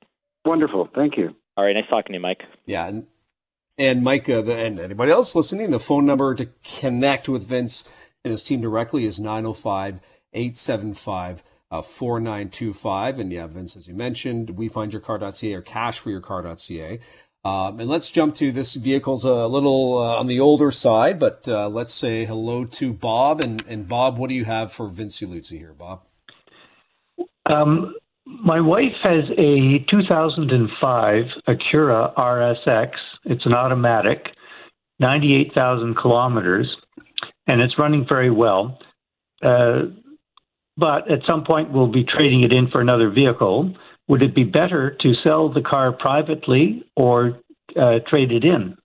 Wonderful, 0.44 0.88
thank 0.94 1.16
you. 1.16 1.34
All 1.56 1.64
right, 1.64 1.74
nice 1.74 1.88
talking 1.88 2.12
to 2.12 2.14
you, 2.14 2.20
Mike. 2.20 2.42
Yeah, 2.66 2.86
and, 2.86 3.06
and 3.76 4.02
Mike, 4.02 4.28
uh, 4.28 4.42
the, 4.42 4.56
and 4.56 4.78
anybody 4.78 5.10
else 5.10 5.34
listening, 5.34 5.70
the 5.70 5.80
phone 5.80 6.06
number 6.06 6.34
to 6.34 6.48
connect 6.62 7.28
with 7.28 7.44
Vince 7.44 7.88
and 8.24 8.30
his 8.30 8.42
team 8.42 8.60
directly 8.60 9.04
is 9.04 9.18
905 9.18 10.00
875 10.32 11.42
uh, 11.70 11.82
4925. 11.82 13.18
And 13.18 13.32
yeah, 13.32 13.46
Vince, 13.48 13.76
as 13.76 13.88
you 13.88 13.94
mentioned, 13.94 14.48
wefindyourcar.ca 14.50 15.54
or 15.54 15.62
cashforyourcar.ca. 15.62 17.00
Um, 17.44 17.78
and 17.78 17.90
let's 17.90 18.10
jump 18.10 18.34
to 18.36 18.50
this 18.50 18.72
vehicle's 18.74 19.24
a 19.24 19.46
little 19.46 19.98
uh, 19.98 20.18
on 20.18 20.28
the 20.28 20.40
older 20.40 20.70
side, 20.70 21.18
but 21.18 21.46
uh, 21.46 21.68
let's 21.68 21.92
say 21.92 22.24
hello 22.24 22.64
to 22.64 22.92
Bob. 22.94 23.40
And, 23.40 23.62
and 23.68 23.86
Bob, 23.86 24.16
what 24.16 24.30
do 24.30 24.34
you 24.34 24.46
have 24.46 24.72
for 24.72 24.88
Vince 24.88 25.20
Luzzi 25.20 25.58
here, 25.58 25.74
Bob? 25.74 26.02
Um, 27.44 27.94
my 28.24 28.60
wife 28.60 28.94
has 29.02 29.24
a 29.36 29.84
2005 29.90 31.24
Acura 31.46 32.14
RSX. 32.14 32.90
It's 33.24 33.44
an 33.44 33.52
automatic, 33.52 34.28
98,000 34.98 35.96
kilometers, 35.96 36.74
and 37.46 37.60
it's 37.60 37.78
running 37.78 38.06
very 38.08 38.30
well. 38.30 38.78
Uh, 39.42 39.82
but 40.78 41.10
at 41.10 41.20
some 41.26 41.44
point, 41.44 41.72
we'll 41.72 41.92
be 41.92 42.04
trading 42.04 42.42
it 42.42 42.52
in 42.52 42.68
for 42.70 42.80
another 42.80 43.10
vehicle 43.10 43.74
would 44.08 44.22
it 44.22 44.34
be 44.34 44.44
better 44.44 44.96
to 45.00 45.14
sell 45.22 45.52
the 45.52 45.62
car 45.62 45.92
privately 45.92 46.84
or 46.96 47.40
uh, 47.80 47.98
trade 48.08 48.32
it 48.32 48.44
in? 48.44 48.76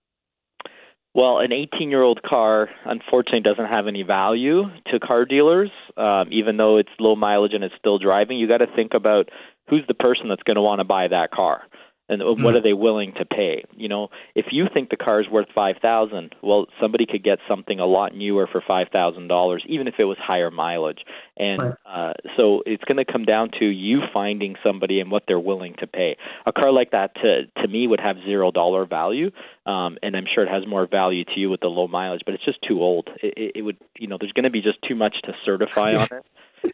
Well, 1.16 1.40
an 1.40 1.52
18 1.52 1.90
year 1.90 2.04
old 2.04 2.22
car 2.22 2.70
unfortunately 2.86 3.42
doesn't 3.42 3.66
have 3.66 3.88
any 3.88 4.04
value 4.04 4.64
to 4.92 5.00
car 5.00 5.26
dealers, 5.26 5.72
um, 5.98 6.30
even 6.32 6.58
though 6.58 6.78
it's 6.78 6.90
low 7.00 7.16
mileage 7.16 7.54
and 7.54 7.64
it's 7.64 7.74
still 7.80 7.98
driving. 7.98 8.38
You 8.38 8.48
got 8.48 8.60
to 8.60 8.68
think 8.76 8.94
about 8.94 9.30
who's 9.70 9.84
the 9.88 9.96
person 9.96 10.30
that's 10.30 10.44
going 10.44 10.56
to 10.56 10.62
want 10.62 10.80
to 10.80 10.86
buy 10.86 11.08
that 11.08 11.32
car. 11.32 11.64
And 12.10 12.22
what 12.22 12.38
mm. 12.38 12.58
are 12.58 12.62
they 12.62 12.74
willing 12.74 13.14
to 13.14 13.26
pay? 13.26 13.64
You 13.76 13.88
know 13.88 14.10
if 14.36 14.48
you 14.52 14.66
think 14.74 14.90
the 14.90 14.98
car 14.98 15.22
is 15.22 15.30
worth 15.30 15.48
5000 15.54 16.36
well 16.42 16.66
somebody 16.82 17.06
could 17.06 17.24
get 17.24 17.40
something 17.48 17.80
a 17.80 17.86
lot 17.86 18.16
newer 18.16 18.48
for 18.52 18.62
$5000 18.62 19.60
even 19.68 19.88
if 19.88 19.96
it 20.00 20.06
was 20.06 20.18
higher 20.20 20.52
mileage. 20.52 21.00
And 21.38 21.62
right. 21.62 21.74
uh, 21.86 22.14
so 22.36 22.64
it's 22.66 22.84
going 22.84 22.98
to 22.98 23.10
come 23.10 23.24
down 23.24 23.52
to 23.60 23.66
you 23.66 24.02
finding 24.14 24.56
somebody 24.64 25.00
and 25.00 25.10
what 25.10 25.24
they're 25.28 25.40
willing 25.40 25.76
to 25.80 25.88
pay. 25.88 26.18
A 26.46 26.52
car 26.52 26.72
like 26.72 26.92
that 26.92 27.16
to 27.16 27.46
to 27.62 27.68
me 27.68 27.88
would 27.88 28.00
have 28.00 28.18
zero 28.26 28.52
dollar 28.52 28.86
value 28.86 29.32
um, 29.66 29.98
and 30.02 30.16
i'm 30.16 30.26
sure 30.34 30.44
it 30.44 30.50
has 30.50 30.68
more 30.68 30.88
value 30.88 31.24
to 31.24 31.40
you 31.40 31.50
with 31.50 31.62
the 31.62 31.68
low 31.68 31.88
mileage 31.88 32.22
but 32.26 32.34
it's 32.34 32.46
just 32.46 32.60
too 32.68 32.82
old. 32.82 33.10
It, 33.22 33.34
it, 33.38 33.52
it 33.56 33.62
would 33.62 33.78
you 33.98 34.08
know 34.08 34.18
there's 34.20 34.34
going 34.34 34.44
to 34.44 34.50
be 34.50 34.62
just 34.62 34.80
too 34.88 34.96
much 34.96 35.16
to 35.24 35.34
certify 35.46 35.94
on 35.94 36.08
it 36.12 36.26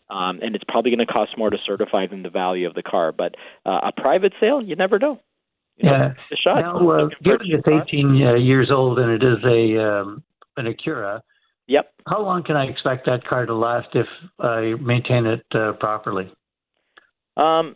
um, 0.09 0.39
and 0.41 0.55
it's 0.55 0.63
probably 0.67 0.91
going 0.91 1.05
to 1.05 1.11
cost 1.11 1.37
more 1.37 1.49
to 1.49 1.57
certify 1.65 2.07
than 2.07 2.23
the 2.23 2.29
value 2.29 2.67
of 2.67 2.73
the 2.73 2.83
car. 2.83 3.11
But 3.11 3.35
uh, 3.65 3.79
a 3.83 3.91
private 3.91 4.33
sale, 4.39 4.61
you 4.61 4.75
never 4.75 4.99
know. 4.99 5.19
You 5.77 5.89
know, 5.89 6.13
yeah. 6.45 6.51
Now, 6.61 6.89
uh, 6.89 7.09
given 7.21 7.47
it's 7.49 7.67
18 7.67 8.21
uh, 8.21 8.35
years 8.35 8.71
old 8.71 8.97
and 8.97 9.11
it 9.11 9.23
is 9.25 9.43
a 9.43 9.83
um, 9.83 10.23
an 10.57 10.67
Acura, 10.67 11.21
yep. 11.67 11.91
How 12.07 12.21
long 12.21 12.43
can 12.43 12.55
I 12.55 12.65
expect 12.65 13.05
that 13.07 13.25
car 13.27 13.45
to 13.45 13.53
last 13.53 13.89
if 13.93 14.07
I 14.39 14.75
maintain 14.81 15.25
it 15.25 15.45
uh, 15.53 15.73
properly? 15.73 16.31
Um, 17.35 17.75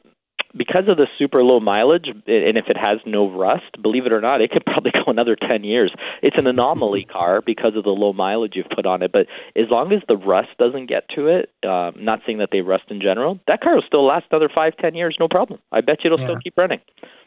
because 0.56 0.84
of 0.88 0.98
the 0.98 1.08
super 1.18 1.44
low 1.44 1.60
mileage, 1.60 2.08
and 2.08 2.58
if 2.58 2.66
it 2.68 2.78
has 2.78 2.98
no 3.06 3.30
rust, 3.30 3.82
believe 3.82 4.06
it 4.06 4.12
or 4.12 4.22
not, 4.22 4.42
it 4.42 4.52
could 4.52 4.66
probably 4.66 4.92
go 4.92 5.12
another 5.12 5.36
10 5.36 5.64
years. 5.64 5.94
It's 6.22 6.38
an 6.38 6.48
anomaly 6.48 7.06
car 7.12 7.42
because 7.46 7.76
of 7.76 7.84
the 7.84 7.92
low 7.92 8.14
mileage 8.14 8.54
you've 8.56 8.70
put 8.74 8.86
on 8.86 9.02
it, 9.04 9.12
but 9.12 9.28
as 9.56 9.70
long 9.70 9.92
as 9.94 10.02
the 10.08 10.18
rust 10.18 10.50
doesn't 10.58 10.88
get 10.88 11.04
to 11.16 11.28
it, 11.28 11.50
uh, 11.64 11.92
not 11.98 12.22
saying 12.26 12.40
that 12.40 12.50
they 12.52 12.62
rust 12.62 12.86
in 12.90 13.02
general, 13.02 13.40
that 13.48 13.62
car 13.62 13.76
will 13.76 13.84
still 13.86 14.06
last 14.06 14.26
another 14.32 14.50
five, 14.54 14.74
ten 14.78 14.96
years, 14.96 15.16
no 15.20 15.28
problem. 15.28 15.60
I 15.72 15.82
bet 15.82 16.04
you 16.04 16.08
it'll 16.14 16.20
yeah. 16.20 16.28
still 16.28 16.40
keep 16.44 16.58
running. 16.58 16.80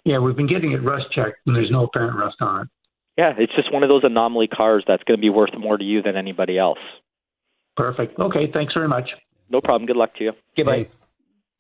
Yeah, 0.05 0.19
we've 0.19 0.37
been 0.37 0.49
getting 0.49 0.73
it 0.73 0.83
rust 0.83 1.07
checked, 1.13 1.39
and 1.47 1.55
there's 1.55 1.71
no 1.71 1.85
apparent 1.85 2.17
rust 2.17 2.37
on 2.41 2.63
it. 2.63 2.69
Yeah, 3.17 3.35
it's 3.37 3.55
just 3.55 3.73
one 3.73 3.83
of 3.83 3.89
those 3.89 4.05
anomaly 4.05 4.49
cars 4.49 4.85
that's 4.89 5.03
going 5.05 5.19
to 5.19 5.21
be 5.21 5.31
worth 5.31 5.51
more 5.59 5.77
to 5.77 5.85
you 5.85 6.03
than 6.03 6.17
anybody 6.17 6.59
else. 6.59 6.79
Perfect. 7.77 8.19
Okay, 8.19 8.51
thanks 8.53 8.73
very 8.75 8.89
much. 8.89 9.11
No 9.51 9.61
problem. 9.61 9.87
Good 9.87 9.97
luck 9.97 10.15
to 10.17 10.25
you. 10.25 10.33
Goodbye. 10.57 10.89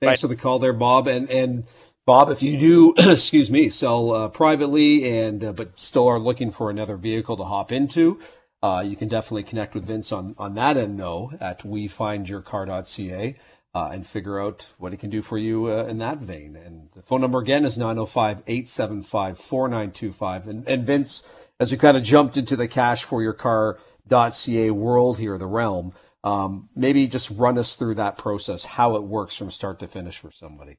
Thanks 0.02 0.20
for 0.20 0.26
the 0.26 0.34
call 0.34 0.58
there, 0.58 0.72
Bob. 0.72 1.06
And 1.06 1.30
and 1.30 1.64
Bob, 2.04 2.28
if 2.28 2.42
you 2.42 2.58
do, 2.58 2.94
excuse 2.98 3.52
me, 3.52 3.70
sell 3.70 4.12
uh, 4.12 4.28
privately 4.28 5.08
and 5.08 5.44
uh, 5.44 5.52
but 5.52 5.78
still 5.78 6.08
are 6.08 6.18
looking 6.18 6.50
for 6.50 6.70
another 6.70 6.96
vehicle 6.96 7.36
to 7.36 7.44
hop 7.44 7.70
into, 7.70 8.18
uh, 8.64 8.82
you 8.84 8.96
can 8.96 9.06
definitely 9.06 9.44
connect 9.44 9.74
with 9.74 9.84
Vince 9.84 10.10
on 10.10 10.34
on 10.38 10.56
that 10.56 10.76
end 10.76 10.98
though 10.98 11.32
at 11.40 11.60
wefindyourcar.ca. 11.60 13.36
Uh, 13.74 13.88
and 13.90 14.06
figure 14.06 14.38
out 14.38 14.70
what 14.76 14.92
he 14.92 14.98
can 14.98 15.08
do 15.08 15.22
for 15.22 15.38
you 15.38 15.64
uh, 15.64 15.84
in 15.84 15.96
that 15.96 16.18
vein. 16.18 16.56
And 16.56 16.90
the 16.94 17.00
phone 17.00 17.22
number 17.22 17.38
again 17.38 17.64
is 17.64 17.78
905 17.78 18.42
875 18.46 19.38
4925. 19.38 20.46
And 20.66 20.86
Vince, 20.86 21.26
as 21.58 21.72
we 21.72 21.78
kind 21.78 21.96
of 21.96 22.02
jumped 22.02 22.36
into 22.36 22.54
the 22.54 22.68
cash 22.68 23.02
for 23.02 23.22
your 23.22 23.32
car.ca 23.32 24.70
world 24.72 25.18
here, 25.18 25.38
the 25.38 25.46
realm, 25.46 25.94
um, 26.24 26.68
maybe 26.74 27.06
just 27.06 27.30
run 27.30 27.58
us 27.58 27.74
through 27.74 27.94
that 27.96 28.16
process, 28.16 28.64
how 28.64 28.96
it 28.96 29.02
works 29.02 29.36
from 29.36 29.50
start 29.50 29.80
to 29.80 29.88
finish 29.88 30.18
for 30.18 30.30
somebody. 30.30 30.78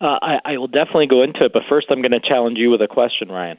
Uh, 0.00 0.18
I, 0.22 0.38
I 0.44 0.58
will 0.58 0.68
definitely 0.68 1.08
go 1.08 1.22
into 1.22 1.44
it, 1.44 1.52
but 1.52 1.62
first 1.68 1.88
I'm 1.90 2.00
going 2.00 2.12
to 2.12 2.20
challenge 2.20 2.58
you 2.58 2.70
with 2.70 2.80
a 2.82 2.88
question, 2.88 3.28
Ryan. 3.28 3.58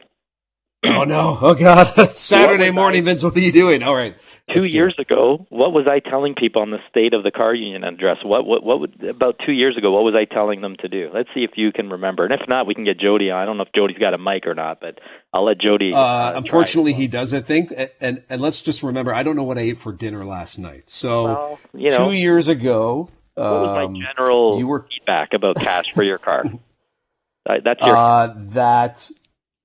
oh 0.85 1.03
no! 1.03 1.37
Oh 1.41 1.53
God! 1.53 2.11
Saturday 2.15 2.71
morning, 2.71 3.03
Vince. 3.03 3.21
What 3.21 3.35
are 3.35 3.39
you 3.41 3.51
doing? 3.51 3.83
All 3.83 3.95
right. 3.95 4.15
Two 4.53 4.65
years 4.65 4.95
ago, 4.97 5.45
what 5.49 5.73
was 5.73 5.85
I 5.87 5.99
telling 5.99 6.33
people 6.33 6.61
on 6.61 6.71
the 6.71 6.79
state 6.89 7.13
of 7.13 7.23
the 7.23 7.31
car 7.31 7.53
union 7.53 7.83
address? 7.83 8.17
What 8.23 8.45
what 8.45 8.63
what 8.63 8.79
would 8.79 9.03
about 9.03 9.39
two 9.45 9.51
years 9.51 9.77
ago? 9.77 9.91
What 9.91 10.03
was 10.03 10.15
I 10.15 10.25
telling 10.25 10.61
them 10.61 10.75
to 10.79 10.87
do? 10.87 11.09
Let's 11.13 11.29
see 11.35 11.43
if 11.43 11.51
you 11.55 11.71
can 11.71 11.89
remember, 11.89 12.25
and 12.25 12.33
if 12.33 12.41
not, 12.47 12.65
we 12.65 12.73
can 12.73 12.83
get 12.83 12.99
Jody 12.99 13.29
on. 13.29 13.41
I 13.41 13.45
don't 13.45 13.57
know 13.57 13.63
if 13.63 13.73
Jody's 13.73 13.97
got 13.97 14.13
a 14.13 14.17
mic 14.17 14.47
or 14.47 14.55
not, 14.55 14.79
but 14.81 14.99
I'll 15.33 15.45
let 15.45 15.59
Jody. 15.59 15.93
Uh, 15.93 15.99
uh, 15.99 16.33
unfortunately, 16.35 16.93
he 16.93 17.07
does. 17.07 17.33
I 17.33 17.41
think, 17.41 17.71
and, 17.99 18.23
and, 18.29 18.41
let's 18.41 18.61
just 18.61 18.81
remember, 18.81 19.13
I 19.13 19.21
don't 19.21 19.35
know 19.35 19.43
what 19.43 19.57
I 19.57 19.61
ate 19.61 19.77
for 19.77 19.93
dinner 19.93 20.25
last 20.25 20.57
night. 20.57 20.89
So 20.89 21.25
well, 21.25 21.59
you 21.73 21.89
know, 21.89 22.09
two 22.09 22.13
years 22.13 22.47
ago, 22.47 23.09
what 23.35 23.61
was 23.61 23.75
my 23.75 23.83
um, 23.83 23.95
general 23.95 24.57
you 24.57 24.67
were... 24.67 24.85
feedback 24.89 25.33
about 25.33 25.57
cash 25.57 25.91
for 25.93 26.03
your 26.03 26.17
car? 26.17 26.43
that's 27.63 27.81
your 27.81 27.95
uh, 27.95 28.33
that 28.35 29.11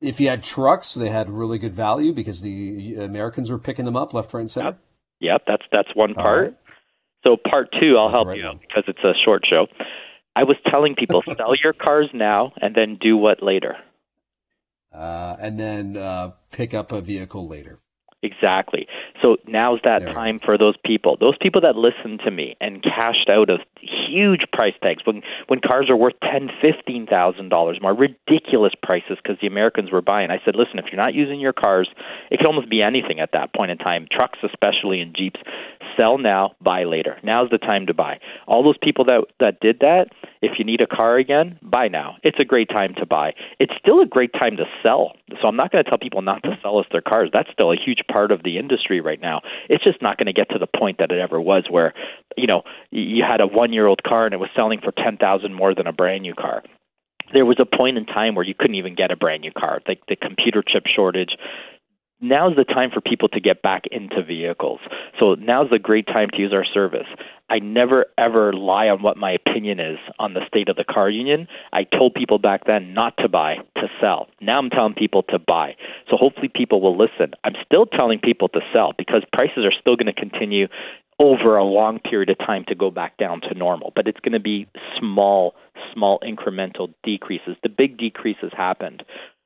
if 0.04 0.20
you 0.20 0.28
had 0.28 0.42
trucks, 0.42 0.94
they 0.94 1.08
had 1.08 1.30
really 1.30 1.58
good 1.58 1.74
value 1.74 2.12
because 2.12 2.42
the 2.42 2.96
Americans 2.96 3.50
were 3.50 3.58
picking 3.58 3.84
them 3.84 3.96
up 3.96 4.12
left, 4.12 4.32
right, 4.34 4.40
and 4.40 4.50
center. 4.50 4.66
Yep, 4.66 4.78
yep 5.20 5.42
that's 5.46 5.62
that's 5.72 5.88
one 5.94 6.14
part. 6.14 6.42
Right. 6.42 6.56
So 7.24 7.36
part 7.36 7.68
two, 7.80 7.96
I'll 7.96 8.08
that's 8.08 8.18
help 8.18 8.28
right 8.28 8.38
you 8.38 8.46
out 8.46 8.60
because 8.60 8.84
it's 8.86 9.02
a 9.02 9.12
short 9.24 9.44
show. 9.48 9.66
I 10.36 10.44
was 10.44 10.56
telling 10.70 10.94
people 10.94 11.22
sell 11.36 11.54
your 11.62 11.72
cars 11.72 12.10
now 12.12 12.52
and 12.60 12.74
then 12.74 12.98
do 13.00 13.16
what 13.16 13.42
later. 13.42 13.76
Uh, 14.92 15.36
and 15.40 15.58
then 15.58 15.96
uh, 15.96 16.32
pick 16.52 16.74
up 16.74 16.92
a 16.92 17.00
vehicle 17.00 17.48
later. 17.48 17.80
Exactly. 18.24 18.86
So 19.20 19.36
now's 19.46 19.80
that 19.84 20.00
there. 20.00 20.14
time 20.14 20.40
for 20.42 20.56
those 20.56 20.76
people. 20.82 21.18
Those 21.20 21.36
people 21.40 21.60
that 21.60 21.76
listened 21.76 22.20
to 22.24 22.30
me 22.30 22.56
and 22.58 22.82
cashed 22.82 23.28
out 23.28 23.50
of 23.50 23.60
huge 23.82 24.46
price 24.50 24.72
tags 24.82 25.02
when 25.04 25.22
when 25.48 25.60
cars 25.60 25.90
are 25.90 25.96
worth 25.96 26.14
ten, 26.22 26.48
fifteen 26.60 27.06
thousand 27.06 27.50
dollars 27.50 27.78
more, 27.82 27.94
ridiculous 27.94 28.72
prices 28.82 29.18
because 29.22 29.36
the 29.42 29.46
Americans 29.46 29.92
were 29.92 30.00
buying. 30.00 30.30
I 30.30 30.40
said, 30.42 30.56
listen, 30.56 30.78
if 30.78 30.86
you're 30.86 31.00
not 31.00 31.12
using 31.14 31.38
your 31.38 31.52
cars, 31.52 31.88
it 32.30 32.38
can 32.38 32.46
almost 32.46 32.70
be 32.70 32.80
anything 32.80 33.20
at 33.20 33.32
that 33.32 33.54
point 33.54 33.70
in 33.70 33.76
time. 33.76 34.06
Trucks, 34.10 34.38
especially 34.42 35.00
and 35.00 35.14
Jeeps, 35.14 35.40
sell 35.96 36.16
now, 36.16 36.52
buy 36.62 36.84
later. 36.84 37.18
Now's 37.22 37.50
the 37.50 37.58
time 37.58 37.86
to 37.86 37.94
buy. 37.94 38.18
All 38.46 38.62
those 38.62 38.78
people 38.82 39.04
that 39.04 39.24
that 39.38 39.60
did 39.60 39.80
that, 39.80 40.06
if 40.40 40.58
you 40.58 40.64
need 40.64 40.80
a 40.80 40.86
car 40.86 41.18
again, 41.18 41.58
buy 41.62 41.88
now. 41.88 42.16
It's 42.22 42.38
a 42.40 42.44
great 42.44 42.70
time 42.70 42.94
to 42.96 43.04
buy. 43.04 43.34
It's 43.60 43.74
still 43.78 44.00
a 44.00 44.06
great 44.06 44.32
time 44.32 44.56
to 44.56 44.64
sell. 44.82 45.12
So 45.42 45.48
I'm 45.48 45.56
not 45.56 45.72
going 45.72 45.84
to 45.84 45.90
tell 45.90 45.98
people 45.98 46.22
not 46.22 46.42
to 46.44 46.56
sell 46.62 46.78
us 46.78 46.86
their 46.90 47.02
cars. 47.02 47.28
That's 47.32 47.50
still 47.52 47.72
a 47.72 47.76
huge 47.76 48.02
part 48.14 48.30
of 48.30 48.44
the 48.44 48.58
industry 48.58 49.00
right 49.00 49.20
now. 49.20 49.40
It's 49.68 49.82
just 49.82 50.00
not 50.00 50.18
going 50.18 50.26
to 50.26 50.32
get 50.32 50.50
to 50.50 50.58
the 50.60 50.68
point 50.68 50.98
that 50.98 51.10
it 51.10 51.18
ever 51.18 51.40
was 51.40 51.64
where, 51.68 51.92
you 52.36 52.46
know, 52.46 52.62
you 52.92 53.24
had 53.28 53.40
a 53.40 53.48
1-year-old 53.48 54.04
car 54.04 54.24
and 54.24 54.32
it 54.32 54.38
was 54.38 54.50
selling 54.54 54.80
for 54.80 54.92
10,000 54.92 55.52
more 55.52 55.74
than 55.74 55.88
a 55.88 55.92
brand 55.92 56.22
new 56.22 56.34
car 56.34 56.62
there 57.32 57.46
was 57.46 57.56
a 57.58 57.64
point 57.64 57.96
in 57.96 58.04
time 58.04 58.34
where 58.34 58.44
you 58.44 58.54
couldn't 58.54 58.76
even 58.76 58.94
get 58.94 59.10
a 59.10 59.16
brand 59.16 59.40
new 59.40 59.50
car. 59.50 59.80
Like 59.88 60.00
the 60.08 60.14
computer 60.14 60.62
chip 60.62 60.84
shortage, 60.86 61.36
now's 62.24 62.56
the 62.56 62.64
time 62.64 62.90
for 62.90 63.00
people 63.00 63.28
to 63.28 63.40
get 63.40 63.62
back 63.62 63.84
into 63.92 64.22
vehicles. 64.22 64.80
So 65.20 65.34
now's 65.34 65.70
the 65.70 65.78
great 65.78 66.06
time 66.06 66.28
to 66.30 66.38
use 66.38 66.52
our 66.52 66.64
service. 66.64 67.06
I 67.50 67.58
never 67.58 68.06
ever 68.16 68.54
lie 68.54 68.88
on 68.88 69.02
what 69.02 69.18
my 69.18 69.30
opinion 69.30 69.78
is 69.78 69.98
on 70.18 70.32
the 70.32 70.40
state 70.48 70.70
of 70.70 70.76
the 70.76 70.84
car 70.84 71.10
union. 71.10 71.46
I 71.72 71.84
told 71.84 72.14
people 72.14 72.38
back 72.38 72.62
then 72.66 72.94
not 72.94 73.16
to 73.18 73.28
buy, 73.28 73.56
to 73.76 73.88
sell. 74.00 74.28
Now 74.40 74.58
I'm 74.58 74.70
telling 74.70 74.94
people 74.94 75.22
to 75.24 75.38
buy. 75.38 75.76
So 76.10 76.16
hopefully 76.16 76.50
people 76.52 76.80
will 76.80 76.96
listen. 76.96 77.34
I'm 77.44 77.54
still 77.64 77.84
telling 77.84 78.18
people 78.18 78.48
to 78.48 78.60
sell 78.72 78.92
because 78.96 79.22
prices 79.32 79.64
are 79.64 79.72
still 79.78 79.96
going 79.96 80.06
to 80.06 80.18
continue 80.18 80.68
over 81.20 81.56
a 81.56 81.64
long 81.64 82.00
period 82.00 82.28
of 82.30 82.38
time 82.38 82.64
to 82.66 82.74
go 82.74 82.90
back 82.90 83.16
down 83.18 83.40
to 83.42 83.54
normal, 83.54 83.92
but 83.94 84.08
it's 84.08 84.18
going 84.20 84.32
to 84.32 84.40
be 84.40 84.66
small, 84.98 85.54
small 85.92 86.18
incremental 86.20 86.92
decreases. 87.04 87.56
The 87.62 87.68
big 87.68 87.98
decreases 87.98 88.50
happened 88.56 89.04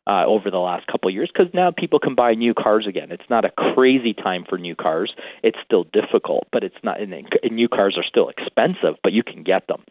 uh, 0.09 0.25
over 0.27 0.51
the 0.51 0.59
last 0.59 0.87
couple 0.87 1.09
of 1.09 1.15
years 1.15 1.31
because 1.33 1.53
now 1.53 1.71
people 1.71 1.99
can 1.99 2.15
buy 2.15 2.35
new 2.35 2.55
cars 2.55 2.87
again. 2.89 3.13
It's 3.13 3.29
not 3.29 3.45
a 3.45 3.51
crazy 3.75 4.15
time 4.15 4.45
for 4.49 4.57
new 4.57 4.75
cars. 4.75 5.13
It's 5.43 5.59
still 5.65 5.85
difficult, 5.85 6.49
but 6.51 6.65
it's 6.65 6.77
not. 6.83 7.01
And, 7.01 7.13
new 7.51 7.69
cars 7.69 7.97
are 7.99 8.05
still 8.05 8.29
expensive, 8.29 8.97
but 9.03 9.13
you 9.13 9.23
can 9.23 9.43
get 9.43 9.67
them. 9.69 9.85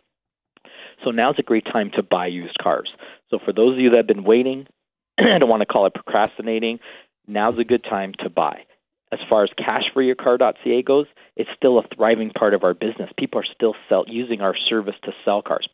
So 1.04 1.12
now's 1.12 1.36
a 1.38 1.44
great 1.44 1.66
time 1.66 1.92
to 1.96 2.04
buy 2.04 2.28
used 2.28 2.58
cars. 2.58 2.90
So 3.30 3.38
for 3.44 3.54
those 3.54 3.74
of 3.74 3.80
you 3.80 3.92
that 3.92 3.98
have 3.98 4.08
been 4.08 4.24
waiting, 4.24 4.68
I 5.20 5.38
don't 5.38 5.50
want 5.50 5.62
to 5.62 5.68
call 5.68 5.86
it 5.86 5.94
procrastinating. 5.94 6.80
Now's 7.28 7.60
a 7.60 7.64
good 7.64 7.84
time 7.84 8.14
to 8.24 8.30
buy 8.30 8.64
as 9.12 9.20
far 9.30 9.44
as 9.44 9.50
cashforyourcar.ca 9.52 10.82
goes, 10.84 11.06
it's 11.36 11.50
still 11.56 11.80
a 11.80 11.84
thriving 11.96 12.32
part 12.32 12.54
of 12.54 12.64
our 12.64 12.74
business. 12.74 13.10
People 13.18 13.40
are 13.40 13.46
still 13.56 13.76
sell, 13.88 14.04
using 14.08 14.42
our 14.42 14.56
service 14.56 14.96
to 15.04 15.12
sell 15.24 15.42
cars. 15.42 15.68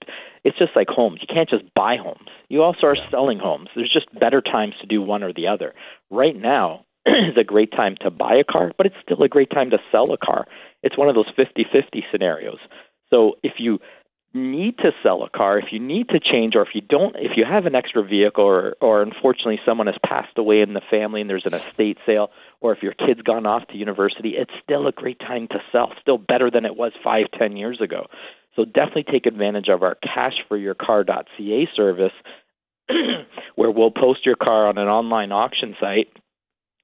It's 0.44 0.58
just 0.58 0.76
like 0.76 0.88
homes. 0.90 1.20
You 1.22 1.34
can't 1.34 1.50
just 1.50 1.74
buy 1.74 1.98
homes. 1.98 2.28
You 2.50 2.64
also 2.64 2.88
are 2.88 2.98
selling 3.10 3.40
homes. 3.40 3.70
There's 3.76 3.92
just 3.92 4.08
better 4.20 4.42
times 4.42 4.76
to 4.82 4.88
do 4.88 5.02
one 5.02 5.24
or 5.24 5.34
the 5.34 5.48
other. 5.48 5.74
Right 6.10 6.36
now 6.36 6.86
is 7.06 7.38
a 7.40 7.44
great 7.44 7.72
time 7.72 7.96
to 8.02 8.12
buy 8.12 8.36
a 8.36 8.44
car, 8.44 8.72
but 8.78 8.86
it's 8.86 8.96
still 9.02 9.24
a 9.24 9.30
great 9.30 9.50
time 9.50 9.70
to 9.72 9.78
sell 9.92 10.12
a 10.12 10.18
car. 10.18 10.46
It's 10.82 10.98
one 10.98 11.10
of 11.10 11.16
those 11.16 11.32
50-50 11.38 12.02
scenarios. 12.12 12.60
So 13.10 13.36
if 13.44 13.54
you 13.58 13.80
need 14.34 14.78
to 14.80 14.92
sell 15.04 15.24
a 15.24 15.30
car, 15.30 15.60
if 15.60 15.66
you 15.72 15.80
need 15.80 16.10
to 16.10 16.20
change, 16.20 16.56
or 16.56 16.64
if 16.64 16.70
you 16.74 16.82
don't, 16.82 17.16
if 17.18 17.38
you 17.38 17.46
have 17.46 17.66
an 17.66 17.76
extra 17.76 18.04
vehicle, 18.04 18.44
or, 18.44 18.76
or 18.82 19.02
unfortunately 19.02 19.60
someone 19.66 19.88
has 19.88 19.96
passed 20.04 20.38
away 20.38 20.62
in 20.62 20.74
the 20.74 20.82
family 20.90 21.22
and 21.22 21.30
there's 21.30 21.46
an 21.46 21.54
estate 21.54 21.98
sale, 22.06 22.32
or 22.60 22.74
if 22.74 22.82
your 22.82 22.94
kid's 22.94 23.22
gone 23.22 23.46
off 23.46 23.68
to 23.68 23.78
university, 23.78 24.34
it's 24.36 24.52
still 24.64 24.88
a 24.88 24.92
great 24.92 25.20
time 25.20 25.48
to 25.50 25.60
sell, 25.72 25.94
still 26.02 26.18
better 26.18 26.50
than 26.50 26.66
it 26.66 26.76
was 26.76 26.92
five, 27.04 27.28
ten 27.38 27.56
years 27.56 27.80
ago. 27.80 28.08
So 28.56 28.66
definitely 28.66 29.06
take 29.12 29.26
advantage 29.26 29.68
of 29.68 29.84
our 29.84 29.96
Cash 29.96 30.34
for 30.48 30.58
Your 30.58 30.76
cashforyourcar.ca 30.76 31.68
service, 31.76 32.12
where 33.56 33.72
we'll 33.72 33.92
post 33.92 34.26
your 34.26 34.36
car 34.36 34.68
on 34.68 34.78
an 34.78 34.88
online 34.88 35.32
auction 35.32 35.76
site 35.80 36.08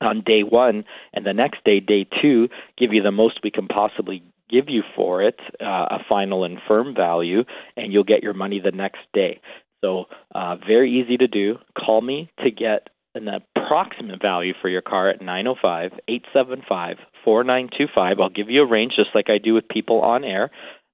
on 0.02 0.24
day 0.26 0.44
one, 0.44 0.86
and 1.14 1.26
the 1.26 1.34
next 1.34 1.64
day, 1.66 1.80
day 1.80 2.08
two, 2.22 2.48
give 2.78 2.94
you 2.94 3.04
the 3.04 3.12
most 3.12 3.40
we 3.44 3.52
can 3.52 3.68
possibly 3.68 4.24
give 4.50 4.66
you 4.68 4.82
for 4.96 5.22
it, 5.22 5.40
uh, 5.62 5.86
a 5.92 6.00
final 6.08 6.44
and 6.44 6.58
firm 6.68 6.96
value, 6.96 7.44
and 7.76 7.92
you'll 7.94 8.04
get 8.04 8.24
your 8.24 8.34
money 8.34 8.60
the 8.64 8.72
next 8.72 9.02
day. 9.14 9.40
So, 9.82 10.06
uh, 10.34 10.56
very 10.66 10.92
easy 10.92 11.18
to 11.18 11.28
do. 11.28 11.58
Call 11.78 12.02
me 12.02 12.30
to 12.44 12.52
get 12.52 12.90
an 13.16 13.28
approximate 13.28 14.22
value 14.22 14.54
for 14.62 14.70
your 14.70 14.82
car 14.82 15.10
at 15.10 15.22
905 15.22 15.92
875 16.08 16.98
4925. 17.24 18.20
I'll 18.20 18.30
give 18.30 18.50
you 18.50 18.62
a 18.64 18.68
range 18.68 18.94
just 18.96 19.10
like 19.16 19.30
I 19.30 19.38
do 19.38 19.54
with 19.54 19.68
people 19.68 20.02
on 20.02 20.24
air. 20.24 20.52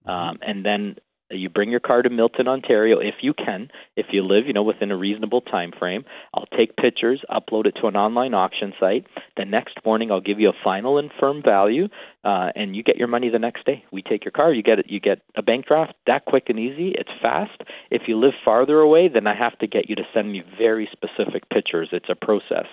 Um, 0.07 0.39
and 0.41 0.65
then 0.65 0.95
you 1.31 1.49
bring 1.49 1.71
your 1.71 1.79
car 1.79 2.03
to 2.03 2.09
Milton, 2.09 2.47
Ontario, 2.47 2.99
if 2.99 3.15
you 3.21 3.33
can. 3.33 3.69
If 3.95 4.07
you 4.11 4.23
live, 4.23 4.45
you 4.45 4.53
know, 4.53 4.61
within 4.61 4.91
a 4.91 4.95
reasonable 4.95 5.41
time 5.41 5.71
frame, 5.77 6.05
I'll 6.35 6.45
take 6.55 6.75
pictures, 6.75 7.23
upload 7.31 7.65
it 7.65 7.75
to 7.81 7.87
an 7.87 7.95
online 7.95 8.35
auction 8.35 8.73
site. 8.79 9.07
The 9.35 9.43
next 9.45 9.79
morning, 9.83 10.11
I'll 10.11 10.21
give 10.21 10.39
you 10.39 10.49
a 10.49 10.63
final 10.63 10.99
and 10.99 11.09
firm 11.19 11.41
value, 11.43 11.87
uh, 12.23 12.49
and 12.55 12.75
you 12.75 12.83
get 12.83 12.97
your 12.97 13.07
money 13.07 13.29
the 13.29 13.39
next 13.39 13.65
day. 13.65 13.83
We 13.91 14.03
take 14.03 14.23
your 14.23 14.33
car, 14.33 14.53
you 14.53 14.61
get 14.61 14.77
it, 14.77 14.85
you 14.87 14.99
get 14.99 15.23
a 15.35 15.41
bank 15.41 15.65
draft. 15.65 15.95
That 16.05 16.25
quick 16.25 16.45
and 16.49 16.59
easy. 16.59 16.93
It's 16.95 17.09
fast. 17.21 17.59
If 17.89 18.03
you 18.07 18.19
live 18.19 18.33
farther 18.43 18.79
away, 18.79 19.07
then 19.07 19.25
I 19.25 19.35
have 19.35 19.57
to 19.59 19.67
get 19.67 19.89
you 19.89 19.95
to 19.95 20.03
send 20.13 20.31
me 20.31 20.43
very 20.59 20.87
specific 20.91 21.49
pictures. 21.49 21.89
It's 21.91 22.09
a 22.09 22.15
process, 22.15 22.67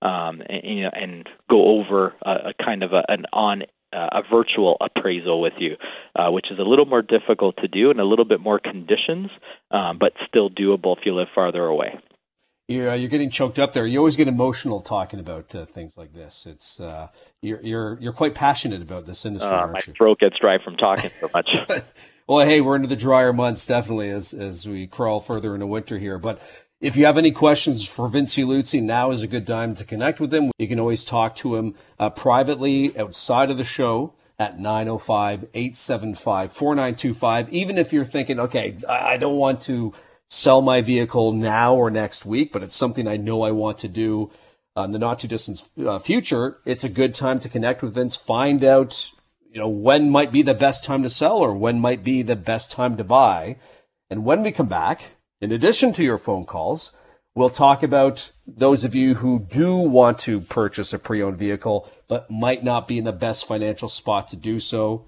um, 0.00 0.42
and, 0.48 0.62
you 0.64 0.84
know, 0.84 0.90
and 0.94 1.28
go 1.50 1.78
over 1.78 2.14
a, 2.22 2.30
a 2.30 2.64
kind 2.64 2.82
of 2.82 2.94
a, 2.94 3.04
an 3.08 3.26
on 3.34 3.64
uh, 3.92 4.08
a 4.12 4.22
virtual 4.30 4.76
appraisal 4.80 5.40
with 5.40 5.54
you, 5.58 5.76
uh, 6.16 6.30
which 6.30 6.46
is 6.50 6.58
a 6.58 6.62
little 6.62 6.86
more 6.86 7.02
difficult 7.02 7.56
to 7.58 7.68
do 7.68 7.90
and 7.90 8.00
a 8.00 8.04
little 8.04 8.24
bit 8.24 8.40
more 8.40 8.58
conditions, 8.58 9.30
um, 9.70 9.98
but 9.98 10.12
still 10.26 10.50
doable 10.50 10.96
if 10.96 11.04
you 11.04 11.14
live 11.14 11.28
farther 11.34 11.64
away. 11.64 11.98
You're, 12.68 12.90
uh, 12.90 12.94
you're 12.94 13.08
getting 13.08 13.30
choked 13.30 13.58
up 13.58 13.72
there. 13.72 13.86
You 13.86 13.98
always 13.98 14.16
get 14.16 14.28
emotional 14.28 14.82
talking 14.82 15.20
about 15.20 15.54
uh, 15.54 15.64
things 15.64 15.96
like 15.96 16.12
this. 16.12 16.44
It's 16.46 16.78
uh, 16.78 17.08
you're 17.40 17.62
you're 17.62 17.98
you're 17.98 18.12
quite 18.12 18.34
passionate 18.34 18.82
about 18.82 19.06
this 19.06 19.24
industry. 19.24 19.56
Uh, 19.56 19.68
my 19.68 19.80
throat 19.80 20.18
gets 20.20 20.36
dry 20.38 20.62
from 20.62 20.76
talking 20.76 21.10
so 21.18 21.30
much. 21.32 21.48
well, 22.28 22.46
hey, 22.46 22.60
we're 22.60 22.76
into 22.76 22.88
the 22.88 22.96
drier 22.96 23.32
months 23.32 23.66
definitely 23.66 24.10
as 24.10 24.34
as 24.34 24.68
we 24.68 24.86
crawl 24.86 25.20
further 25.20 25.54
into 25.54 25.66
winter 25.66 25.96
here, 25.96 26.18
but 26.18 26.42
if 26.80 26.96
you 26.96 27.04
have 27.06 27.18
any 27.18 27.32
questions 27.32 27.88
for 27.88 28.08
Vince 28.08 28.36
Luzzi, 28.36 28.80
now 28.82 29.10
is 29.10 29.22
a 29.22 29.26
good 29.26 29.46
time 29.46 29.74
to 29.74 29.84
connect 29.84 30.20
with 30.20 30.32
him. 30.32 30.52
You 30.58 30.68
can 30.68 30.78
always 30.78 31.04
talk 31.04 31.34
to 31.36 31.56
him 31.56 31.74
uh, 31.98 32.10
privately 32.10 32.96
outside 32.96 33.50
of 33.50 33.56
the 33.56 33.64
show 33.64 34.14
at 34.38 34.58
905-875-4925. 34.58 37.48
Even 37.48 37.78
if 37.78 37.92
you're 37.92 38.04
thinking, 38.04 38.38
okay, 38.38 38.76
I 38.88 39.16
don't 39.16 39.36
want 39.36 39.60
to 39.62 39.92
sell 40.28 40.62
my 40.62 40.80
vehicle 40.80 41.32
now 41.32 41.74
or 41.74 41.90
next 41.90 42.24
week, 42.24 42.52
but 42.52 42.62
it's 42.62 42.76
something 42.76 43.08
I 43.08 43.16
know 43.16 43.42
I 43.42 43.50
want 43.50 43.78
to 43.78 43.88
do 43.88 44.30
in 44.84 44.92
the 44.92 44.98
not 44.98 45.18
too 45.18 45.28
distant 45.28 45.62
uh, 45.84 45.98
future, 45.98 46.58
it's 46.64 46.84
a 46.84 46.88
good 46.88 47.14
time 47.14 47.38
to 47.40 47.48
connect 47.48 47.82
with 47.82 47.94
Vince, 47.94 48.16
find 48.16 48.62
out, 48.62 49.10
you 49.50 49.58
know, 49.58 49.68
when 49.68 50.10
might 50.10 50.30
be 50.30 50.42
the 50.42 50.54
best 50.54 50.84
time 50.84 51.02
to 51.02 51.10
sell 51.10 51.38
or 51.38 51.54
when 51.54 51.80
might 51.80 52.04
be 52.04 52.22
the 52.22 52.36
best 52.36 52.70
time 52.70 52.96
to 52.96 53.04
buy. 53.04 53.56
And 54.10 54.24
when 54.24 54.42
we 54.42 54.52
come 54.52 54.68
back, 54.68 55.16
in 55.40 55.52
addition 55.52 55.92
to 55.94 56.04
your 56.04 56.18
phone 56.18 56.44
calls, 56.44 56.92
we'll 57.34 57.50
talk 57.50 57.82
about 57.82 58.32
those 58.46 58.84
of 58.84 58.94
you 58.94 59.16
who 59.16 59.38
do 59.38 59.76
want 59.76 60.18
to 60.20 60.40
purchase 60.40 60.92
a 60.92 60.98
pre-owned 60.98 61.38
vehicle, 61.38 61.88
but 62.08 62.30
might 62.30 62.64
not 62.64 62.88
be 62.88 62.98
in 62.98 63.04
the 63.04 63.12
best 63.12 63.46
financial 63.46 63.88
spot 63.88 64.28
to 64.28 64.36
do 64.36 64.58
so. 64.58 65.06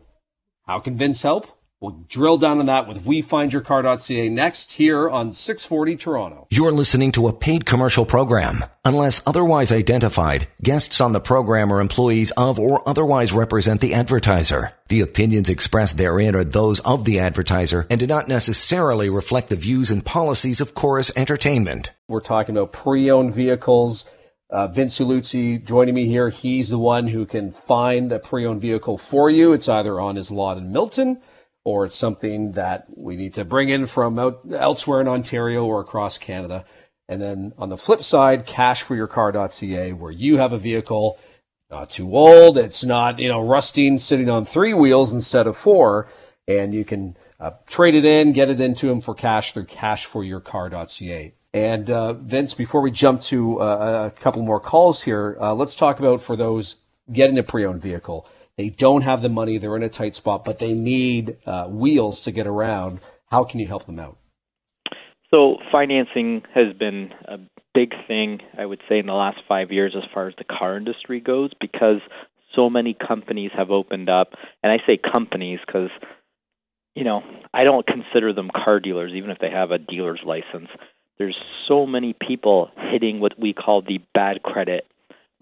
How 0.67 0.79
can 0.79 0.97
Vince 0.97 1.23
help? 1.23 1.60
We'll 1.81 2.05
drill 2.09 2.37
down 2.37 2.59
on 2.59 2.67
that 2.67 2.87
with 2.87 3.07
WeFindYourCar.ca 3.07 4.29
next 4.29 4.73
here 4.73 5.09
on 5.09 5.33
640 5.33 5.97
Toronto. 5.97 6.47
You're 6.51 6.73
listening 6.73 7.11
to 7.13 7.27
a 7.27 7.33
paid 7.33 7.65
commercial 7.65 8.05
program. 8.05 8.67
Unless 8.85 9.23
otherwise 9.27 9.73
identified, 9.73 10.47
guests 10.63 11.01
on 11.01 11.15
the 11.15 11.23
program 11.23 11.73
are 11.73 11.81
employees 11.81 12.33
of 12.33 12.59
or 12.59 12.87
otherwise 12.87 13.33
represent 13.33 13.81
the 13.81 13.95
advertiser. 13.95 14.73
The 14.89 15.01
opinions 15.01 15.49
expressed 15.49 15.97
therein 15.97 16.35
are 16.35 16.45
those 16.45 16.81
of 16.81 17.07
the 17.07 17.19
advertiser 17.19 17.87
and 17.89 17.99
do 17.99 18.07
not 18.07 18.29
necessarily 18.29 19.09
reflect 19.09 19.49
the 19.49 19.57
views 19.57 19.91
and 19.91 20.05
policies 20.05 20.61
of 20.61 20.75
Chorus 20.75 21.11
Entertainment. 21.17 21.93
We're 22.09 22.21
talking 22.21 22.59
about 22.59 22.75
pre-owned 22.75 23.33
vehicles. 23.33 24.05
Uh, 24.51 24.69
Vince 24.69 24.99
Luzzi 24.99 25.65
joining 25.65 25.95
me 25.95 26.05
here. 26.05 26.29
He's 26.29 26.69
the 26.69 26.79
one 26.79 27.07
who 27.07 27.25
can 27.25 27.53
find 27.53 28.13
a 28.13 28.19
pre-owned 28.19 28.61
vehicle 28.61 28.99
for 28.99 29.31
you. 29.31 29.55
It's 29.55 29.69
either 29.69 29.99
on 29.99 30.17
his 30.17 30.31
lot 30.31 30.59
in 30.59 30.73
Milton 30.73 31.23
or 31.65 31.85
it's 31.85 31.97
something 31.97 32.53
that 32.53 32.87
we 32.97 33.17
need 33.17 33.35
to 33.35 33.45
bring 33.45 33.69
in 33.69 33.87
from 33.87 34.19
out, 34.19 34.41
elsewhere 34.53 35.01
in 35.01 35.09
Ontario 35.09 35.65
or 35.65 35.81
across 35.81 36.19
Canada. 36.19 36.65
And 37.09 37.21
then 37.21 37.53
on 37.59 37.69
the 37.69 37.77
flip 37.77 38.03
side, 38.03 38.47
cashforyourcar.ca, 38.47 39.93
where 39.93 40.13
you 40.13 40.39
have 40.39 40.53
a 40.53 40.59
vehicle 40.59 41.19
not 41.71 41.91
too 41.91 42.17
old, 42.17 42.59
it's 42.59 42.85
not 42.85 43.19
you 43.19 43.29
know 43.29 43.47
rusting, 43.47 43.99
sitting 43.99 44.29
on 44.29 44.45
three 44.45 44.75
wheels 44.75 45.13
instead 45.13 45.47
of 45.47 45.57
four, 45.57 46.09
and 46.49 46.75
you 46.75 46.85
can 46.85 47.17
uh, 47.39 47.53
trade 47.67 47.95
it 47.95 48.05
in, 48.05 48.33
get 48.33 48.51
it 48.51 48.61
into 48.61 48.89
them 48.89 49.01
for 49.01 49.15
cash 49.15 49.53
through 49.53 49.67
cashforyourcar.ca. 49.67 51.35
And 51.53 51.91
uh, 51.91 52.13
Vince, 52.15 52.55
before 52.55 52.81
we 52.81 52.91
jump 52.91 53.23
to 53.23 53.61
uh, 53.61 54.11
a 54.13 54.21
couple 54.21 54.43
more 54.43 54.61
calls 54.61 55.03
here, 55.03 55.37
uh, 55.41 55.55
let's 55.55 55.75
talk 55.75 55.99
about 55.99 56.23
for 56.23 56.37
those 56.37 56.77
getting 57.13 57.39
a 57.39 57.43
pre-owned 57.43 57.83
vehicle 57.83 58.29
they 58.61 58.69
don't 58.69 59.01
have 59.01 59.23
the 59.23 59.31
money, 59.31 59.57
they're 59.57 59.75
in 59.75 59.83
a 59.83 59.89
tight 59.89 60.15
spot, 60.15 60.45
but 60.45 60.59
they 60.59 60.75
need 60.75 61.39
uh, 61.47 61.67
wheels 61.69 62.21
to 62.21 62.31
get 62.31 62.47
around. 62.47 63.01
How 63.31 63.43
can 63.43 63.59
you 63.59 63.67
help 63.67 63.87
them 63.87 63.99
out? 63.99 64.19
So, 65.31 65.57
financing 65.73 66.43
has 66.55 66.77
been 66.79 67.09
a 67.27 67.39
big 67.73 67.93
thing, 68.07 68.41
I 68.59 68.67
would 68.67 68.83
say, 68.87 68.99
in 68.99 69.07
the 69.07 69.15
last 69.15 69.39
five 69.49 69.73
years 69.73 69.95
as 69.97 70.03
far 70.13 70.29
as 70.29 70.35
the 70.37 70.45
car 70.45 70.77
industry 70.77 71.21
goes, 71.21 71.53
because 71.59 72.01
so 72.55 72.69
many 72.69 72.95
companies 72.95 73.51
have 73.57 73.71
opened 73.71 74.11
up. 74.11 74.35
And 74.63 74.71
I 74.71 74.77
say 74.87 74.99
companies 75.11 75.61
because, 75.67 75.89
you 76.95 77.05
know, 77.05 77.23
I 77.55 77.65
don't 77.65 77.87
consider 77.87 78.35
them 78.35 78.51
car 78.53 78.79
dealers, 78.79 79.13
even 79.15 79.31
if 79.31 79.39
they 79.39 79.51
have 79.51 79.71
a 79.71 79.79
dealer's 79.79 80.21
license. 80.27 80.69
There's 81.17 81.39
so 81.67 81.87
many 81.87 82.15
people 82.15 82.69
hitting 82.93 83.21
what 83.21 83.41
we 83.41 83.55
call 83.55 83.81
the 83.81 84.01
bad 84.13 84.43
credit 84.43 84.87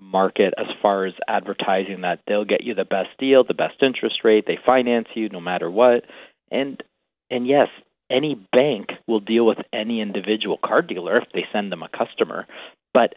market 0.01 0.55
as 0.59 0.67
far 0.81 1.07
as 1.07 1.15
advertising 1.29 2.03
that 2.03 2.21
they'll 2.27 2.45
get 2.45 2.63
you 2.65 2.75
the 2.75 2.85
best 2.85 3.11
deal, 3.19 3.45
the 3.45 3.55
best 3.55 3.83
interest 3.83 4.21
rate, 4.25 4.45
they 4.47 4.59
finance 4.65 5.09
you 5.15 5.29
no 5.29 5.41
matter 5.41 5.71
what. 5.71 6.05
And 6.51 6.83
and 7.31 7.47
yes, 7.47 7.69
any 8.11 8.35
bank 8.53 8.89
will 9.07 9.21
deal 9.21 9.45
with 9.47 9.59
any 9.73 10.01
individual 10.01 10.59
car 10.65 10.83
dealer 10.83 11.19
if 11.19 11.29
they 11.35 11.45
send 11.53 11.71
them 11.71 11.83
a 11.83 11.89
customer. 11.89 12.47
But 12.95 13.15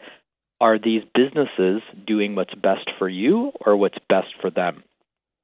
are 0.59 0.77
these 0.77 1.03
businesses 1.15 1.81
doing 2.05 2.35
what's 2.35 2.53
best 2.53 2.89
for 2.99 3.07
you 3.07 3.51
or 3.65 3.77
what's 3.77 3.97
best 4.09 4.27
for 4.41 4.49
them? 4.49 4.83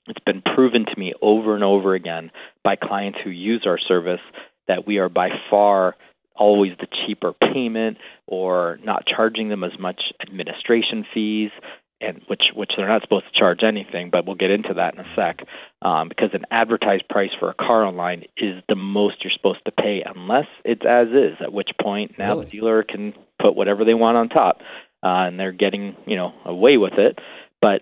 It's 0.07 0.23
been 0.25 0.41
proven 0.41 0.85
to 0.85 0.99
me 0.99 1.13
over 1.21 1.55
and 1.55 1.63
over 1.63 1.95
again 1.95 2.31
by 2.63 2.75
clients 2.75 3.19
who 3.23 3.29
use 3.29 3.63
our 3.65 3.79
service 3.79 4.21
that 4.67 4.85
we 4.85 4.97
are 4.99 5.09
by 5.09 5.29
far 5.49 5.95
always 6.37 6.73
the 6.79 6.87
cheaper 7.05 7.33
payment 7.33 7.97
or 8.27 8.79
not 8.83 9.03
charging 9.05 9.49
them 9.49 9.63
as 9.63 9.77
much 9.79 10.01
administration 10.21 11.05
fees 11.13 11.51
and 11.99 12.21
which 12.27 12.43
which 12.53 12.71
they're 12.77 12.87
not 12.87 13.01
supposed 13.01 13.25
to 13.25 13.39
charge 13.39 13.63
anything, 13.63 14.09
but 14.11 14.25
we'll 14.25 14.35
get 14.35 14.51
into 14.51 14.73
that 14.75 14.93
in 14.93 14.99
a 14.99 15.15
sec. 15.15 15.39
Um, 15.81 16.09
because 16.09 16.29
an 16.33 16.45
advertised 16.51 17.07
price 17.09 17.31
for 17.39 17.49
a 17.49 17.53
car 17.55 17.83
online 17.85 18.23
is 18.37 18.61
the 18.69 18.75
most 18.75 19.23
you're 19.23 19.33
supposed 19.35 19.65
to 19.65 19.71
pay, 19.71 20.03
unless 20.05 20.45
it's 20.63 20.83
as 20.87 21.07
is. 21.07 21.37
At 21.41 21.53
which 21.53 21.69
point 21.81 22.17
now 22.19 22.33
really? 22.33 22.45
the 22.45 22.51
dealer 22.51 22.83
can 22.83 23.13
put 23.41 23.55
whatever 23.55 23.83
they 23.83 23.93
want 23.93 24.17
on 24.17 24.29
top, 24.29 24.59
uh, 25.03 25.25
and 25.25 25.39
they're 25.39 25.51
getting 25.51 25.95
you 26.05 26.15
know 26.15 26.33
away 26.45 26.77
with 26.77 26.93
it. 26.97 27.17
But 27.61 27.81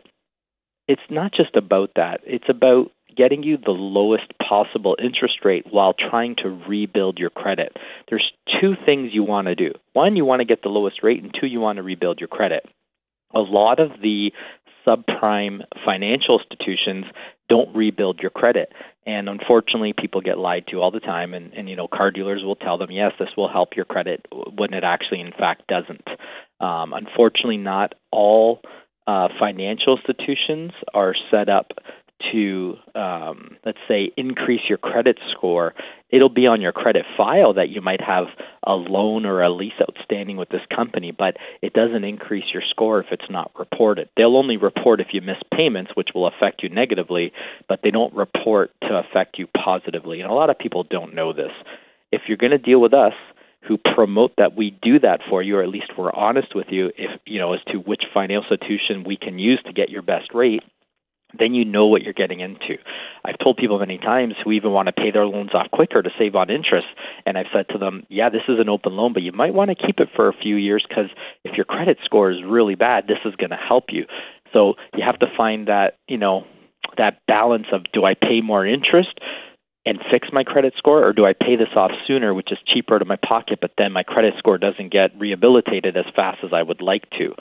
it's 0.87 1.01
not 1.09 1.33
just 1.33 1.55
about 1.55 1.91
that. 1.95 2.21
It's 2.25 2.47
about 2.47 2.91
getting 3.15 3.43
you 3.43 3.57
the 3.57 3.71
lowest 3.71 4.31
possible 4.47 4.95
interest 5.01 5.39
rate 5.43 5.65
while 5.69 5.93
trying 5.93 6.35
to 6.37 6.49
rebuild 6.67 7.17
your 7.17 7.29
credit. 7.29 7.75
There's 8.09 8.31
two 8.61 8.73
things 8.85 9.11
you 9.13 9.23
want 9.23 9.47
to 9.47 9.55
do. 9.55 9.71
One, 9.93 10.15
you 10.15 10.25
want 10.25 10.41
to 10.41 10.45
get 10.45 10.61
the 10.61 10.69
lowest 10.69 11.03
rate, 11.03 11.21
and 11.23 11.33
two, 11.39 11.47
you 11.47 11.59
want 11.59 11.77
to 11.77 11.83
rebuild 11.83 12.19
your 12.19 12.27
credit. 12.27 12.65
A 13.33 13.39
lot 13.39 13.79
of 13.79 13.91
the 14.01 14.31
subprime 14.85 15.61
financial 15.83 16.39
institutions 16.39 17.05
don't 17.49 17.75
rebuild 17.75 18.19
your 18.19 18.31
credit. 18.31 18.71
And 19.05 19.29
unfortunately, 19.29 19.93
people 19.97 20.21
get 20.21 20.37
lied 20.37 20.65
to 20.67 20.77
all 20.81 20.91
the 20.91 20.99
time. 20.99 21.33
And, 21.33 21.53
and 21.53 21.69
you 21.69 21.75
know, 21.75 21.87
car 21.87 22.11
dealers 22.11 22.43
will 22.43 22.55
tell 22.55 22.77
them, 22.77 22.91
yes, 22.91 23.11
this 23.19 23.29
will 23.37 23.51
help 23.51 23.75
your 23.75 23.85
credit 23.85 24.25
when 24.55 24.73
it 24.73 24.83
actually, 24.83 25.21
in 25.21 25.31
fact, 25.31 25.67
doesn't. 25.67 26.07
Um, 26.59 26.93
unfortunately, 26.93 27.57
not 27.57 27.93
all 28.11 28.61
uh, 29.07 29.27
financial 29.39 29.97
institutions 29.97 30.71
are 30.93 31.15
set 31.29 31.49
up 31.49 31.71
to, 32.31 32.75
um, 32.95 33.57
let's 33.65 33.77
say, 33.87 34.11
increase 34.17 34.61
your 34.67 34.77
credit 34.77 35.17
score, 35.31 35.73
it'll 36.09 36.29
be 36.29 36.47
on 36.47 36.61
your 36.61 36.71
credit 36.71 37.05
file 37.17 37.53
that 37.53 37.69
you 37.69 37.81
might 37.81 38.01
have 38.01 38.25
a 38.65 38.73
loan 38.73 39.25
or 39.25 39.41
a 39.41 39.49
lease 39.49 39.73
outstanding 39.81 40.37
with 40.37 40.49
this 40.49 40.61
company, 40.73 41.11
but 41.11 41.37
it 41.61 41.73
doesn't 41.73 42.03
increase 42.03 42.45
your 42.53 42.63
score 42.69 42.99
if 42.99 43.07
it's 43.11 43.29
not 43.29 43.51
reported. 43.57 44.09
They'll 44.15 44.37
only 44.37 44.57
report 44.57 45.01
if 45.01 45.07
you 45.11 45.21
miss 45.21 45.37
payments, 45.55 45.91
which 45.95 46.09
will 46.15 46.27
affect 46.27 46.63
you 46.63 46.69
negatively, 46.69 47.31
but 47.67 47.79
they 47.83 47.91
don't 47.91 48.13
report 48.13 48.71
to 48.83 48.95
affect 48.95 49.37
you 49.37 49.47
positively. 49.47 50.21
And 50.21 50.29
a 50.29 50.33
lot 50.33 50.49
of 50.49 50.57
people 50.57 50.83
don't 50.83 51.15
know 51.15 51.33
this. 51.33 51.51
If 52.11 52.23
you're 52.27 52.37
going 52.37 52.51
to 52.51 52.57
deal 52.57 52.79
with 52.79 52.93
us, 52.93 53.13
who 53.67 53.77
promote 53.95 54.31
that 54.37 54.55
we 54.55 54.77
do 54.83 54.99
that 54.99 55.21
for 55.27 55.41
you, 55.41 55.57
or 55.57 55.63
at 55.63 55.69
least 55.69 55.87
we're 55.97 56.13
honest 56.13 56.53
with 56.53 56.67
you, 56.69 56.91
if 56.97 57.19
you 57.25 57.39
know 57.39 57.53
as 57.53 57.61
to 57.71 57.77
which 57.77 58.03
financial 58.13 58.51
institution 58.51 59.03
we 59.03 59.17
can 59.17 59.39
use 59.39 59.59
to 59.65 59.73
get 59.73 59.89
your 59.89 60.03
best 60.03 60.33
rate 60.35 60.61
then 61.37 61.53
you 61.53 61.65
know 61.65 61.87
what 61.87 62.01
you're 62.01 62.13
getting 62.13 62.39
into. 62.39 62.77
I've 63.23 63.37
told 63.39 63.57
people 63.57 63.79
many 63.79 63.97
times 63.97 64.35
who 64.43 64.51
even 64.51 64.71
want 64.71 64.87
to 64.87 64.93
pay 64.93 65.11
their 65.11 65.25
loans 65.25 65.51
off 65.53 65.71
quicker 65.71 66.01
to 66.01 66.09
save 66.17 66.35
on 66.35 66.49
interest, 66.49 66.87
And 67.25 67.37
I've 67.37 67.47
said 67.53 67.67
to 67.69 67.77
them, 67.77 68.05
yeah, 68.09 68.29
this 68.29 68.43
is 68.47 68.59
an 68.59 68.69
open 68.69 68.93
loan, 68.93 69.13
but 69.13 69.23
you 69.23 69.31
might 69.31 69.53
want 69.53 69.69
to 69.69 69.75
keep 69.75 69.99
it 69.99 70.09
for 70.15 70.27
a 70.29 70.33
few 70.33 70.55
years 70.55 70.85
because 70.87 71.09
if 71.43 71.55
your 71.55 71.65
credit 71.65 71.97
score 72.03 72.31
is 72.31 72.37
really 72.45 72.75
bad, 72.75 73.07
this 73.07 73.19
is 73.25 73.35
going 73.35 73.49
to 73.49 73.57
help 73.57 73.85
you. 73.89 74.05
So 74.53 74.75
you 74.95 75.03
have 75.05 75.19
to 75.19 75.27
find 75.35 75.67
that, 75.67 75.97
you 76.07 76.17
know, 76.17 76.45
that 76.97 77.19
balance 77.27 77.67
of 77.73 77.81
do 77.91 78.05
I 78.05 78.13
pay 78.13 78.41
more 78.41 78.65
interest 78.65 79.19
and 79.85 79.99
fix 80.11 80.29
my 80.33 80.43
credit 80.43 80.73
score, 80.77 81.05
or 81.05 81.13
do 81.13 81.25
I 81.25 81.33
pay 81.33 81.55
this 81.55 81.69
off 81.75 81.91
sooner, 82.07 82.33
which 82.33 82.51
is 82.51 82.57
cheaper 82.65 82.97
to 82.97 83.05
my 83.05 83.17
pocket, 83.17 83.59
but 83.61 83.71
then 83.77 83.91
my 83.91 84.03
credit 84.03 84.33
score 84.37 84.57
doesn't 84.57 84.91
get 84.91 85.11
rehabilitated 85.19 85.95
as 85.95 86.05
fast 86.15 86.39
as 86.43 86.51
I 86.53 86.63
would 86.63 86.81
like 86.81 87.03
to? 87.19 87.35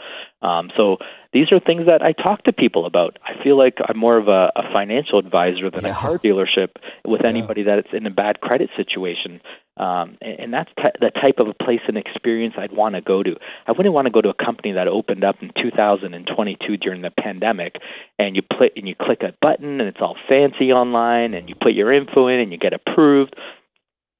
Um, 0.46 0.70
so 0.76 0.98
these 1.33 1.50
are 1.52 1.59
things 1.59 1.87
that 1.87 2.02
I 2.02 2.12
talk 2.12 2.44
to 2.44 2.52
people 2.52 2.85
about. 2.85 3.18
I 3.24 3.42
feel 3.42 3.57
like 3.57 3.78
I'm 3.88 3.98
more 3.98 4.18
of 4.18 4.28
a, 4.28 4.52
a 4.57 4.62
financial 4.72 5.18
advisor 5.18 5.70
than 5.70 5.85
yeah. 5.85 5.92
a 5.92 5.94
car 5.94 6.18
dealership 6.18 6.68
with 7.04 7.22
yeah. 7.24 7.30
anybody 7.30 7.62
that's 7.62 7.88
in 7.92 8.07
a 8.07 8.11
bad 8.11 8.40
credit 8.40 8.68
situation. 8.76 9.40
Um, 9.77 10.17
and, 10.21 10.39
and 10.39 10.55
that's 10.55 10.71
t- 10.77 10.99
the 11.01 11.11
type 11.11 11.37
of 11.39 11.49
a 11.49 11.55
place 11.55 11.81
and 11.89 11.97
experience 11.97 12.55
I'd 12.57 12.73
want 12.73 12.95
to 12.95 13.01
go 13.01 13.23
to. 13.23 13.37
I 13.67 13.73
wouldn't 13.73 13.95
want 13.95 14.07
to 14.07 14.13
go 14.13 14.21
to 14.21 14.29
a 14.29 14.35
company 14.35 14.73
that 14.73 14.87
opened 14.87 15.25
up 15.25 15.37
in 15.43 15.51
2022 15.61 16.77
during 16.77 17.03
the 17.03 17.11
pandemic, 17.11 17.77
and 18.19 18.37
you 18.37 18.43
put 18.43 18.73
and 18.77 18.87
you 18.87 18.95
click 18.95 19.23
a 19.23 19.35
button 19.41 19.81
and 19.81 19.89
it's 19.89 20.01
all 20.01 20.17
fancy 20.29 20.73
online, 20.73 21.35
and 21.35 21.49
you 21.49 21.55
put 21.61 21.73
your 21.73 21.93
info 21.93 22.29
in 22.29 22.41
and 22.41 22.53
you 22.53 22.59
get 22.59 22.73
approved 22.73 23.35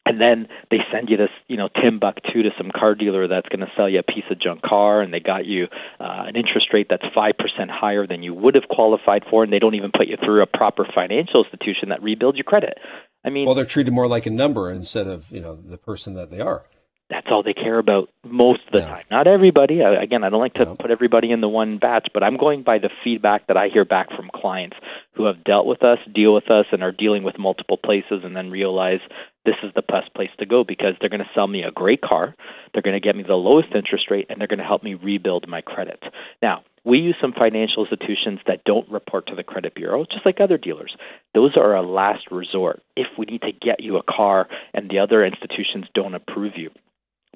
and 0.07 0.21
then 0.21 0.49
they 0.71 0.79
send 0.93 1.09
you 1.09 1.17
this, 1.17 1.31
you 1.49 1.57
know, 1.57 1.69
Timbuktu 1.69 2.43
to 2.43 2.51
some 2.59 2.71
car 2.71 2.95
dealer 2.95 3.27
that's 3.27 3.49
going 3.49 3.61
to 3.61 3.73
sell 3.77 3.89
you 3.89 4.01
a 4.01 4.03
piece 4.03 4.25
of 4.31 4.41
junk 4.41 4.63
car, 4.63 5.01
and 5.01 5.13
they 5.13 5.21
got 5.21 5.47
you 5.47 5.65
uh, 5.99 6.25
an 6.27 6.37
interest 6.37 6.69
rate 6.73 6.89
that's 6.91 7.05
five 7.15 7.35
percent 7.39 7.71
higher 7.71 8.07
than 8.07 8.23
you 8.23 8.35
would 8.35 8.55
have 8.55 8.69
qualified 8.69 9.23
for, 9.31 9.45
and 9.45 9.53
they 9.53 9.59
don't 9.59 9.75
even 9.75 9.91
put 9.97 10.07
you 10.07 10.17
through 10.23 10.43
a 10.43 10.47
proper 10.47 10.87
financial 10.95 11.45
institution 11.45 11.89
that 11.89 12.03
rebuilds 12.03 12.37
your 12.37 12.45
credit. 12.45 12.79
I 13.25 13.31
mean, 13.31 13.47
well, 13.47 13.55
they're 13.55 13.65
treated 13.65 13.95
more 13.95 14.07
like 14.07 14.27
a 14.27 14.31
number 14.31 14.71
instead 14.71 15.07
of 15.07 15.31
you 15.31 15.41
know 15.41 15.57
the 15.57 15.79
person 15.79 16.15
that 16.15 16.31
they 16.31 16.41
are. 16.41 16.67
That's 17.11 17.27
all 17.31 17.43
they 17.43 17.53
care 17.53 17.79
about 17.79 18.09
most 18.25 18.61
of 18.67 18.73
the 18.73 18.79
yeah. 18.79 18.89
time. 18.89 19.05
Not 19.11 19.27
everybody. 19.27 19.83
I, 19.83 20.03
Again, 20.03 20.25
I 20.25 20.31
don't 20.31 20.41
like 20.41 20.55
to 20.55 20.65
no. 20.65 20.75
put 20.75 20.91
everybody 20.91 21.31
in 21.33 21.43
the 21.43 21.49
one 21.49 21.79
batch, 21.79 22.09
but 22.15 22.23
I'm 22.23 22.39
going 22.39 22.63
by 22.63 22.79
the 22.79 22.89
feedback 23.05 23.47
that 23.49 23.59
I 23.59 23.69
hear 23.69 23.85
back 23.85 24.09
from 24.17 24.31
clients 24.35 24.77
who 25.15 25.27
have 25.27 25.45
dealt 25.45 25.67
with 25.67 25.83
us, 25.85 25.99
deal 26.15 26.35
with 26.35 26.51
us, 26.51 26.65
and 26.73 26.83
are 26.83 26.93
dealing 26.93 27.23
with 27.23 27.39
multiple 27.39 27.77
places, 27.77 28.23
and 28.25 28.35
then 28.35 28.51
realize 28.51 29.01
this 29.45 29.57
is 29.63 29.73
the 29.75 29.83
best 29.83 30.13
place 30.15 30.31
to 30.39 30.47
go 30.47 30.65
because 30.65 30.95
they're 31.01 31.11
going 31.11 31.21
to 31.21 31.31
sell 31.35 31.47
me 31.47 31.63
a 31.63 31.71
great 31.71 32.01
car, 32.01 32.35
they're 32.73 32.83
going 32.83 33.01
to 33.01 33.07
get 33.07 33.17
me 33.17 33.23
the 33.23 33.35
lowest 33.35 33.69
interest 33.75 34.11
rate, 34.11 34.27
and 34.29 34.41
they're 34.41 34.49
going 34.49 34.59
to 34.59 34.65
help 34.65 34.83
me 34.83 34.95
rebuild 34.95 35.47
my 35.49 35.61
credit. 35.61 36.03
Now, 36.43 36.65
we 36.85 36.99
use 36.99 37.17
some 37.21 37.33
financial 37.33 37.85
institutions 37.85 38.41
that 38.47 38.65
don't 38.65 38.89
report 38.91 39.27
to 39.29 39.35
the 39.35 39.43
credit 39.43 39.75
bureau, 39.75 40.05
just 40.05 40.27
like 40.27 40.41
other 40.41 40.59
dealers. 40.59 40.95
Those 41.35 41.57
are 41.57 41.75
a 41.75 41.83
last 41.83 42.31
resort 42.31 42.83
if 42.95 43.07
we 43.19 43.27
need 43.27 43.43
to 43.43 43.53
get 43.53 43.81
you 43.81 43.97
a 43.97 44.03
car 44.03 44.49
and 44.75 44.91
the 44.91 44.99
other 44.99 45.25
institutions 45.25 45.87
don't 45.95 46.15
approve 46.15 46.53
you. 46.57 46.71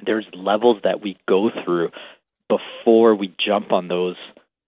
There's 0.04 0.26
levels 0.34 0.78
that 0.84 1.02
we 1.02 1.16
go 1.26 1.50
through 1.64 1.90
before 2.48 3.14
we 3.14 3.34
jump 3.44 3.72
on 3.72 3.88
those, 3.88 4.16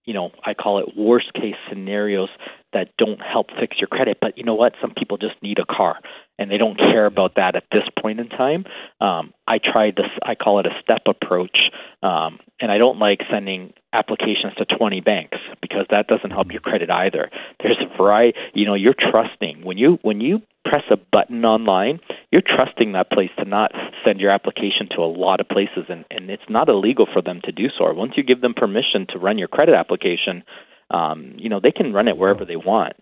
you 0.07 0.15
know, 0.15 0.31
I 0.45 0.55
call 0.55 0.79
it 0.79 0.97
worst 0.97 1.33
case 1.35 1.55
scenarios 1.69 2.31
that 2.73 2.89
don't 2.97 3.21
help 3.21 3.49
fix 3.59 3.77
your 3.79 3.89
credit. 3.89 4.19
But 4.21 4.39
you 4.39 4.45
know 4.45 4.55
what? 4.55 4.73
Some 4.81 4.93
people 4.97 5.19
just 5.19 5.43
need 5.43 5.59
a 5.59 5.65
car 5.65 6.01
and 6.41 6.51
they 6.51 6.57
don't 6.57 6.79
care 6.79 7.05
about 7.05 7.35
that 7.37 7.55
at 7.55 7.65
this 7.71 7.83
point 8.01 8.19
in 8.19 8.29
time. 8.31 8.65
Um, 9.01 9.35
I 9.47 9.59
tried 9.59 9.97
this. 9.97 10.07
I 10.23 10.35
call 10.35 10.59
it 10.59 10.67
a 10.67 10.71
step 10.83 11.03
approach, 11.07 11.71
um, 12.03 12.41
and 12.59 12.73
I 12.73 12.79
don't 12.79 12.99
like 12.99 13.21
sending 13.31 13.75
applications 13.93 14.55
to 14.57 14.65
20 14.65 15.01
banks 15.03 15.37
because 15.61 15.85
that 15.91 16.07
doesn't 16.07 16.31
help 16.31 16.51
your 16.51 16.63
credit 16.63 16.91
either. 16.91 17.31
There's 17.63 17.79
a 17.79 17.97
variety. 17.97 18.39
You 18.55 18.65
know, 18.65 18.75
you're 18.75 18.95
trusting 18.95 19.65
when 19.65 19.77
you 19.77 19.99
when 20.01 20.23
you 20.23 20.41
press 20.65 20.85
a 20.91 20.97
button 20.97 21.45
online, 21.45 22.01
you're 22.33 22.43
trusting 22.43 22.93
that 22.93 23.11
place 23.11 23.31
to 23.39 23.45
not 23.45 23.73
send 24.05 24.19
your 24.19 24.31
application 24.31 24.89
to 24.97 25.03
a 25.03 25.11
lot 25.13 25.41
of 25.41 25.49
places, 25.49 25.85
and 25.91 26.07
and 26.11 26.31
it's 26.31 26.49
not 26.49 26.71
illegal 26.71 27.07
for 27.13 27.21
them 27.21 27.41
to 27.45 27.53
do 27.53 27.67
so. 27.77 27.93
Once 27.93 28.13
you 28.17 28.23
give 28.23 28.41
them 28.41 28.55
permission 28.55 29.07
to 29.11 29.19
run 29.19 29.37
your 29.37 29.49
credit 29.49 29.75
application, 29.75 30.43
um, 30.91 31.35
you 31.37 31.51
know 31.51 31.61
they 31.61 31.73
can 31.73 31.93
run 31.93 32.09
it 32.09 32.17
wherever 32.17 32.47
they 32.47 32.57
want. 32.57 32.95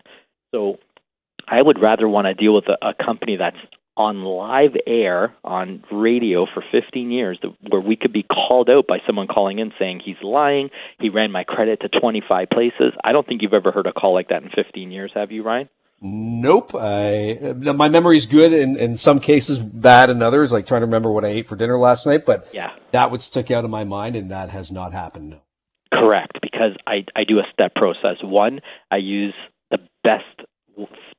So 0.51 0.79
I 1.49 1.61
would 1.61 1.81
rather 1.81 2.07
want 2.07 2.25
to 2.25 2.33
deal 2.33 2.53
with 2.53 2.65
a, 2.67 2.89
a 2.89 2.93
company 2.93 3.37
that's 3.37 3.57
on 3.97 4.23
live 4.23 4.71
air 4.87 5.35
on 5.43 5.83
radio 5.91 6.45
for 6.45 6.63
15 6.71 7.11
years 7.11 7.37
where 7.69 7.81
we 7.81 7.97
could 7.97 8.13
be 8.13 8.23
called 8.23 8.69
out 8.69 8.87
by 8.87 8.99
someone 9.05 9.27
calling 9.27 9.59
in 9.59 9.73
saying 9.77 10.01
he's 10.03 10.15
lying, 10.23 10.69
he 10.99 11.09
ran 11.09 11.31
my 11.31 11.43
credit 11.43 11.81
to 11.81 11.89
25 11.99 12.47
places. 12.49 12.93
I 13.03 13.11
don't 13.11 13.27
think 13.27 13.41
you've 13.41 13.53
ever 13.53 13.71
heard 13.71 13.87
a 13.87 13.91
call 13.91 14.13
like 14.13 14.29
that 14.29 14.41
in 14.41 14.49
15 14.55 14.91
years, 14.91 15.11
have 15.15 15.31
you, 15.31 15.43
Ryan? 15.43 15.67
Nope. 16.01 16.73
I 16.75 17.37
uh, 17.43 17.73
my 17.73 17.89
memory's 17.89 18.25
good 18.25 18.53
in, 18.53 18.77
in 18.77 18.95
some 18.95 19.19
cases, 19.19 19.59
bad 19.59 20.09
in 20.09 20.21
others, 20.21 20.53
like 20.53 20.65
trying 20.65 20.79
to 20.79 20.85
remember 20.85 21.11
what 21.11 21.25
I 21.25 21.29
ate 21.29 21.45
for 21.45 21.57
dinner 21.57 21.77
last 21.77 22.05
night, 22.05 22.25
but 22.25 22.49
yeah. 22.53 22.71
that 22.91 23.11
would 23.11 23.21
stick 23.21 23.51
out 23.51 23.65
in 23.65 23.71
my 23.71 23.83
mind 23.83 24.15
and 24.15 24.31
that 24.31 24.49
has 24.49 24.71
not 24.71 24.93
happened. 24.93 25.31
No. 25.31 25.41
Correct, 25.91 26.39
because 26.41 26.71
I 26.87 27.03
I 27.17 27.25
do 27.25 27.39
a 27.39 27.43
step 27.51 27.75
process. 27.75 28.17
One, 28.23 28.61
I 28.91 28.97
use 28.97 29.33
the 29.71 29.79
best 30.03 30.23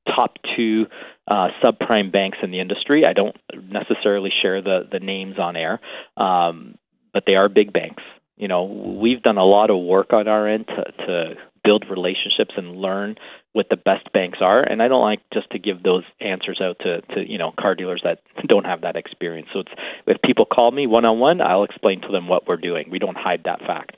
top 0.07 0.37
two 0.57 0.87
uh, 1.29 1.49
subprime 1.63 2.13
banks 2.13 2.39
in 2.43 2.51
the 2.51 2.61
industry. 2.61 3.05
I 3.05 3.13
don't 3.13 3.37
necessarily 3.69 4.31
share 4.43 4.63
the 4.63 4.89
the 4.91 5.01
names 5.01 5.39
on 5.39 5.57
air, 5.57 5.81
um, 6.17 6.77
but 7.13 7.25
they 7.27 7.35
are 7.35 7.49
big 7.49 7.73
banks. 7.73 8.03
You 8.37 8.49
know, 8.49 8.65
we've 8.65 9.23
done 9.23 9.37
a 9.37 9.45
lot 9.45 9.69
of 9.69 9.79
work 9.79 10.15
on 10.15 10.27
our 10.27 10.49
end 10.49 10.67
to, 10.69 11.07
to 11.07 11.35
build 11.63 11.85
relationships 11.91 12.55
and 12.57 12.77
learn 12.77 13.17
what 13.53 13.67
the 13.69 13.77
best 13.77 14.11
banks 14.13 14.39
are. 14.41 14.63
And 14.63 14.83
I 14.83 14.89
don't 14.89 15.03
like 15.03 15.21
just 15.33 15.51
to 15.51 15.59
give 15.59 15.83
those 15.83 16.05
answers 16.21 16.61
out 16.63 16.79
to, 16.81 17.03
to 17.15 17.29
you 17.29 17.39
know 17.39 17.53
car 17.61 17.75
dealers 17.75 18.01
that 18.05 18.21
don't 18.49 18.65
have 18.65 18.83
that 18.83 18.97
experience. 18.97 19.49
So 19.53 19.61
it's 19.61 19.73
if 20.07 20.23
people 20.23 20.47
call 20.47 20.71
me 20.71 20.87
one 20.87 21.05
on 21.05 21.19
one, 21.19 21.41
I'll 21.41 21.65
explain 21.65 22.01
to 22.03 22.09
them 22.09 22.29
what 22.29 22.49
we're 22.49 22.57
doing. 22.57 22.89
We 22.91 22.99
don't 22.99 23.17
hide 23.17 23.43
that 23.45 23.61
fact. 23.61 23.97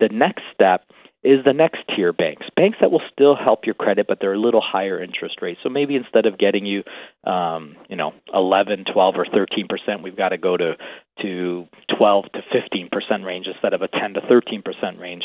The 0.00 0.08
next 0.08 0.42
step 0.54 0.84
is 1.24 1.44
the 1.44 1.52
next 1.52 1.80
tier 1.94 2.12
banks, 2.12 2.46
banks 2.56 2.78
that 2.80 2.90
will 2.90 3.02
still 3.12 3.36
help 3.36 3.64
your 3.64 3.74
credit, 3.74 4.06
but 4.08 4.18
they're 4.20 4.32
a 4.32 4.40
little 4.40 4.60
higher 4.60 5.00
interest 5.00 5.40
rates. 5.40 5.60
So 5.62 5.68
maybe 5.68 5.94
instead 5.94 6.26
of 6.26 6.36
getting 6.36 6.66
you, 6.66 6.82
um, 7.24 7.76
you 7.88 7.96
know, 7.96 8.12
11, 8.34 8.86
12, 8.92 9.14
or 9.16 9.26
13 9.26 9.68
percent, 9.68 10.02
we've 10.02 10.16
got 10.16 10.30
to 10.30 10.38
go 10.38 10.56
to 10.56 10.76
to 11.20 11.68
12 11.96 12.24
to 12.32 12.42
15 12.52 12.88
percent 12.90 13.24
range 13.24 13.46
instead 13.46 13.72
of 13.72 13.82
a 13.82 13.88
10 13.88 14.14
to 14.14 14.20
13 14.22 14.62
percent 14.62 14.98
range. 14.98 15.24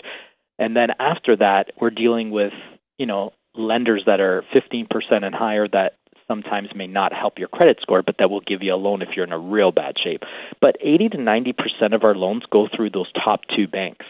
And 0.60 0.76
then 0.76 0.90
after 1.00 1.36
that, 1.38 1.72
we're 1.80 1.90
dealing 1.90 2.30
with, 2.32 2.54
you 2.98 3.06
know, 3.06 3.34
lenders 3.56 4.04
that 4.06 4.20
are 4.20 4.44
15 4.54 4.88
percent 4.92 5.26
and 5.26 5.34
higher 5.34 5.68
that 5.68 5.94
sometimes 6.28 6.70
may 6.76 6.88
not 6.88 7.14
help 7.14 7.40
your 7.40 7.48
credit 7.48 7.80
score, 7.82 8.04
but 8.04 8.16
that 8.20 8.30
will 8.30 8.42
give 8.42 8.62
you 8.62 8.74
a 8.74 8.76
loan 8.76 9.02
if 9.02 9.10
you're 9.16 9.26
in 9.26 9.32
a 9.32 9.40
real 9.40 9.72
bad 9.72 9.96
shape. 10.04 10.24
But 10.62 10.76
80 10.80 11.10
to 11.10 11.18
90 11.18 11.54
percent 11.54 11.94
of 11.96 12.04
our 12.04 12.14
loans 12.14 12.44
go 12.52 12.68
through 12.74 12.92
those 12.92 13.12
top 13.14 13.42
two 13.56 13.68
banks. 13.68 14.06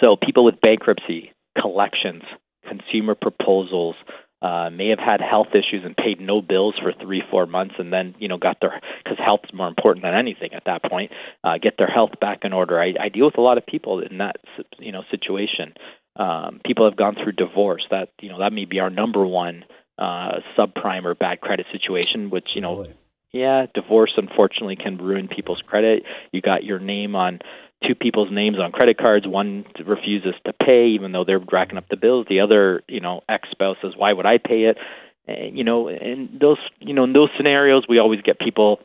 So 0.00 0.16
people 0.16 0.44
with 0.44 0.60
bankruptcy, 0.60 1.32
collections, 1.60 2.22
consumer 2.68 3.14
proposals, 3.14 3.96
uh, 4.42 4.70
may 4.70 4.88
have 4.88 4.98
had 4.98 5.20
health 5.20 5.48
issues 5.50 5.84
and 5.84 5.96
paid 5.96 6.20
no 6.20 6.42
bills 6.42 6.74
for 6.82 6.92
three, 6.92 7.22
four 7.30 7.46
months, 7.46 7.74
and 7.78 7.92
then 7.92 8.14
you 8.18 8.26
know 8.26 8.36
got 8.36 8.58
their 8.60 8.80
because 9.02 9.18
health 9.18 9.40
is 9.44 9.54
more 9.54 9.68
important 9.68 10.02
than 10.04 10.14
anything 10.14 10.52
at 10.52 10.64
that 10.66 10.82
point. 10.82 11.12
Uh, 11.44 11.58
get 11.62 11.78
their 11.78 11.86
health 11.86 12.18
back 12.20 12.40
in 12.42 12.52
order. 12.52 12.80
I, 12.80 12.94
I 13.00 13.08
deal 13.08 13.26
with 13.26 13.38
a 13.38 13.40
lot 13.40 13.56
of 13.56 13.64
people 13.64 14.00
in 14.00 14.18
that 14.18 14.36
you 14.78 14.90
know 14.90 15.02
situation. 15.12 15.74
Um, 16.16 16.60
people 16.64 16.84
have 16.86 16.96
gone 16.96 17.14
through 17.14 17.32
divorce. 17.32 17.86
That 17.90 18.08
you 18.20 18.30
know 18.30 18.40
that 18.40 18.52
may 18.52 18.64
be 18.64 18.80
our 18.80 18.90
number 18.90 19.24
one 19.24 19.64
uh, 19.96 20.40
subprime 20.58 21.04
or 21.04 21.14
bad 21.14 21.40
credit 21.40 21.66
situation, 21.70 22.30
which 22.30 22.50
you 22.54 22.60
know. 22.60 22.78
Really? 22.78 22.94
Yeah, 23.30 23.64
divorce 23.72 24.12
unfortunately 24.18 24.76
can 24.76 24.98
ruin 24.98 25.26
people's 25.26 25.62
credit. 25.66 26.02
You 26.32 26.42
got 26.42 26.64
your 26.64 26.78
name 26.78 27.16
on 27.16 27.38
two 27.86 27.94
people's 27.94 28.30
names 28.30 28.58
on 28.58 28.72
credit 28.72 28.98
cards. 28.98 29.26
One 29.26 29.64
refuses 29.84 30.34
to 30.46 30.52
pay, 30.52 30.88
even 30.88 31.12
though 31.12 31.24
they're 31.24 31.38
racking 31.38 31.78
up 31.78 31.88
the 31.88 31.96
bills. 31.96 32.26
The 32.28 32.40
other, 32.40 32.82
you 32.88 33.00
know, 33.00 33.22
ex 33.28 33.48
spouse 33.50 33.76
says, 33.82 33.92
"Why 33.96 34.12
would 34.12 34.26
I 34.26 34.38
pay 34.38 34.64
it?" 34.64 34.78
And, 35.26 35.56
you 35.56 35.64
know, 35.64 35.88
in 35.88 36.38
those, 36.40 36.58
you 36.80 36.94
know, 36.94 37.04
in 37.04 37.12
those 37.12 37.30
scenarios, 37.36 37.84
we 37.88 37.98
always 37.98 38.20
get 38.22 38.38
people. 38.38 38.80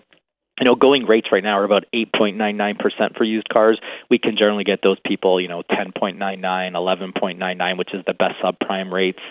You 0.59 0.65
know, 0.65 0.73
going 0.73 1.05
rates 1.05 1.27
right 1.31 1.43
now 1.43 1.59
are 1.59 1.63
about 1.63 1.85
8.99% 1.93 3.15
for 3.15 3.23
used 3.23 3.47
cars. 3.47 3.79
We 4.09 4.17
can 4.17 4.35
generally 4.35 4.63
get 4.63 4.79
those 4.81 4.97
people, 5.05 5.39
you 5.39 5.47
know, 5.47 5.61
10.99, 5.69 6.17
11.99, 6.73 7.77
which 7.77 7.93
is 7.93 8.03
the 8.07 8.15
best 8.15 8.41
subprime 8.43 8.91
rates. 8.91 9.21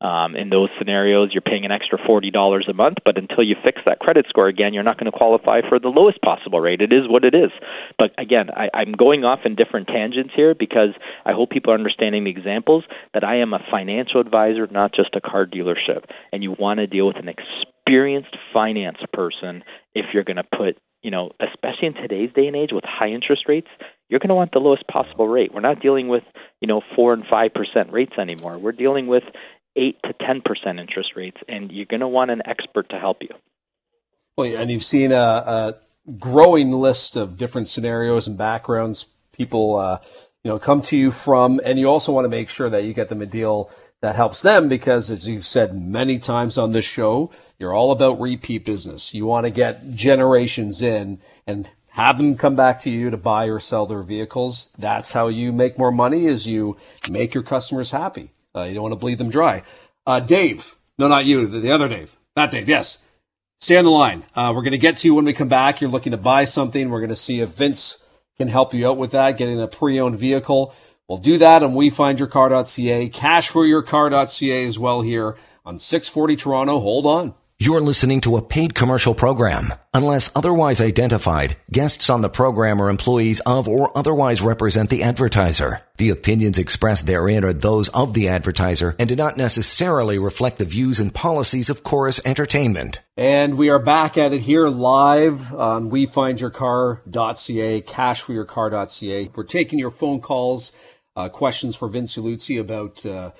Um, 0.00 0.34
in 0.34 0.48
those 0.48 0.70
scenarios, 0.78 1.30
you're 1.32 1.42
paying 1.42 1.64
an 1.64 1.72
extra 1.72 1.98
forty 2.06 2.30
dollars 2.30 2.66
a 2.68 2.72
month, 2.72 2.98
but 3.04 3.18
until 3.18 3.44
you 3.44 3.54
fix 3.64 3.82
that 3.84 3.98
credit 3.98 4.26
score 4.28 4.48
again, 4.48 4.72
you're 4.72 4.82
not 4.82 4.98
going 4.98 5.10
to 5.10 5.16
qualify 5.16 5.60
for 5.68 5.78
the 5.78 5.88
lowest 5.88 6.22
possible 6.22 6.60
rate. 6.60 6.80
It 6.80 6.92
is 6.92 7.08
what 7.08 7.24
it 7.24 7.34
is. 7.34 7.50
But 7.98 8.12
again, 8.18 8.48
I, 8.50 8.70
I'm 8.72 8.92
going 8.92 9.24
off 9.24 9.40
in 9.44 9.56
different 9.56 9.88
tangents 9.88 10.32
here 10.34 10.54
because 10.54 10.90
I 11.26 11.32
hope 11.32 11.50
people 11.50 11.72
are 11.72 11.76
understanding 11.76 12.24
the 12.24 12.30
examples 12.30 12.84
that 13.12 13.24
I 13.24 13.36
am 13.36 13.52
a 13.52 13.60
financial 13.70 14.20
advisor, 14.20 14.66
not 14.70 14.94
just 14.94 15.14
a 15.14 15.20
car 15.20 15.46
dealership, 15.46 16.04
and 16.32 16.42
you 16.42 16.56
want 16.58 16.78
to 16.78 16.86
deal 16.86 17.06
with 17.06 17.16
an 17.16 17.28
experienced 17.28 18.36
finance 18.54 18.98
person 19.12 19.64
if 19.94 20.06
you're 20.14 20.24
going 20.24 20.36
to 20.36 20.44
put 20.44 20.78
you 21.02 21.10
know, 21.10 21.30
especially 21.40 21.88
in 21.88 21.94
today's 21.94 22.30
day 22.34 22.46
and 22.46 22.56
age 22.56 22.70
with 22.72 22.84
high 22.84 23.08
interest 23.08 23.44
rates, 23.48 23.68
you're 24.08 24.20
going 24.20 24.28
to 24.28 24.34
want 24.34 24.52
the 24.52 24.58
lowest 24.58 24.86
possible 24.86 25.28
rate. 25.28 25.52
We're 25.54 25.60
not 25.60 25.80
dealing 25.80 26.08
with, 26.08 26.24
you 26.60 26.68
know, 26.68 26.82
4 26.94 27.14
and 27.14 27.24
5% 27.24 27.92
rates 27.92 28.12
anymore. 28.18 28.58
We're 28.58 28.72
dealing 28.72 29.06
with 29.06 29.22
eight 29.76 29.98
to 30.04 30.12
ten 30.12 30.40
percent 30.40 30.78
interest 30.78 31.10
rates, 31.16 31.38
and 31.48 31.70
you're 31.70 31.86
going 31.86 32.00
to 32.00 32.08
want 32.08 32.30
an 32.30 32.42
expert 32.44 32.88
to 32.90 32.98
help 32.98 33.22
you. 33.22 33.34
Well, 34.36 34.54
and 34.56 34.70
you've 34.70 34.84
seen 34.84 35.12
a, 35.12 35.16
a 35.16 35.74
growing 36.18 36.72
list 36.72 37.16
of 37.16 37.36
different 37.36 37.68
scenarios 37.68 38.26
and 38.26 38.38
backgrounds 38.38 39.06
people, 39.32 39.76
uh, 39.76 39.98
you 40.44 40.50
know, 40.50 40.58
come 40.58 40.82
to 40.82 40.96
you 40.96 41.10
from, 41.10 41.60
and 41.64 41.78
you 41.78 41.88
also 41.88 42.12
want 42.12 42.26
to 42.26 42.28
make 42.28 42.48
sure 42.48 42.68
that 42.68 42.84
you 42.84 42.92
get 42.92 43.08
them 43.08 43.22
a 43.22 43.26
deal 43.26 43.70
that 44.02 44.16
helps 44.16 44.42
them 44.42 44.68
because, 44.68 45.10
as 45.10 45.26
you've 45.26 45.46
said 45.46 45.74
many 45.74 46.18
times 46.18 46.58
on 46.58 46.72
this 46.72 46.84
show, 46.84 47.30
you're 47.58 47.74
all 47.74 47.90
about 47.90 48.20
repeat 48.20 48.64
business. 48.64 49.14
You 49.14 49.26
want 49.26 49.44
to 49.44 49.50
get 49.50 49.94
generations 49.94 50.82
in 50.82 51.20
and 51.46 51.70
have 51.90 52.18
them 52.18 52.36
come 52.36 52.54
back 52.54 52.80
to 52.80 52.90
you 52.90 53.10
to 53.10 53.16
buy 53.16 53.46
or 53.46 53.60
sell 53.60 53.86
their 53.86 54.02
vehicles. 54.02 54.68
That's 54.78 55.12
how 55.12 55.28
you 55.28 55.52
make 55.52 55.78
more 55.78 55.92
money 55.92 56.26
is 56.26 56.46
you 56.46 56.76
make 57.10 57.34
your 57.34 57.42
customers 57.42 57.90
happy. 57.90 58.30
Uh, 58.54 58.62
you 58.62 58.74
don't 58.74 58.82
want 58.82 58.92
to 58.92 58.96
bleed 58.96 59.18
them 59.18 59.30
dry. 59.30 59.62
Uh, 60.06 60.20
Dave, 60.20 60.76
no, 60.98 61.08
not 61.08 61.24
you, 61.24 61.46
the, 61.46 61.60
the, 61.60 61.70
other 61.70 61.88
Dave, 61.88 62.16
not 62.36 62.50
Dave. 62.50 62.68
Yes. 62.68 62.98
Stay 63.60 63.76
on 63.76 63.84
the 63.84 63.90
line. 63.90 64.24
Uh, 64.34 64.52
we're 64.54 64.62
going 64.62 64.72
to 64.72 64.78
get 64.78 64.96
to 64.98 65.08
you 65.08 65.14
when 65.14 65.26
we 65.26 65.34
come 65.34 65.48
back. 65.48 65.80
You're 65.80 65.90
looking 65.90 66.12
to 66.12 66.16
buy 66.16 66.44
something. 66.44 66.88
We're 66.88 67.00
going 67.00 67.10
to 67.10 67.16
see 67.16 67.40
if 67.40 67.50
Vince 67.50 68.02
can 68.38 68.48
help 68.48 68.72
you 68.72 68.88
out 68.88 68.96
with 68.96 69.10
that, 69.10 69.36
getting 69.36 69.60
a 69.60 69.68
pre-owned 69.68 70.18
vehicle. 70.18 70.74
We'll 71.06 71.18
do 71.18 71.36
that 71.38 71.62
on 71.62 71.74
wefindyourcar.ca, 71.74 73.10
cashforyourcar.ca 73.10 74.66
as 74.66 74.78
well 74.78 75.02
here 75.02 75.36
on 75.64 75.78
640 75.78 76.36
Toronto. 76.36 76.80
Hold 76.80 77.04
on. 77.04 77.34
You're 77.62 77.82
listening 77.82 78.22
to 78.22 78.38
a 78.38 78.42
paid 78.42 78.74
commercial 78.74 79.14
program. 79.14 79.74
Unless 79.92 80.32
otherwise 80.34 80.80
identified, 80.80 81.58
guests 81.70 82.08
on 82.08 82.22
the 82.22 82.30
program 82.30 82.80
are 82.80 82.88
employees 82.88 83.40
of 83.40 83.68
or 83.68 83.94
otherwise 83.94 84.40
represent 84.40 84.88
the 84.88 85.02
advertiser. 85.02 85.82
The 85.98 86.08
opinions 86.08 86.56
expressed 86.56 87.06
therein 87.06 87.44
are 87.44 87.52
those 87.52 87.90
of 87.90 88.14
the 88.14 88.28
advertiser 88.28 88.96
and 88.98 89.10
do 89.10 89.14
not 89.14 89.36
necessarily 89.36 90.18
reflect 90.18 90.56
the 90.56 90.64
views 90.64 90.98
and 90.98 91.12
policies 91.12 91.68
of 91.68 91.84
Chorus 91.84 92.18
Entertainment. 92.24 93.00
And 93.14 93.58
we 93.58 93.68
are 93.68 93.78
back 93.78 94.16
at 94.16 94.32
it 94.32 94.40
here 94.40 94.70
live 94.70 95.52
on 95.54 95.90
wefindyourcar.ca, 95.90 97.82
cashforyourcar.ca. 97.82 99.30
We're 99.34 99.44
taking 99.44 99.78
your 99.78 99.90
phone 99.90 100.22
calls, 100.22 100.72
uh, 101.14 101.28
questions 101.28 101.76
for 101.76 101.88
Vince 101.88 102.16
Ieluzzi 102.16 102.58
about 102.58 103.04
uh, 103.04 103.32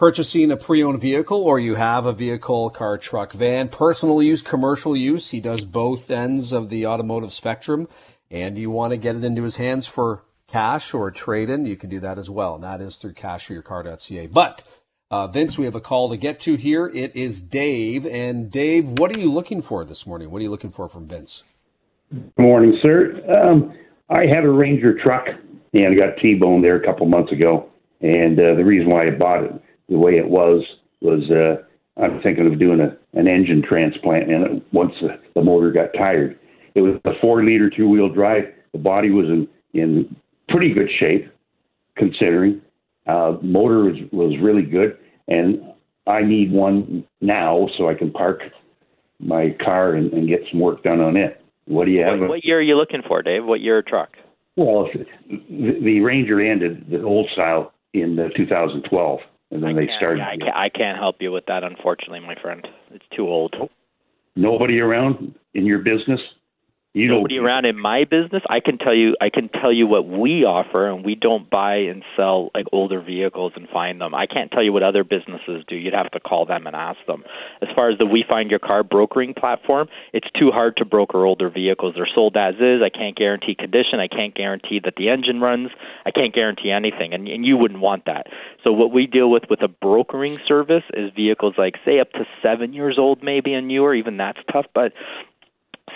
purchasing 0.00 0.50
a 0.50 0.56
pre-owned 0.56 0.98
vehicle 0.98 1.42
or 1.42 1.60
you 1.60 1.74
have 1.74 2.06
a 2.06 2.12
vehicle, 2.14 2.70
car, 2.70 2.96
truck, 2.96 3.34
van, 3.34 3.68
personal 3.68 4.22
use, 4.22 4.40
commercial 4.40 4.96
use. 4.96 5.28
He 5.28 5.40
does 5.40 5.60
both 5.60 6.10
ends 6.10 6.54
of 6.54 6.70
the 6.70 6.86
automotive 6.86 7.34
spectrum 7.34 7.86
and 8.30 8.56
you 8.56 8.70
want 8.70 8.94
to 8.94 8.96
get 8.96 9.14
it 9.14 9.24
into 9.24 9.42
his 9.42 9.56
hands 9.56 9.86
for 9.86 10.22
cash 10.48 10.94
or 10.94 11.10
trade 11.10 11.50
in, 11.50 11.66
you 11.66 11.76
can 11.76 11.90
do 11.90 12.00
that 12.00 12.18
as 12.18 12.30
well. 12.30 12.54
And 12.54 12.64
that 12.64 12.80
is 12.80 12.96
through 12.96 13.12
cashforyourcar.ca. 13.12 14.28
But 14.28 14.62
uh, 15.10 15.26
Vince, 15.26 15.58
we 15.58 15.66
have 15.66 15.74
a 15.74 15.82
call 15.82 16.08
to 16.08 16.16
get 16.16 16.40
to 16.40 16.54
here. 16.54 16.86
It 16.86 17.14
is 17.14 17.42
Dave. 17.42 18.06
And 18.06 18.50
Dave, 18.50 18.92
what 18.92 19.14
are 19.14 19.20
you 19.20 19.30
looking 19.30 19.60
for 19.60 19.84
this 19.84 20.06
morning? 20.06 20.30
What 20.30 20.38
are 20.38 20.44
you 20.44 20.50
looking 20.50 20.70
for 20.70 20.88
from 20.88 21.08
Vince? 21.08 21.42
Good 22.10 22.32
morning, 22.38 22.78
sir. 22.80 23.20
Um, 23.28 23.74
I 24.08 24.24
had 24.24 24.44
a 24.44 24.50
Ranger 24.50 24.98
truck 24.98 25.26
and 25.74 25.94
got 25.94 26.16
T-boned 26.22 26.64
there 26.64 26.76
a 26.76 26.86
couple 26.86 27.04
months 27.04 27.32
ago. 27.32 27.68
And 28.00 28.40
uh, 28.40 28.54
the 28.54 28.64
reason 28.64 28.88
why 28.88 29.06
I 29.06 29.10
bought 29.10 29.44
it 29.44 29.62
the 29.90 29.98
way 29.98 30.12
it 30.12 30.28
was 30.28 30.64
was 31.02 31.30
uh, 31.30 31.62
I'm 32.00 32.22
thinking 32.22 32.50
of 32.50 32.58
doing 32.58 32.80
a, 32.80 32.96
an 33.18 33.26
engine 33.26 33.62
transplant 33.66 34.30
in 34.30 34.42
it 34.42 34.62
once 34.72 34.92
the, 35.02 35.20
the 35.34 35.42
motor 35.42 35.70
got 35.70 35.92
tired. 35.96 36.38
It 36.74 36.80
was 36.80 36.98
a 37.04 37.10
four 37.20 37.44
liter 37.44 37.68
two 37.68 37.88
wheel 37.88 38.08
drive. 38.08 38.44
The 38.72 38.78
body 38.78 39.10
was 39.10 39.26
in, 39.26 39.48
in 39.74 40.16
pretty 40.48 40.72
good 40.72 40.88
shape 40.98 41.30
considering. 41.96 42.62
Uh, 43.06 43.36
motor 43.42 43.84
was, 43.84 43.96
was 44.12 44.38
really 44.40 44.62
good, 44.62 44.96
and 45.26 45.60
I 46.06 46.22
need 46.22 46.52
one 46.52 47.04
now 47.20 47.68
so 47.76 47.88
I 47.88 47.94
can 47.94 48.12
park 48.12 48.40
my 49.18 49.56
car 49.62 49.94
and, 49.94 50.12
and 50.12 50.28
get 50.28 50.40
some 50.50 50.60
work 50.60 50.82
done 50.82 51.00
on 51.00 51.16
it. 51.16 51.42
What 51.66 51.86
do 51.86 51.90
you 51.90 52.02
have? 52.02 52.20
What, 52.20 52.28
what 52.28 52.44
year 52.44 52.58
are 52.58 52.62
you 52.62 52.76
looking 52.76 53.02
for, 53.06 53.22
Dave? 53.22 53.44
What 53.44 53.60
year 53.60 53.82
truck? 53.82 54.10
Well, 54.56 54.88
the, 55.28 55.78
the 55.82 56.00
Ranger 56.00 56.40
ended 56.40 56.86
the 56.90 57.02
old 57.02 57.28
style 57.32 57.72
in 57.92 58.18
uh, 58.18 58.28
2012 58.36 59.20
and 59.50 59.62
then 59.62 59.70
I 59.70 59.86
they 59.86 59.88
started. 59.98 60.18
Yeah, 60.18 60.28
I, 60.28 60.36
can't, 60.36 60.56
I 60.56 60.68
can't 60.68 60.98
help 60.98 61.16
you 61.20 61.32
with 61.32 61.46
that, 61.46 61.64
unfortunately, 61.64 62.20
my 62.20 62.36
friend. 62.40 62.66
It's 62.90 63.04
too 63.14 63.28
old. 63.28 63.54
Nobody 64.36 64.80
around 64.80 65.34
in 65.54 65.66
your 65.66 65.80
business 65.80 66.20
you 66.92 67.08
nobody 67.08 67.38
around 67.38 67.64
in 67.64 67.78
my 67.78 68.04
business 68.04 68.42
i 68.48 68.60
can 68.60 68.78
tell 68.78 68.94
you 68.94 69.16
i 69.20 69.30
can 69.30 69.48
tell 69.48 69.72
you 69.72 69.86
what 69.86 70.06
we 70.06 70.44
offer 70.44 70.88
and 70.88 71.04
we 71.04 71.14
don't 71.14 71.48
buy 71.50 71.76
and 71.76 72.02
sell 72.16 72.50
like 72.54 72.66
older 72.72 73.00
vehicles 73.00 73.52
and 73.56 73.68
find 73.68 74.00
them. 74.00 74.14
I 74.14 74.26
can't 74.26 74.50
tell 74.50 74.62
you 74.62 74.72
what 74.72 74.82
other 74.82 75.04
businesses 75.04 75.64
do. 75.66 75.76
You'd 75.76 75.94
have 75.94 76.10
to 76.12 76.20
call 76.20 76.46
them 76.46 76.66
and 76.66 76.76
ask 76.76 76.98
them. 77.06 77.24
As 77.62 77.68
far 77.74 77.90
as 77.90 77.98
the 77.98 78.06
we 78.06 78.24
find 78.28 78.50
your 78.50 78.58
car 78.58 78.82
brokering 78.82 79.34
platform 79.34 79.88
it's 80.12 80.28
too 80.38 80.50
hard 80.50 80.76
to 80.78 80.84
broker 80.84 81.24
older 81.24 81.50
vehicles. 81.50 81.94
They're 81.96 82.08
sold 82.12 82.36
as 82.36 82.54
is. 82.56 82.82
I 82.84 82.90
can't 82.90 83.16
guarantee 83.16 83.54
condition. 83.54 84.00
I 84.00 84.08
can't 84.08 84.34
guarantee 84.34 84.80
that 84.84 84.94
the 84.96 85.08
engine 85.08 85.40
runs. 85.40 85.70
I 86.04 86.10
can't 86.10 86.34
guarantee 86.34 86.70
anything 86.70 87.12
and, 87.12 87.28
and 87.28 87.44
you 87.44 87.56
wouldn't 87.56 87.80
want 87.80 88.04
that. 88.06 88.26
So 88.64 88.72
what 88.72 88.92
we 88.92 89.06
deal 89.06 89.30
with 89.30 89.44
with 89.48 89.62
a 89.62 89.68
brokering 89.68 90.38
service 90.46 90.84
is 90.94 91.10
vehicles 91.14 91.54
like 91.56 91.74
say 91.84 92.00
up 92.00 92.12
to 92.12 92.24
seven 92.42 92.72
years 92.72 92.96
old 92.98 93.22
maybe 93.22 93.52
and 93.54 93.68
newer 93.68 93.94
even 93.94 94.16
that's 94.16 94.38
tough 94.52 94.66
but 94.74 94.92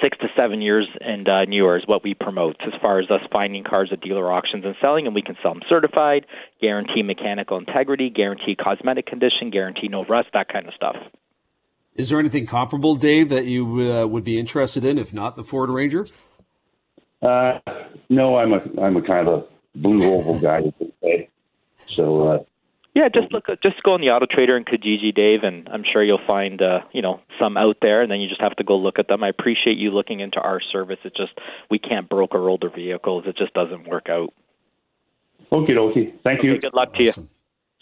six 0.03 0.19
to 0.19 0.29
seven 0.37 0.61
years 0.61 0.89
and 1.01 1.29
uh, 1.29 1.45
newer 1.45 1.77
is 1.77 1.85
what 1.87 2.03
we 2.03 2.15
promote 2.15 2.57
as 2.67 2.73
far 2.81 2.99
as 2.99 3.11
us 3.11 3.21
finding 3.33 3.65
cars 3.65 3.91
at 3.93 4.01
dealer 4.01 4.33
auctions 4.33 4.65
and 4.65 4.75
selling, 4.81 5.07
and 5.07 5.15
we 5.15 5.23
can 5.23 5.37
sell 5.43 5.55
them 5.55 5.63
certified, 5.69 6.27
guarantee 6.61 7.03
mechanical 7.03 7.57
integrity, 7.59 8.11
guarantee 8.11 8.55
cosmetic 8.55 9.07
condition, 9.07 9.51
guarantee 9.51 9.89
no 9.89 10.05
rust, 10.05 10.29
that 10.33 10.49
kind 10.49 10.67
of 10.67 10.75
stuff. 10.75 10.97
Is 11.95 12.09
there 12.09 12.19
anything 12.19 12.47
comparable, 12.47 12.97
Dave, 12.97 13.29
that 13.29 13.45
you 13.45 13.93
uh, 13.93 14.07
would 14.07 14.25
be 14.25 14.39
interested 14.39 14.85
in, 14.85 14.99
if 14.99 15.13
not 15.13 15.37
the 15.37 15.45
Ford 15.45 15.71
Ranger? 15.71 16.07
Uh, 17.23 17.61
no, 18.09 18.37
I'm 18.37 18.53
a 18.53 18.61
I'm 18.83 18.97
a 18.97 19.03
kind 19.03 19.29
of 19.29 19.41
a 19.43 19.79
blue 19.79 20.13
oval 20.13 20.39
guy. 20.39 20.61
So 21.97 22.29
uh, 22.29 22.39
yeah, 22.95 23.09
just 23.13 23.33
look. 23.33 23.47
Just 23.61 23.83
go 23.83 23.95
on 23.95 24.01
the 24.01 24.11
Auto 24.11 24.27
Trader 24.31 24.57
and 24.57 24.65
Kijiji, 24.65 25.13
Dave, 25.13 25.43
and 25.43 25.69
I'm 25.69 25.83
sure 25.91 26.05
you'll 26.05 26.25
find 26.27 26.63
uh, 26.63 26.81
you 26.93 27.03
know 27.03 27.21
some 27.41 27.57
out 27.57 27.79
there, 27.83 28.03
and 28.03 28.11
then 28.11 28.21
you 28.21 28.29
just 28.29 28.41
have 28.41 28.55
to 28.57 28.65
go 28.65 28.77
look 28.77 29.01
at 29.01 29.09
them. 29.09 29.25
I 29.25 29.29
appreciate 29.29 29.77
you 29.77 29.91
looking 29.91 30.21
into 30.21 30.39
our 30.39 30.61
service. 30.61 30.99
It's 31.05 31.17
just 31.17 31.33
we 31.71 31.81
can't 31.81 32.09
broker 32.09 32.49
older 32.49 32.71
vehicles. 32.71 33.25
It 33.27 33.37
just 33.37 33.53
doesn't 33.53 33.89
work 33.89 34.09
out. 34.09 34.33
Okay, 35.51 35.77
okay. 35.77 36.15
Thank 36.23 36.39
okay, 36.39 36.49
you. 36.49 36.61
Good 36.61 36.73
luck 36.73 36.95
to 36.95 37.09
awesome. 37.09 37.31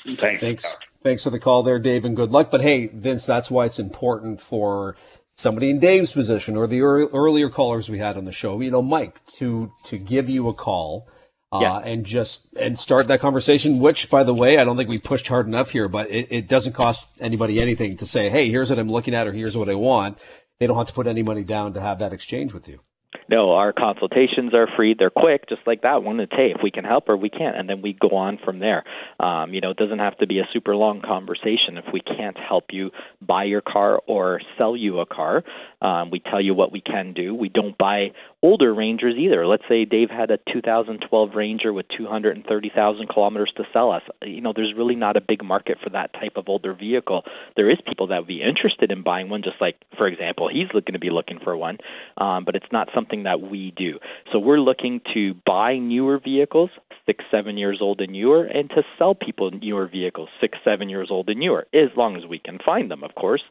you. 0.05 0.17
Thanks. 0.17 0.41
Thanks. 0.41 0.79
Thanks 1.03 1.25
for 1.25 1.31
the 1.31 1.39
call 1.39 1.63
there, 1.63 1.79
Dave, 1.79 2.05
and 2.05 2.17
good 2.17 2.33
luck. 2.33 2.51
But 2.51 2.63
hey, 2.63 2.87
Vince, 2.87 3.27
that's 3.27 3.51
why 3.51 3.67
it's 3.67 3.79
important 3.79 4.41
for 4.41 4.97
somebody 5.35 5.69
in 5.69 5.79
Dave's 5.79 6.13
position 6.13 6.57
or 6.57 6.67
the 6.67 6.81
earlier 6.81 7.51
callers 7.51 7.91
we 7.91 7.99
had 7.99 8.17
on 8.17 8.25
the 8.25 8.33
show, 8.33 8.61
you 8.61 8.71
know, 8.71 8.83
Mike, 8.83 9.25
to 9.39 9.73
to 9.85 9.99
give 9.99 10.31
you 10.31 10.49
a 10.49 10.55
call 10.55 11.07
uh, 11.53 11.59
yeah. 11.61 11.79
and 11.79 12.05
just 12.05 12.47
and 12.55 12.79
start 12.79 13.09
that 13.09 13.21
conversation. 13.21 13.79
Which, 13.79 14.11
by 14.11 14.25
the 14.25 14.35
way, 14.35 14.59
I 14.59 14.65
don't 14.65 14.77
think 14.77 14.89
we 14.89 14.99
pushed 14.99 15.29
hard 15.29 15.47
enough 15.47 15.71
here, 15.71 15.89
but 15.89 16.11
it, 16.11 16.29
it 16.31 16.49
doesn't 16.49 16.73
cost 16.73 17.09
anybody 17.21 17.61
anything 17.61 17.97
to 17.99 18.07
say, 18.07 18.31
"Hey, 18.31 18.49
here's 18.49 18.71
what 18.71 18.79
I'm 18.79 18.89
looking 18.89 19.15
at," 19.15 19.27
or 19.29 19.33
"Here's 19.33 19.57
what 19.57 19.69
I 19.69 19.75
want." 19.75 20.19
They 20.59 20.67
don't 20.67 20.77
have 20.77 20.89
to 20.89 20.95
put 20.95 21.07
any 21.07 21.23
money 21.23 21.45
down 21.45 21.75
to 21.75 21.81
have 21.81 21.99
that 21.99 22.13
exchange 22.13 22.55
with 22.55 22.69
you. 22.69 22.81
No, 23.29 23.53
our 23.53 23.73
consultations 23.73 24.53
are 24.55 24.69
free. 24.77 24.95
They're 24.99 25.11
quick, 25.11 25.49
just 25.49 25.63
like 25.67 25.83
that 25.83 26.03
one. 26.03 26.21
It's 26.21 26.33
hey, 26.35 26.53
if 26.55 26.63
we 26.63 26.71
can 26.71 26.85
help 26.85 27.09
or 27.09 27.17
we 27.17 27.31
can't, 27.31 27.57
and 27.57 27.69
then 27.69 27.83
we 27.83 27.93
go 27.95 28.17
on 28.17 28.39
from 28.45 28.59
there. 28.59 28.85
Um, 29.21 29.55
you 29.55 29.61
know, 29.61 29.71
it 29.71 29.77
doesn't 29.77 30.01
have 30.01 30.19
to 30.19 30.27
be 30.27 30.39
a 30.39 30.49
super 30.53 30.75
long 30.77 31.01
conversation. 31.01 31.77
If 31.77 31.87
we 31.93 32.01
can't 32.01 32.37
help 32.39 32.67
you 32.71 32.91
buy 33.21 33.45
your 33.45 33.61
car 33.61 34.01
or 34.07 34.41
sell 34.59 34.77
you 34.77 35.01
a 35.01 35.07
car, 35.07 35.45
um, 35.81 36.11
we 36.11 36.21
tell 36.21 36.41
you 36.41 36.55
what 36.55 36.73
we 36.73 36.81
can 36.81 37.13
do. 37.13 37.35
We 37.35 37.49
don't 37.49 37.77
buy 37.79 38.13
older 38.43 38.75
Rangers 38.75 39.15
either. 39.17 39.47
Let's 39.47 39.63
say 39.69 39.85
Dave 39.85 40.11
had 40.11 40.31
a 40.31 40.39
2012 40.53 41.31
Ranger 41.35 41.73
with 41.73 41.87
230,000 41.97 43.09
kilometers 43.09 43.53
to 43.57 43.65
sell 43.73 43.93
us. 43.93 44.03
You 44.23 44.41
know, 44.41 44.53
there's 44.55 44.75
really 44.77 44.97
not 44.97 45.17
a 45.17 45.21
big 45.21 45.45
market 45.45 45.79
for 45.83 45.91
that 45.91 46.13
type 46.15 46.33
of 46.37 46.49
older 46.49 46.75
vehicle. 46.75 47.23
There 47.57 47.71
is 47.71 47.79
people 47.87 48.09
that 48.09 48.19
would 48.19 48.27
be 48.27 48.43
interested 48.43 48.91
in 48.91 49.03
buying 49.03 49.29
one, 49.29 49.43
just 49.43 49.61
like, 49.61 49.77
for 49.97 50.09
example, 50.09 50.49
he's 50.53 50.69
looking 50.75 50.95
to 50.95 50.99
be 50.99 51.11
looking 51.11 51.39
for 51.43 51.57
one, 51.57 51.79
um, 52.17 52.45
but 52.45 52.57
it's 52.57 52.73
not 52.73 52.89
something 52.95 53.23
that 53.25 53.41
we 53.41 53.73
do. 53.77 53.99
So 54.33 54.39
we're 54.39 54.61
looking 54.61 55.01
to 55.15 55.35
buy 55.47 55.79
newer 55.79 56.19
vehicles, 56.19 56.71
six, 57.07 57.25
seven 57.31 57.57
years 57.57 57.79
old 57.81 58.01
and 58.01 58.13
newer, 58.13 58.45
and 58.45 58.69
to 58.71 58.83
sell 58.99 59.15
people 59.15 59.51
newer 59.53 59.87
vehicles, 59.87 60.29
six, 60.41 60.59
seven 60.65 60.89
years 60.89 61.09
old 61.11 61.29
and 61.29 61.39
newer, 61.39 61.67
as 61.73 61.91
long 61.97 62.17
as 62.17 62.23
we 62.29 62.41
can 62.41 62.59
find 62.65 62.91
them, 62.91 63.05
of 63.05 63.15
course. 63.15 63.43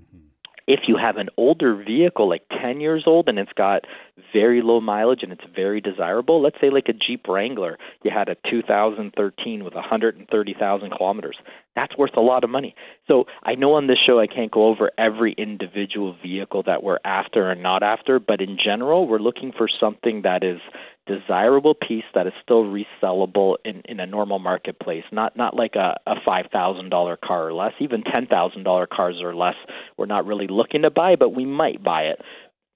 Mm-hmm 0.00 0.27
if 0.68 0.80
you 0.86 0.98
have 0.98 1.16
an 1.16 1.30
older 1.38 1.74
vehicle 1.74 2.28
like 2.28 2.42
10 2.62 2.80
years 2.80 3.04
old 3.06 3.26
and 3.28 3.38
it's 3.38 3.52
got 3.56 3.86
very 4.32 4.60
low 4.60 4.80
mileage 4.80 5.20
and 5.22 5.32
it's 5.32 5.44
very 5.56 5.80
desirable 5.80 6.42
let's 6.42 6.60
say 6.60 6.68
like 6.70 6.88
a 6.88 6.92
jeep 6.92 7.26
wrangler 7.26 7.78
you 8.04 8.10
had 8.14 8.28
a 8.28 8.36
2013 8.48 9.64
with 9.64 9.74
130000 9.74 10.90
kilometers. 10.90 11.36
That's 11.74 11.96
worth 11.96 12.16
a 12.16 12.20
lot 12.20 12.44
of 12.44 12.50
money. 12.50 12.74
So 13.08 13.24
i 13.42 13.54
know 13.54 13.72
on 13.74 13.86
this 13.86 13.98
show 14.06 14.20
i 14.20 14.26
can't 14.26 14.52
go 14.52 14.66
over 14.66 14.90
every 14.98 15.32
individual 15.32 16.14
vehicle 16.22 16.62
that 16.64 16.82
we're 16.82 16.98
after 17.04 17.50
or 17.50 17.54
not 17.54 17.82
after 17.82 18.20
but 18.20 18.40
in 18.40 18.58
general 18.62 19.08
we're 19.08 19.18
looking 19.18 19.52
for 19.56 19.68
something 19.80 20.22
that 20.22 20.44
is 20.44 20.60
desirable 21.08 21.74
piece 21.74 22.04
that 22.14 22.26
is 22.26 22.32
still 22.42 22.64
resellable 22.64 23.56
in, 23.64 23.82
in 23.86 23.98
a 23.98 24.06
normal 24.06 24.38
marketplace, 24.38 25.04
not 25.10 25.36
not 25.36 25.56
like 25.56 25.74
a, 25.74 25.98
a 26.06 26.14
five 26.24 26.46
thousand 26.52 26.90
dollar 26.90 27.16
car 27.16 27.48
or 27.48 27.54
less, 27.54 27.72
even 27.80 28.02
ten 28.04 28.26
thousand 28.26 28.62
dollar 28.62 28.86
cars 28.86 29.16
or 29.22 29.34
less. 29.34 29.56
We're 29.96 30.06
not 30.06 30.26
really 30.26 30.46
looking 30.48 30.82
to 30.82 30.90
buy, 30.90 31.16
but 31.16 31.30
we 31.30 31.44
might 31.44 31.82
buy 31.82 32.02
it. 32.02 32.20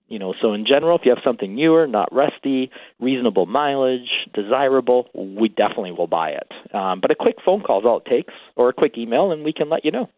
You 0.09 0.19
know, 0.19 0.35
so 0.43 0.53
in 0.53 0.67
general, 0.67 0.99
if 0.99 1.07
you 1.07 1.11
have 1.11 1.25
something 1.25 1.55
newer, 1.55 1.87
not 1.87 2.13
rusty, 2.13 2.71
reasonable 3.01 3.47
mileage, 3.47 4.11
desirable, 4.35 5.09
we 5.15 5.49
definitely 5.49 5.93
will 5.93 6.07
buy 6.07 6.31
it. 6.31 6.75
Um, 6.75 7.01
but 7.01 7.11
a 7.11 7.15
quick 7.15 7.37
phone 7.45 7.63
call 7.63 7.81
is 7.81 7.87
all 7.87 7.99
it 7.99 8.11
takes, 8.11 8.35
or 8.57 8.69
a 8.69 8.73
quick 8.73 8.99
email, 8.99 9.33
and 9.33 9.45
we 9.45 9.53
can 9.53 9.71
let 9.71 9.85
you 9.85 9.91
know. 9.91 10.11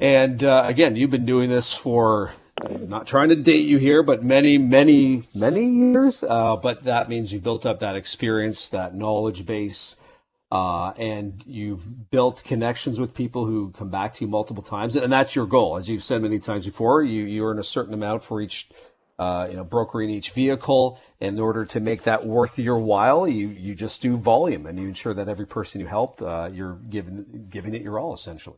And 0.00 0.42
uh, 0.42 0.64
again, 0.66 0.96
you've 0.96 1.10
been 1.10 1.26
doing 1.26 1.50
this 1.50 1.72
for 1.72 2.32
I'm 2.62 2.88
not 2.88 3.06
trying 3.06 3.30
to 3.30 3.36
date 3.36 3.66
you 3.66 3.78
here, 3.78 4.02
but 4.02 4.22
many, 4.22 4.58
many, 4.58 5.24
many 5.34 5.68
years. 5.68 6.22
Uh, 6.22 6.56
but 6.56 6.84
that 6.84 7.08
means 7.08 7.32
you've 7.32 7.42
built 7.42 7.66
up 7.66 7.80
that 7.80 7.96
experience, 7.96 8.68
that 8.68 8.94
knowledge 8.94 9.44
base, 9.44 9.96
uh, 10.52 10.90
and 10.90 11.42
you've 11.46 12.10
built 12.10 12.44
connections 12.44 13.00
with 13.00 13.12
people 13.14 13.46
who 13.46 13.72
come 13.72 13.90
back 13.90 14.14
to 14.14 14.24
you 14.24 14.30
multiple 14.30 14.62
times. 14.62 14.94
And 14.94 15.12
that's 15.12 15.34
your 15.34 15.46
goal, 15.46 15.76
as 15.76 15.88
you've 15.88 16.04
said 16.04 16.22
many 16.22 16.38
times 16.38 16.64
before. 16.64 17.02
You 17.02 17.24
you 17.24 17.44
earn 17.44 17.58
a 17.58 17.64
certain 17.64 17.94
amount 17.94 18.22
for 18.22 18.40
each. 18.40 18.68
Uh, 19.16 19.46
you 19.48 19.56
know, 19.56 19.62
brokering 19.62 20.10
each 20.10 20.32
vehicle. 20.32 20.98
In 21.20 21.38
order 21.38 21.64
to 21.66 21.78
make 21.78 22.02
that 22.02 22.26
worth 22.26 22.58
your 22.58 22.80
while, 22.80 23.28
you 23.28 23.46
you 23.46 23.76
just 23.76 24.02
do 24.02 24.16
volume, 24.16 24.66
and 24.66 24.76
you 24.76 24.88
ensure 24.88 25.14
that 25.14 25.28
every 25.28 25.46
person 25.46 25.80
you 25.80 25.86
help, 25.86 26.20
uh, 26.20 26.50
you're 26.52 26.80
giving 26.90 27.46
giving 27.48 27.76
it 27.76 27.82
your 27.82 28.00
all, 28.00 28.12
essentially 28.12 28.56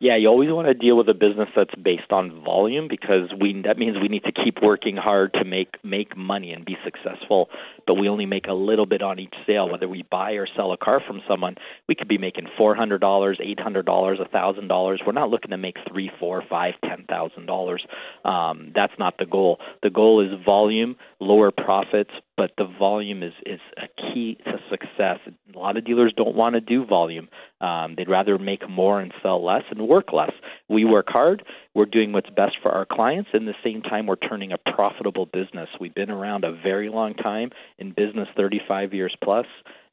yeah, 0.00 0.16
you 0.16 0.28
always 0.28 0.48
want 0.50 0.68
to 0.68 0.74
deal 0.74 0.96
with 0.96 1.08
a 1.08 1.14
business 1.14 1.48
that's 1.56 1.74
based 1.74 2.12
on 2.12 2.44
volume 2.44 2.86
because 2.88 3.32
we 3.40 3.62
that 3.64 3.78
means 3.78 3.96
we 4.00 4.06
need 4.06 4.22
to 4.24 4.32
keep 4.32 4.62
working 4.62 4.96
hard 4.96 5.32
to 5.34 5.44
make 5.44 5.74
make 5.82 6.16
money 6.16 6.52
and 6.52 6.64
be 6.64 6.76
successful. 6.84 7.48
But 7.84 7.94
we 7.94 8.08
only 8.08 8.26
make 8.26 8.46
a 8.46 8.52
little 8.52 8.86
bit 8.86 9.02
on 9.02 9.18
each 9.18 9.34
sale. 9.44 9.68
Whether 9.68 9.88
we 9.88 10.04
buy 10.08 10.32
or 10.32 10.46
sell 10.54 10.72
a 10.72 10.76
car 10.76 11.00
from 11.04 11.20
someone, 11.26 11.56
we 11.88 11.96
could 11.96 12.06
be 12.06 12.18
making 12.18 12.46
four 12.56 12.76
hundred 12.76 13.00
dollars, 13.00 13.40
eight 13.42 13.58
hundred 13.58 13.86
dollars, 13.86 14.20
a 14.24 14.28
thousand 14.28 14.68
dollars. 14.68 15.02
We're 15.04 15.12
not 15.12 15.30
looking 15.30 15.50
to 15.50 15.58
make 15.58 15.76
three, 15.90 16.12
four, 16.20 16.44
five, 16.48 16.74
ten 16.84 17.04
thousand 17.08 17.46
dollars. 17.46 17.84
Um, 18.24 18.70
that's 18.76 18.92
not 19.00 19.18
the 19.18 19.26
goal. 19.26 19.58
The 19.82 19.90
goal 19.90 20.20
is 20.20 20.44
volume, 20.44 20.94
lower 21.18 21.50
profits, 21.50 22.12
but 22.36 22.52
the 22.56 22.66
volume 22.78 23.24
is 23.24 23.32
is 23.44 23.60
a 23.76 23.88
key 24.00 24.38
to 24.44 24.58
success. 24.70 25.18
A 25.26 25.58
lot 25.58 25.76
of 25.76 25.84
dealers 25.84 26.14
don't 26.16 26.36
want 26.36 26.54
to 26.54 26.60
do 26.60 26.86
volume. 26.86 27.28
Um, 27.60 27.94
they'd 27.96 28.08
rather 28.08 28.38
make 28.38 28.68
more 28.70 29.00
and 29.00 29.12
sell 29.22 29.44
less 29.44 29.64
and 29.70 29.87
work 29.88 30.12
less. 30.12 30.32
We 30.68 30.84
work 30.84 31.06
hard. 31.08 31.42
We're 31.74 31.86
doing 31.86 32.12
what's 32.12 32.30
best 32.30 32.56
for 32.62 32.70
our 32.70 32.86
clients. 32.86 33.30
And 33.32 33.48
at 33.48 33.54
the 33.54 33.70
same 33.70 33.82
time, 33.82 34.06
we're 34.06 34.16
turning 34.16 34.52
a 34.52 34.58
profitable 34.58 35.26
business. 35.26 35.68
We've 35.80 35.94
been 35.94 36.10
around 36.10 36.44
a 36.44 36.52
very 36.52 36.88
long 36.88 37.14
time 37.14 37.50
in 37.78 37.90
business, 37.90 38.28
35 38.36 38.94
years 38.94 39.16
plus. 39.22 39.46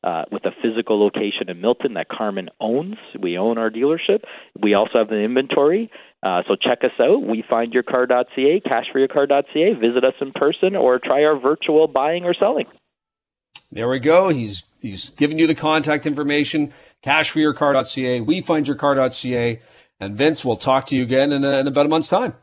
Uh, 0.04 0.24
with 0.32 0.46
a 0.46 0.52
physical 0.62 1.00
location 1.00 1.50
in 1.50 1.60
Milton 1.60 1.96
that 1.96 2.08
Carmen 2.08 2.48
owns. 2.60 2.96
We 3.20 3.40
own 3.40 3.58
our 3.58 3.72
dealership. 3.72 4.20
We 4.62 4.76
also 4.76 5.00
have 5.00 5.10
the 5.10 5.16
inventory. 5.16 5.90
Uh, 6.22 6.44
so 6.48 6.56
check 6.56 6.84
us 6.84 6.92
out. 7.00 7.24
We 7.24 7.44
find 7.50 7.74
your 7.74 7.82
car.ca, 7.82 8.62
cashforyourcar.ca. 8.68 9.74
Visit 9.74 10.04
us 10.04 10.14
in 10.22 10.32
person 10.32 10.76
or 10.76 11.00
try 11.00 11.24
our 11.24 11.40
virtual 11.40 11.88
buying 11.88 12.24
or 12.24 12.36
selling. 12.36 12.68
There 13.72 13.90
we 13.90 14.00
go. 14.00 14.30
He's 14.30 14.64
he's 14.80 15.10
giving 15.10 15.40
you 15.40 15.48
the 15.48 15.56
contact 15.56 16.06
information. 16.06 16.72
Cashforyourcar.ca. 17.04 18.22
We 18.22 18.42
find 18.42 18.68
your 18.68 18.78
car.ca. 18.78 19.60
And 20.00 20.16
Vince, 20.16 20.44
we'll 20.44 20.58
talk 20.58 20.88
to 20.88 20.96
you 20.96 21.04
again 21.04 21.32
in, 21.32 21.44
a, 21.44 21.60
in 21.60 21.68
about 21.68 21.86
a 21.86 21.90
month's 21.90 22.08
time. 22.08 22.34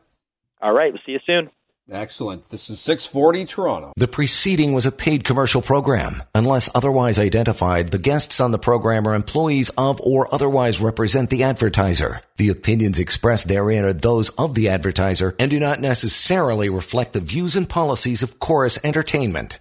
All 0.61 0.73
right. 0.73 0.91
We'll 0.91 1.01
see 1.05 1.13
you 1.13 1.19
soon. 1.25 1.49
Excellent. 1.91 2.47
This 2.47 2.69
is 2.69 2.79
640 2.79 3.45
Toronto. 3.45 3.91
The 3.97 4.07
preceding 4.07 4.71
was 4.71 4.85
a 4.85 4.91
paid 4.91 5.25
commercial 5.25 5.61
program. 5.61 6.23
Unless 6.33 6.69
otherwise 6.73 7.19
identified, 7.19 7.89
the 7.89 7.97
guests 7.97 8.39
on 8.39 8.51
the 8.51 8.57
program 8.57 9.05
are 9.05 9.13
employees 9.13 9.69
of 9.77 9.99
or 9.99 10.33
otherwise 10.33 10.79
represent 10.79 11.29
the 11.29 11.43
advertiser. 11.43 12.21
The 12.37 12.47
opinions 12.47 12.99
expressed 12.99 13.49
therein 13.49 13.83
are 13.83 13.91
those 13.91 14.29
of 14.29 14.55
the 14.55 14.69
advertiser 14.69 15.35
and 15.37 15.51
do 15.51 15.59
not 15.59 15.81
necessarily 15.81 16.69
reflect 16.69 17.11
the 17.11 17.19
views 17.19 17.57
and 17.57 17.67
policies 17.67 18.23
of 18.23 18.39
Chorus 18.39 18.79
Entertainment. 18.85 19.59